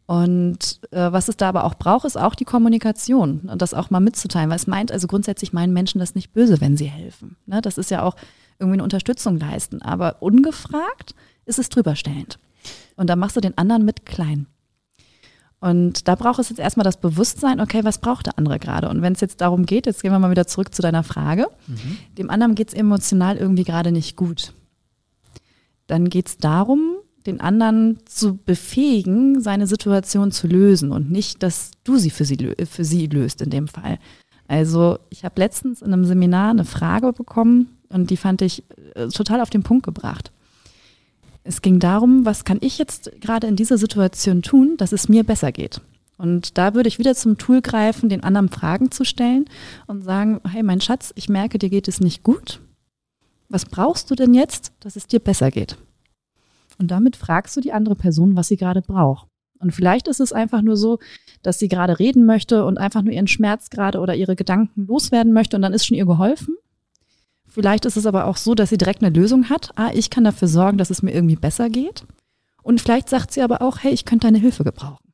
Und 0.07 0.79
äh, 0.91 1.11
was 1.11 1.27
es 1.29 1.37
da 1.37 1.49
aber 1.49 1.63
auch 1.63 1.75
braucht, 1.75 2.05
ist 2.05 2.17
auch 2.17 2.35
die 2.35 2.45
Kommunikation 2.45 3.41
und 3.51 3.61
das 3.61 3.73
auch 3.73 3.89
mal 3.89 3.99
mitzuteilen, 3.99 4.49
weil 4.49 4.57
es 4.57 4.67
meint, 4.67 4.91
also 4.91 5.07
grundsätzlich 5.07 5.51
meinen 5.51 5.73
Menschen 5.73 5.99
das 5.99 6.15
nicht 6.15 6.31
böse, 6.31 6.61
wenn 6.61 6.77
sie 6.77 6.85
helfen. 6.85 7.37
Ne? 7.47 7.61
Das 7.61 7.77
ist 7.77 7.91
ja 7.91 8.03
auch 8.03 8.15
irgendwie 8.59 8.75
eine 8.75 8.83
Unterstützung 8.83 9.37
leisten. 9.37 9.81
Aber 9.81 10.21
ungefragt 10.21 11.15
ist 11.45 11.59
es 11.59 11.69
drüberstellend. 11.69 12.39
Und 12.95 13.09
da 13.09 13.15
machst 13.15 13.35
du 13.35 13.41
den 13.41 13.57
anderen 13.57 13.83
mit 13.83 14.05
klein. 14.05 14.47
Und 15.59 16.07
da 16.07 16.15
braucht 16.15 16.39
es 16.39 16.49
jetzt 16.49 16.59
erstmal 16.59 16.83
das 16.83 16.99
Bewusstsein, 16.99 17.59
okay, 17.59 17.83
was 17.83 17.97
braucht 17.97 18.27
der 18.27 18.37
andere 18.37 18.59
gerade? 18.59 18.89
Und 18.89 19.01
wenn 19.01 19.13
es 19.13 19.21
jetzt 19.21 19.41
darum 19.41 19.65
geht, 19.65 19.85
jetzt 19.85 20.01
gehen 20.01 20.11
wir 20.11 20.19
mal 20.19 20.29
wieder 20.29 20.47
zurück 20.47 20.75
zu 20.75 20.81
deiner 20.81 21.03
Frage, 21.03 21.47
dem 22.17 22.29
anderen 22.29 22.55
geht 22.55 22.69
es 22.69 22.73
emotional 22.73 23.37
irgendwie 23.37 23.63
gerade 23.63 23.91
nicht 23.91 24.15
gut. 24.15 24.53
Dann 25.87 26.09
geht 26.09 26.27
es 26.27 26.37
darum, 26.37 26.97
den 27.25 27.41
anderen 27.41 27.99
zu 28.05 28.37
befähigen, 28.37 29.41
seine 29.41 29.65
Situation 29.65 30.31
zu 30.31 30.47
lösen 30.47 30.91
und 30.91 31.09
nicht, 31.09 31.41
dass 31.41 31.71
du 31.83 31.97
sie 31.97 32.11
für 32.11 32.25
sie, 32.25 32.53
für 32.69 32.85
sie 32.85 33.07
löst 33.07 33.41
in 33.41 33.49
dem 33.49 33.67
Fall. 33.67 33.97
Also 34.47 34.99
ich 35.09 35.25
habe 35.25 35.39
letztens 35.39 35.81
in 35.81 35.91
einem 35.91 36.05
Seminar 36.05 36.51
eine 36.51 36.65
Frage 36.65 37.13
bekommen 37.13 37.77
und 37.89 38.09
die 38.09 38.17
fand 38.17 38.41
ich 38.41 38.63
äh, 38.93 39.07
total 39.07 39.41
auf 39.41 39.49
den 39.49 39.63
Punkt 39.63 39.85
gebracht. 39.85 40.31
Es 41.47 41.61
ging 41.61 41.79
darum, 41.79 42.25
was 42.25 42.43
kann 42.43 42.57
ich 42.61 42.79
jetzt 42.79 43.11
gerade 43.21 43.45
in 43.45 43.55
dieser 43.55 43.77
Situation 43.77 44.41
tun, 44.41 44.77
dass 44.77 44.91
es 44.91 45.07
mir 45.07 45.23
besser 45.23 45.51
geht. 45.51 45.79
Und 46.17 46.57
da 46.57 46.73
würde 46.73 46.89
ich 46.89 46.97
wieder 46.97 47.13
zum 47.13 47.37
Tool 47.37 47.61
greifen, 47.61 48.09
den 48.09 48.23
anderen 48.23 48.49
Fragen 48.49 48.89
zu 48.89 49.05
stellen 49.05 49.45
und 49.85 50.01
sagen, 50.01 50.41
hey 50.49 50.63
mein 50.63 50.81
Schatz, 50.81 51.13
ich 51.15 51.29
merke, 51.29 51.59
dir 51.59 51.69
geht 51.69 51.87
es 51.87 51.99
nicht 51.99 52.23
gut. 52.23 52.61
Was 53.47 53.65
brauchst 53.65 54.09
du 54.09 54.15
denn 54.15 54.33
jetzt, 54.33 54.73
dass 54.79 54.95
es 54.95 55.05
dir 55.05 55.19
besser 55.19 55.51
geht? 55.51 55.77
Und 56.79 56.89
damit 56.89 57.15
fragst 57.15 57.55
du 57.55 57.61
die 57.61 57.73
andere 57.73 57.95
Person, 57.95 58.35
was 58.35 58.47
sie 58.47 58.57
gerade 58.57 58.81
braucht. 58.81 59.27
Und 59.59 59.71
vielleicht 59.71 60.07
ist 60.07 60.19
es 60.19 60.33
einfach 60.33 60.63
nur 60.63 60.77
so, 60.77 60.97
dass 61.43 61.59
sie 61.59 61.67
gerade 61.67 61.99
reden 61.99 62.25
möchte 62.25 62.65
und 62.65 62.79
einfach 62.79 63.03
nur 63.03 63.13
ihren 63.13 63.27
Schmerz 63.27 63.69
gerade 63.69 63.99
oder 63.99 64.15
ihre 64.15 64.35
Gedanken 64.35 64.87
loswerden 64.87 65.31
möchte 65.31 65.55
und 65.55 65.61
dann 65.61 65.73
ist 65.73 65.85
schon 65.85 65.97
ihr 65.97 66.07
geholfen. 66.07 66.55
Vielleicht 67.55 67.85
ist 67.85 67.95
es 67.95 68.05
aber 68.05 68.25
auch 68.25 68.35
so, 68.35 68.53
dass 68.53 68.67
sie 68.67 68.77
direkt 68.77 69.01
eine 69.01 69.17
Lösung 69.17 69.49
hat. 69.49 69.71
Ah, 69.75 69.89
ich 69.93 70.09
kann 70.09 70.25
dafür 70.25 70.49
sorgen, 70.49 70.77
dass 70.77 70.89
es 70.89 71.01
mir 71.01 71.13
irgendwie 71.13 71.37
besser 71.37 71.69
geht. 71.69 72.03
Und 72.63 72.81
vielleicht 72.81 73.07
sagt 73.07 73.31
sie 73.31 73.41
aber 73.41 73.61
auch, 73.61 73.77
hey, 73.81 73.93
ich 73.93 74.03
könnte 74.03 74.27
deine 74.27 74.39
Hilfe 74.39 74.65
gebrauchen. 74.65 75.13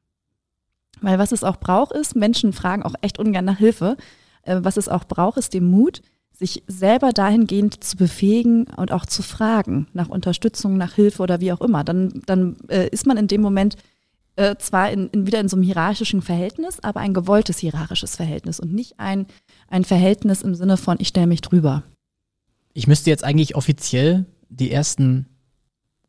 Weil 1.02 1.20
was 1.20 1.32
es 1.34 1.44
auch 1.44 1.58
braucht 1.58 1.92
ist, 1.92 2.16
Menschen 2.16 2.52
fragen 2.52 2.82
auch 2.82 2.96
echt 3.02 3.20
ungern 3.20 3.46
nach 3.46 3.60
Hilfe. 3.60 3.96
Äh, 4.42 4.62
was 4.64 4.78
es 4.78 4.90
auch 4.90 5.04
braucht, 5.04 5.38
ist 5.38 5.54
den 5.54 5.68
Mut, 5.68 6.02
sich 6.32 6.64
selber 6.66 7.12
dahingehend 7.12 7.84
zu 7.84 7.96
befähigen 7.96 8.66
und 8.76 8.92
auch 8.92 9.06
zu 9.06 9.22
fragen 9.22 9.86
nach 9.94 10.10
Unterstützung, 10.10 10.78
nach 10.78 10.94
Hilfe 10.94 11.22
oder 11.22 11.42
wie 11.42 11.54
auch 11.54 11.62
immer. 11.62 11.84
Dann, 11.84 12.24
dann 12.26 12.58
äh, 12.70 12.90
ist 12.90 13.06
man 13.06 13.18
in 13.18 13.28
dem 13.28 13.42
Moment 13.42 13.76
äh, 14.36 14.56
zwar 14.58 14.90
in, 14.90 15.10
in, 15.10 15.28
wieder 15.28 15.42
in 15.42 15.48
so 15.48 15.58
einem 15.58 15.64
hierarchischen 15.64 16.24
Verhältnis, 16.24 16.80
aber 16.80 17.02
ein 17.02 17.14
gewolltes 17.14 17.60
hierarchisches 17.60 18.16
Verhältnis 18.16 18.60
und 18.60 18.74
nicht 18.74 19.00
ein, 19.00 19.28
ein 19.68 19.84
Verhältnis 19.84 20.42
im 20.42 20.56
Sinne 20.56 20.78
von, 20.78 20.98
ich 21.00 21.10
stelle 21.10 21.28
mich 21.28 21.42
drüber. 21.42 21.84
Ich 22.74 22.88
müsste 22.88 23.10
jetzt 23.10 23.24
eigentlich 23.24 23.56
offiziell 23.56 24.26
die 24.50 24.72
ersten 24.72 25.28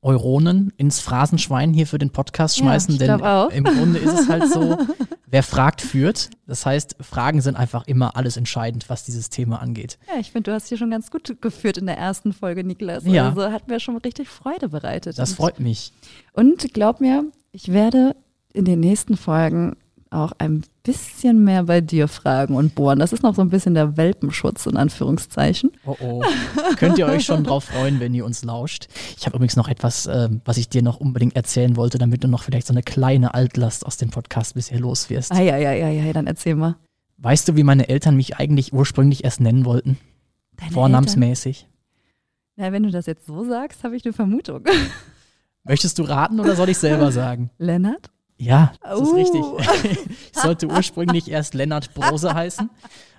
Euronen 0.03 0.72
ins 0.77 0.98
Phrasenschwein 0.98 1.72
hier 1.72 1.87
für 1.87 1.98
den 1.98 2.11
Podcast 2.11 2.57
Ja, 2.57 2.64
schmeißen, 2.64 2.94
ich 2.94 2.98
denn 2.98 3.22
auch. 3.22 3.51
im 3.51 3.62
Grunde 3.62 4.01
ist 4.01 4.12
es 4.12 4.29
halt 4.29 4.48
so, 4.53 4.77
wer 5.27 5.44
fragt, 5.44 5.81
führt. 5.81 6.31
Das 6.46 6.66
heißt, 6.66 6.96
Fragen 7.01 7.40
sind 7.40 7.55
einfach 7.55 7.87
immer 7.87 8.16
alles 8.16 8.37
entscheidend, 8.37 8.88
was 8.88 9.05
dieses 9.05 9.31
Thema 9.31 9.62
angeht. 9.62 9.98
Ja, 10.12 10.18
ich 10.18 10.33
finde, 10.33 10.51
du 10.51 10.55
hast 10.55 10.68
hier 10.68 10.77
schon 10.77 10.90
ganz 10.90 11.12
gut 11.12 11.40
geführt 11.40 11.79
in 11.79 11.87
der 11.87 11.98
ersten 11.98 12.33
Folge, 12.33 12.64
Niklas. 12.64 13.05
Ja. 13.07 13.29
Also 13.29 13.53
hat 13.53 13.68
mir 13.68 13.79
schon 13.79 13.96
richtig 13.98 14.29
Freude 14.29 14.68
bereitet. 14.68 15.18
Das 15.18 15.35
freut 15.35 15.61
mich. 15.61 15.92
Und 16.33 16.75
glaub 16.75 17.01
mir, 17.01 17.25
ich 17.53 17.72
werde 17.72 18.16
in 18.53 18.64
den 18.64 18.81
nächsten 18.81 19.16
Folgen 19.16 19.77
auch 20.12 20.33
ein 20.38 20.64
bisschen 20.83 21.44
mehr 21.44 21.64
bei 21.64 21.81
dir 21.81 22.09
fragen 22.09 22.55
und 22.55 22.75
bohren. 22.75 22.98
Das 22.98 23.12
ist 23.12 23.22
noch 23.22 23.35
so 23.35 23.42
ein 23.42 23.51
bisschen 23.51 23.75
der 23.75 23.96
Welpenschutz 23.96 24.66
in 24.66 24.77
Anführungszeichen. 24.77 25.72
Oh 25.87 25.96
oh. 26.01 26.25
Könnt 26.77 26.98
ihr 26.98 27.07
euch 27.07 27.25
schon 27.25 27.44
drauf 27.44 27.64
freuen, 27.64 28.01
wenn 28.01 28.14
ihr 28.14 28.25
uns 28.25 28.44
lauscht. 28.44 28.88
Ich 29.16 29.27
habe 29.27 29.37
übrigens 29.37 29.57
noch 29.57 29.68
etwas, 29.68 30.07
ähm, 30.07 30.40
was 30.44 30.57
ich 30.57 30.68
dir 30.68 30.83
noch 30.83 30.98
unbedingt 30.98 31.37
erzählen 31.37 31.77
wollte, 31.77 31.98
damit 31.98 32.25
du 32.25 32.29
noch 32.29 32.42
vielleicht 32.42 32.67
so 32.67 32.73
eine 32.73 32.83
kleine 32.83 33.35
Altlast 33.35 33.87
aus 33.87 33.96
dem 33.96 34.10
Podcast 34.10 34.54
bisher 34.54 34.79
los 34.79 35.10
wirst. 35.10 35.33
Ah 35.33 35.40
ja, 35.40 35.56
ja, 35.56 35.73
ja, 35.73 35.88
ja, 35.88 36.13
dann 36.13 36.27
erzähl 36.27 36.54
mal. 36.54 36.77
Weißt 37.19 37.48
du, 37.48 37.56
wie 37.56 37.63
meine 37.63 37.88
Eltern 37.88 38.17
mich 38.17 38.37
eigentlich 38.37 38.73
ursprünglich 38.73 39.25
erst 39.25 39.40
nennen 39.40 39.65
wollten? 39.65 39.98
Deine 40.56 40.73
Vornamsmäßig. 40.73 41.60
Eltern? 41.60 41.73
Na, 42.56 42.73
wenn 42.73 42.83
du 42.83 42.90
das 42.90 43.06
jetzt 43.06 43.27
so 43.27 43.44
sagst, 43.44 43.85
habe 43.85 43.96
ich 43.96 44.04
eine 44.04 44.13
Vermutung. 44.13 44.65
Möchtest 45.65 45.98
du 45.98 46.02
raten 46.02 46.40
oder 46.40 46.56
soll 46.56 46.69
ich 46.69 46.79
selber 46.79 47.13
sagen? 47.13 47.50
Lennart? 47.58 48.10
Ja, 48.43 48.73
das 48.83 49.01
ist 49.01 49.09
Uh. 49.09 49.15
richtig. 49.15 49.43
ich 50.35 50.40
sollte 50.40 50.67
ursprünglich 50.67 51.31
erst 51.31 51.55
Lennart 51.55 51.95
Brose 51.95 52.35
heißen. 52.35 52.69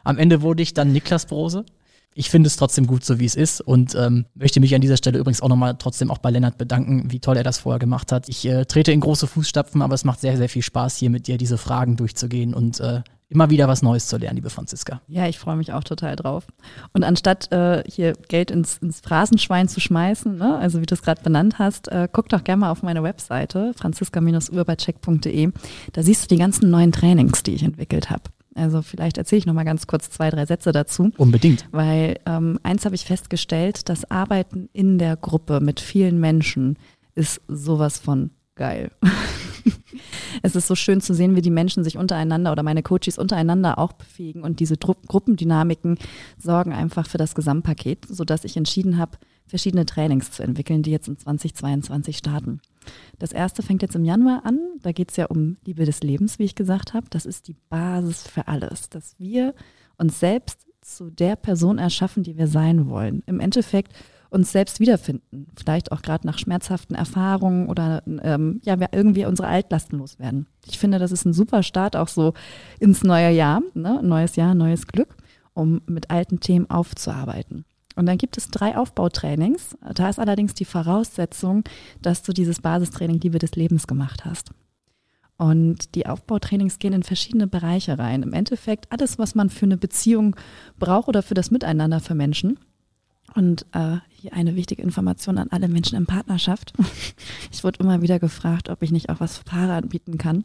Am 0.04 0.18
Ende 0.18 0.42
wurde 0.42 0.62
ich 0.62 0.74
dann 0.74 0.92
Niklas 0.92 1.26
Brose. 1.26 1.66
Ich 2.14 2.30
finde 2.30 2.48
es 2.48 2.58
trotzdem 2.58 2.86
gut, 2.86 3.04
so 3.04 3.20
wie 3.20 3.26
es 3.26 3.34
ist 3.34 3.60
und 3.62 3.96
ähm, 3.96 4.26
möchte 4.36 4.60
mich 4.60 4.76
an 4.76 4.82
dieser 4.82 4.98
Stelle 4.98 5.18
übrigens 5.18 5.42
auch 5.42 5.50
nochmal 5.50 5.76
trotzdem 5.80 6.12
auch 6.12 6.20
bei 6.20 6.30
Lennart 6.30 6.58
bedanken, 6.60 7.12
wie 7.12 7.20
toll 7.20 7.38
er 7.38 7.44
das 7.44 7.58
vorher 7.58 7.80
gemacht 7.80 8.12
hat. 8.12 8.30
Ich 8.30 8.46
äh, 8.46 8.66
trete 8.66 8.92
in 8.92 9.00
große 9.00 9.26
Fußstapfen, 9.26 9.82
aber 9.82 9.96
es 9.96 10.04
macht 10.04 10.20
sehr, 10.20 10.38
sehr 10.38 10.50
viel 10.50 10.62
Spaß, 10.62 10.98
hier 10.98 11.10
mit 11.10 11.26
dir 11.28 11.38
diese 11.38 11.58
Fragen 11.58 11.96
durchzugehen 11.96 12.54
und 12.54 12.80
äh, 12.82 13.02
immer 13.30 13.50
wieder 13.50 13.68
was 13.68 13.82
Neues 13.82 14.08
zu 14.08 14.18
lernen, 14.18 14.38
liebe 14.38 14.50
Franziska. 14.50 15.02
Ja, 15.08 15.28
ich 15.28 15.40
freue 15.40 15.56
mich 15.56 15.74
auch 15.74 15.84
total 15.84 16.16
drauf. 16.16 16.46
Und 16.94 17.04
anstatt 17.04 17.52
äh, 17.52 17.84
hier 17.88 18.14
Geld 18.28 18.52
ins, 18.52 18.78
ins 18.78 19.02
Phrasenschwein 19.02 19.68
zu 19.68 19.80
schmeißen, 19.80 20.38
ne, 20.38 20.58
also 20.58 20.82
wie 20.82 20.86
du 20.86 20.94
es 20.94 21.02
gerade 21.02 21.22
benannt 21.22 21.60
hast, 21.60 21.88
äh, 21.88 22.08
guck 22.12 22.30
doch 22.30 22.44
gerne 22.44 22.62
mal 22.62 22.72
auf 22.72 22.84
meine 22.84 23.04
Webseite, 23.04 23.74
franziska-urbercheck.de. 23.76 25.52
Da 25.94 26.04
siehst 26.04 26.24
du 26.24 26.28
die 26.28 26.40
ganzen 26.40 26.70
neuen 26.70 26.92
Trainings, 26.92 27.44
die 27.44 27.56
ich 27.56 27.64
entwickelt 27.64 28.10
habe. 28.10 28.24
Also 28.56 28.82
vielleicht 28.82 29.18
erzähle 29.18 29.40
ich 29.40 29.46
noch 29.46 29.54
mal 29.54 29.64
ganz 29.64 29.88
kurz 29.88 30.10
zwei, 30.10 30.30
drei 30.30 30.46
Sätze 30.46 30.72
dazu. 30.72 31.12
Unbedingt. 31.18 31.66
Weil 31.72 32.20
ähm, 32.26 32.60
eins 32.64 32.86
habe 32.86 32.96
ich 32.96 33.06
festgestellt, 33.06 33.90
das 33.90 34.10
Arbeiten 34.12 34.70
in 34.74 35.00
der 35.00 35.18
Gruppe 35.18 35.60
mit 35.60 35.80
vielen 35.80 36.20
Menschen 36.20 36.78
ist 37.16 37.42
sowas 37.48 37.98
von 37.98 38.32
geil. 38.56 38.92
es 40.42 40.56
ist 40.56 40.68
so 40.68 40.76
schön 40.76 41.02
zu 41.02 41.14
sehen, 41.14 41.36
wie 41.36 41.42
die 41.42 41.50
Menschen 41.50 41.84
sich 41.84 41.98
untereinander 41.98 42.52
oder 42.52 42.64
meine 42.64 42.84
Coaches 42.84 43.18
untereinander 43.18 43.78
auch 43.78 43.94
befähigen 43.94 44.44
und 44.44 44.60
diese 44.60 44.78
Dru 44.78 44.94
Gruppendynamiken 45.08 45.98
sorgen 46.38 46.74
einfach 46.74 47.08
für 47.08 47.18
das 47.18 47.36
Gesamtpaket, 47.36 48.06
sodass 48.08 48.44
ich 48.44 48.58
entschieden 48.58 48.98
habe, 48.98 49.18
verschiedene 49.46 49.86
Trainings 49.86 50.32
zu 50.32 50.44
entwickeln, 50.44 50.84
die 50.84 50.92
jetzt 50.92 51.08
in 51.08 51.18
2022 51.18 52.18
starten. 52.18 52.62
Das 53.20 53.32
erste 53.32 53.62
fängt 53.62 53.82
jetzt 53.82 53.96
im 53.96 54.06
Januar 54.06 54.46
an. 54.46 54.60
Da 54.82 54.92
geht 54.92 55.12
es 55.12 55.18
ja 55.18 55.26
um 55.26 55.58
Liebe 55.66 55.86
des 55.86 56.02
Lebens, 56.02 56.40
wie 56.40 56.44
ich 56.44 56.56
gesagt 56.56 56.94
habe. 56.94 57.08
Das 57.10 57.26
ist 57.26 57.48
die 57.48 57.56
Basis 57.70 58.28
für 58.28 58.48
alles, 58.48 58.90
dass 58.90 59.16
wir 59.20 59.54
uns 59.98 60.20
selbst 60.20 60.66
zu 60.82 61.10
der 61.10 61.36
Person 61.36 61.78
erschaffen, 61.78 62.24
die 62.24 62.38
wir 62.38 62.48
sein 62.48 62.90
wollen. 62.90 63.24
Im 63.26 63.40
Endeffekt 63.40 63.94
uns 64.34 64.52
selbst 64.52 64.80
wiederfinden. 64.80 65.48
Vielleicht 65.56 65.92
auch 65.92 66.02
gerade 66.02 66.26
nach 66.26 66.38
schmerzhaften 66.38 66.96
Erfahrungen 66.96 67.68
oder 67.68 68.04
ähm, 68.06 68.60
ja, 68.64 68.76
irgendwie 68.92 69.26
unsere 69.26 69.48
Altlasten 69.48 70.00
loswerden. 70.00 70.48
Ich 70.66 70.80
finde, 70.80 71.00
das 71.00 71.12
ist 71.12 71.26
ein 71.26 71.34
super 71.34 71.64
Start 71.64 71.96
auch 71.96 72.08
so 72.08 72.34
ins 72.80 73.04
neue 73.04 73.30
Jahr, 73.30 73.62
ne? 73.74 74.00
neues 74.04 74.36
Jahr, 74.36 74.56
neues 74.56 74.88
Glück, 74.88 75.16
um 75.54 75.82
mit 75.86 76.10
alten 76.10 76.40
Themen 76.40 76.70
aufzuarbeiten. 76.70 77.66
Und 77.96 78.08
dann 78.08 78.18
gibt 78.18 78.38
es 78.38 78.48
drei 78.48 78.76
Aufbautrainings. 78.76 79.78
Da 79.94 80.10
ist 80.10 80.20
allerdings 80.20 80.56
die 80.56 80.66
Voraussetzung, 80.66 81.64
dass 82.02 82.24
du 82.24 82.34
dieses 82.34 82.60
Basistraining 82.60 83.20
Liebe 83.20 83.38
des 83.38 83.56
Lebens 83.56 83.86
gemacht 83.86 84.26
hast. 84.26 84.50
Und 85.38 85.94
die 85.96 86.08
Aufbautrainings 86.08 86.80
gehen 86.80 86.94
in 86.94 87.04
verschiedene 87.04 87.48
Bereiche 87.48 88.00
rein. 88.00 88.24
Im 88.24 88.34
Endeffekt 88.34 88.92
alles, 88.92 89.20
was 89.20 89.36
man 89.36 89.50
für 89.50 89.66
eine 89.66 89.78
Beziehung 89.78 90.36
braucht 90.80 91.08
oder 91.08 91.22
für 91.22 91.34
das 91.34 91.52
Miteinander 91.52 92.00
für 92.00 92.16
Menschen. 92.16 92.58
Und 93.36 93.66
äh, 93.72 93.98
hier 94.10 94.34
eine 94.34 94.56
wichtige 94.56 94.82
Information 94.82 95.38
an 95.38 95.50
alle 95.50 95.68
Menschen 95.68 95.98
in 95.98 96.06
Partnerschaft. 96.06 96.74
Ich 97.52 97.64
wurde 97.64 97.80
immer 97.80 98.02
wieder 98.02 98.20
gefragt, 98.20 98.70
ob 98.70 98.82
ich 98.82 98.92
nicht 98.92 99.10
auch 99.10 99.20
was 99.20 99.38
für 99.38 99.44
Paare 99.44 99.74
anbieten 99.74 100.18
kann. 100.18 100.44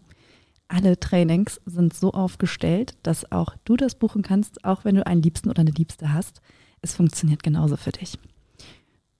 Alle 0.69 1.01
Trainings 1.01 1.61
sind 1.67 1.95
so 1.95 2.13
aufgestellt, 2.13 2.97
dass 3.03 3.33
auch 3.33 3.57
du 3.65 3.77
das 3.77 3.95
buchen 3.95 4.23
kannst, 4.23 4.65
auch 4.65 4.85
wenn 4.85 4.95
du 4.95 5.07
einen 5.07 5.23
Liebsten 5.23 5.49
oder 5.49 5.61
eine 5.61 5.71
Liebste 5.71 6.13
hast. 6.13 6.41
Es 6.83 6.95
funktioniert 6.95 7.43
genauso 7.43 7.77
für 7.77 7.91
dich. 7.91 8.19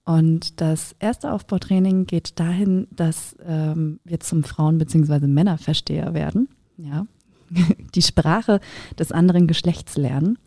Und 0.05 0.61
das 0.61 0.95
erste 0.99 1.31
Aufbautraining 1.31 2.05
geht 2.05 2.39
dahin, 2.39 2.87
dass 2.91 3.35
ähm, 3.45 3.99
wir 4.03 4.19
zum 4.19 4.43
Frauen- 4.43 4.77
bzw. 4.77 5.27
Männerversteher 5.27 6.13
werden. 6.13 6.49
Ja. 6.77 7.05
Die 7.95 8.01
Sprache 8.01 8.59
des 8.97 9.11
anderen 9.11 9.47
Geschlechts 9.47 9.97
lernen. 9.97 10.37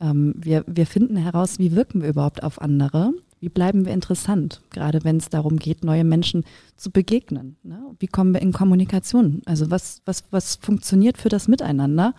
Ähm, 0.00 0.34
wir, 0.36 0.64
wir 0.66 0.86
finden 0.86 1.16
heraus, 1.16 1.58
wie 1.58 1.74
wirken 1.74 2.02
wir 2.02 2.08
überhaupt 2.08 2.42
auf 2.42 2.60
andere? 2.60 3.12
Wie 3.40 3.48
bleiben 3.48 3.84
wir 3.84 3.92
interessant? 3.92 4.62
Gerade 4.70 5.04
wenn 5.04 5.18
es 5.18 5.28
darum 5.28 5.58
geht, 5.58 5.84
neue 5.84 6.04
Menschen 6.04 6.44
zu 6.76 6.90
begegnen. 6.90 7.56
Ne? 7.62 7.94
Wie 7.98 8.06
kommen 8.06 8.32
wir 8.32 8.40
in 8.40 8.52
Kommunikation? 8.52 9.42
Also 9.44 9.70
was, 9.70 10.00
was, 10.06 10.24
was 10.30 10.56
funktioniert 10.56 11.18
für 11.18 11.28
das 11.28 11.46
Miteinander 11.46 12.14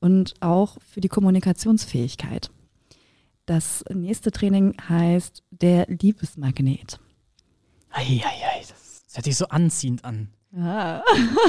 und 0.00 0.34
auch 0.40 0.78
für 0.80 1.00
die 1.00 1.08
Kommunikationsfähigkeit? 1.08 2.50
Das 3.46 3.84
nächste 3.92 4.30
Training 4.30 4.74
heißt 4.88 5.42
der 5.50 5.86
Liebesmagnet. 5.88 7.00
Eieiei, 7.90 8.60
das 8.60 9.02
hört 9.12 9.24
sich 9.24 9.36
so 9.36 9.48
anziehend 9.48 10.04
an. 10.04 10.28
Ja. 10.52 11.02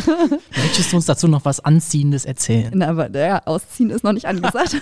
Möchtest 0.56 0.92
du 0.92 0.98
uns 0.98 1.06
dazu 1.06 1.28
noch 1.28 1.46
was 1.46 1.60
Anziehendes 1.60 2.26
erzählen? 2.26 2.72
Na, 2.76 2.90
aber 2.90 3.10
der 3.10 3.48
Ausziehen 3.48 3.90
ist 3.90 4.04
noch 4.04 4.14
nicht 4.14 4.26
angesagt. 4.26 4.80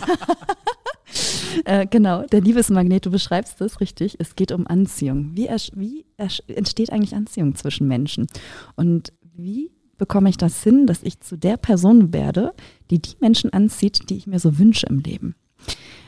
äh, 1.65 1.87
genau, 1.87 2.23
der 2.23 2.41
Liebesmagnet, 2.41 3.05
du 3.05 3.11
beschreibst 3.11 3.61
es 3.61 3.79
richtig. 3.79 4.17
Es 4.19 4.35
geht 4.35 4.51
um 4.51 4.67
Anziehung. 4.67 5.31
Wie, 5.35 5.47
wie 5.75 6.05
entsteht 6.47 6.91
eigentlich 6.91 7.15
Anziehung 7.15 7.55
zwischen 7.55 7.87
Menschen? 7.87 8.27
Und 8.75 9.13
wie 9.21 9.71
bekomme 9.97 10.29
ich 10.29 10.37
das 10.37 10.63
hin, 10.63 10.85
dass 10.85 11.03
ich 11.03 11.21
zu 11.21 11.37
der 11.37 11.57
Person 11.57 12.13
werde, 12.13 12.53
die 12.89 13.01
die 13.01 13.15
Menschen 13.19 13.53
anzieht, 13.53 14.09
die 14.09 14.17
ich 14.17 14.27
mir 14.27 14.39
so 14.39 14.57
wünsche 14.59 14.87
im 14.87 14.99
Leben? 14.99 15.35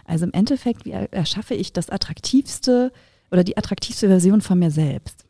Also 0.05 0.26
im 0.26 0.34
Endeffekt, 0.34 0.86
wie 0.86 0.91
erschaffe 0.91 1.53
ich 1.53 1.72
das 1.72 1.89
attraktivste 1.89 2.91
oder 3.32 3.45
die 3.45 3.57
attraktivste 3.57 4.07
Version 4.07 4.41
von 4.41 4.59
mir 4.59 4.72
selbst? 4.72 5.26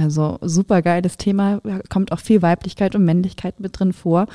Also 0.00 0.38
super 0.40 0.82
geiles 0.82 1.16
Thema, 1.16 1.60
kommt 1.88 2.12
auch 2.12 2.20
viel 2.20 2.42
Weiblichkeit 2.42 2.94
und 2.94 3.04
Männlichkeit 3.04 3.60
mit 3.60 3.78
drin 3.78 3.92
vor 3.92 4.26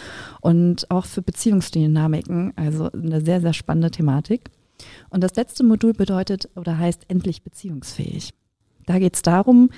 und 0.42 0.90
auch 0.92 1.06
für 1.06 1.22
Beziehungsdynamiken, 1.22 2.54
also 2.56 2.92
eine 2.92 3.22
sehr, 3.22 3.42
sehr 3.42 3.54
spannende 3.54 3.92
Thematik. 3.92 4.52
Und 5.10 5.24
das 5.24 5.36
letzte 5.36 5.64
Modul 5.64 5.94
bedeutet 5.94 6.50
oder 6.56 6.78
heißt 6.78 7.06
endlich 7.08 7.44
beziehungsfähig. 7.44 8.34
Da 8.86 9.00
geht 9.00 9.16
es 9.16 9.22
darum, 9.22 9.70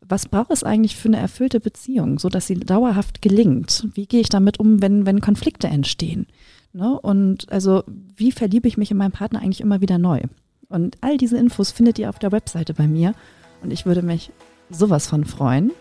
was 0.00 0.26
braucht 0.28 0.50
es 0.50 0.64
eigentlich 0.64 0.96
für 0.96 1.08
eine 1.08 1.18
erfüllte 1.18 1.60
Beziehung, 1.60 2.18
so 2.18 2.28
dass 2.28 2.46
sie 2.46 2.54
dauerhaft 2.54 3.22
gelingt? 3.22 3.86
Wie 3.94 4.06
gehe 4.06 4.20
ich 4.20 4.28
damit 4.28 4.58
um, 4.58 4.82
wenn, 4.82 5.06
wenn 5.06 5.20
Konflikte 5.20 5.68
entstehen? 5.68 6.26
Ne? 6.72 6.98
Und 7.00 7.50
also, 7.52 7.84
wie 8.16 8.32
verliebe 8.32 8.68
ich 8.68 8.76
mich 8.76 8.90
in 8.90 8.96
meinen 8.96 9.12
Partner 9.12 9.40
eigentlich 9.40 9.60
immer 9.60 9.80
wieder 9.80 9.98
neu? 9.98 10.22
Und 10.68 10.96
all 11.00 11.16
diese 11.16 11.36
Infos 11.36 11.70
findet 11.70 11.98
ihr 11.98 12.08
auf 12.08 12.18
der 12.18 12.32
Webseite 12.32 12.74
bei 12.74 12.86
mir. 12.86 13.14
Und 13.62 13.72
ich 13.72 13.86
würde 13.86 14.02
mich 14.02 14.30
sowas 14.70 15.08
von 15.08 15.24
freuen, 15.24 15.72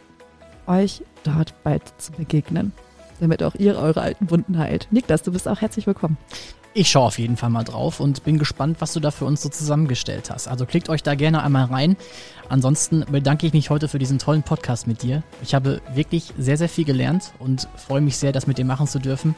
euch 0.67 1.03
dort 1.23 1.53
bald 1.63 1.81
zu 1.97 2.11
begegnen, 2.11 2.73
damit 3.19 3.43
auch 3.43 3.55
ihr 3.55 3.77
eure 3.77 4.01
alten 4.01 4.29
Wunden 4.29 4.57
heilt. 4.57 4.87
Niklas, 4.91 5.23
du 5.23 5.31
bist 5.31 5.47
auch 5.47 5.61
herzlich 5.61 5.87
willkommen. 5.87 6.17
Ich 6.75 6.91
schaue 6.91 7.05
auf 7.05 7.17
jeden 7.17 7.35
Fall 7.35 7.49
mal 7.49 7.63
drauf 7.63 7.99
und 7.99 8.23
bin 8.23 8.37
gespannt, 8.37 8.77
was 8.79 8.93
du 8.93 8.99
da 8.99 9.09
für 9.09 9.25
uns 9.25 9.41
so 9.41 9.49
zusammengestellt 9.49 10.29
hast. 10.29 10.47
Also 10.47 10.67
klickt 10.67 10.87
euch 10.87 11.01
da 11.01 11.15
gerne 11.15 11.41
einmal 11.41 11.65
rein. 11.65 11.97
Ansonsten 12.47 13.03
bedanke 13.09 13.47
ich 13.47 13.53
mich 13.53 13.71
heute 13.71 13.87
für 13.87 13.97
diesen 13.97 14.19
tollen 14.19 14.43
Podcast 14.43 14.85
mit 14.85 15.01
dir. 15.01 15.23
Ich 15.41 15.55
habe 15.55 15.81
wirklich 15.95 16.31
sehr, 16.37 16.57
sehr 16.57 16.69
viel 16.69 16.85
gelernt 16.85 17.33
und 17.39 17.67
freue 17.75 18.01
mich 18.01 18.17
sehr, 18.17 18.31
das 18.31 18.45
mit 18.45 18.59
dir 18.59 18.65
machen 18.65 18.87
zu 18.87 18.99
dürfen 18.99 19.33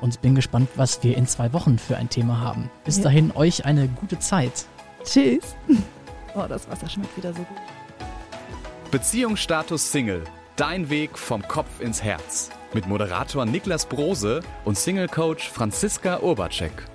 und 0.00 0.20
bin 0.22 0.34
gespannt, 0.34 0.70
was 0.74 1.04
wir 1.04 1.16
in 1.16 1.28
zwei 1.28 1.52
Wochen 1.52 1.78
für 1.78 1.96
ein 1.96 2.08
Thema 2.08 2.40
haben. 2.40 2.68
Bis 2.84 3.00
dahin 3.00 3.30
euch 3.34 3.64
eine 3.64 3.86
gute 3.86 4.18
Zeit. 4.18 4.66
Tschüss. 5.04 5.54
Oh, 6.34 6.46
das 6.48 6.66
Wasser 6.66 6.88
schmeckt 6.88 7.14
wieder 7.18 7.30
so 7.34 7.40
gut. 7.40 7.58
Beziehungsstatus 8.92 9.90
Single. 9.90 10.22
Dein 10.56 10.90
Weg 10.90 11.16
vom 11.16 11.40
Kopf 11.48 11.80
ins 11.80 12.02
Herz 12.02 12.50
mit 12.74 12.86
Moderator 12.86 13.46
Niklas 13.46 13.86
Brose 13.86 14.42
und 14.66 14.76
Single-Coach 14.76 15.48
Franziska 15.48 16.20
Urbacek. 16.20 16.91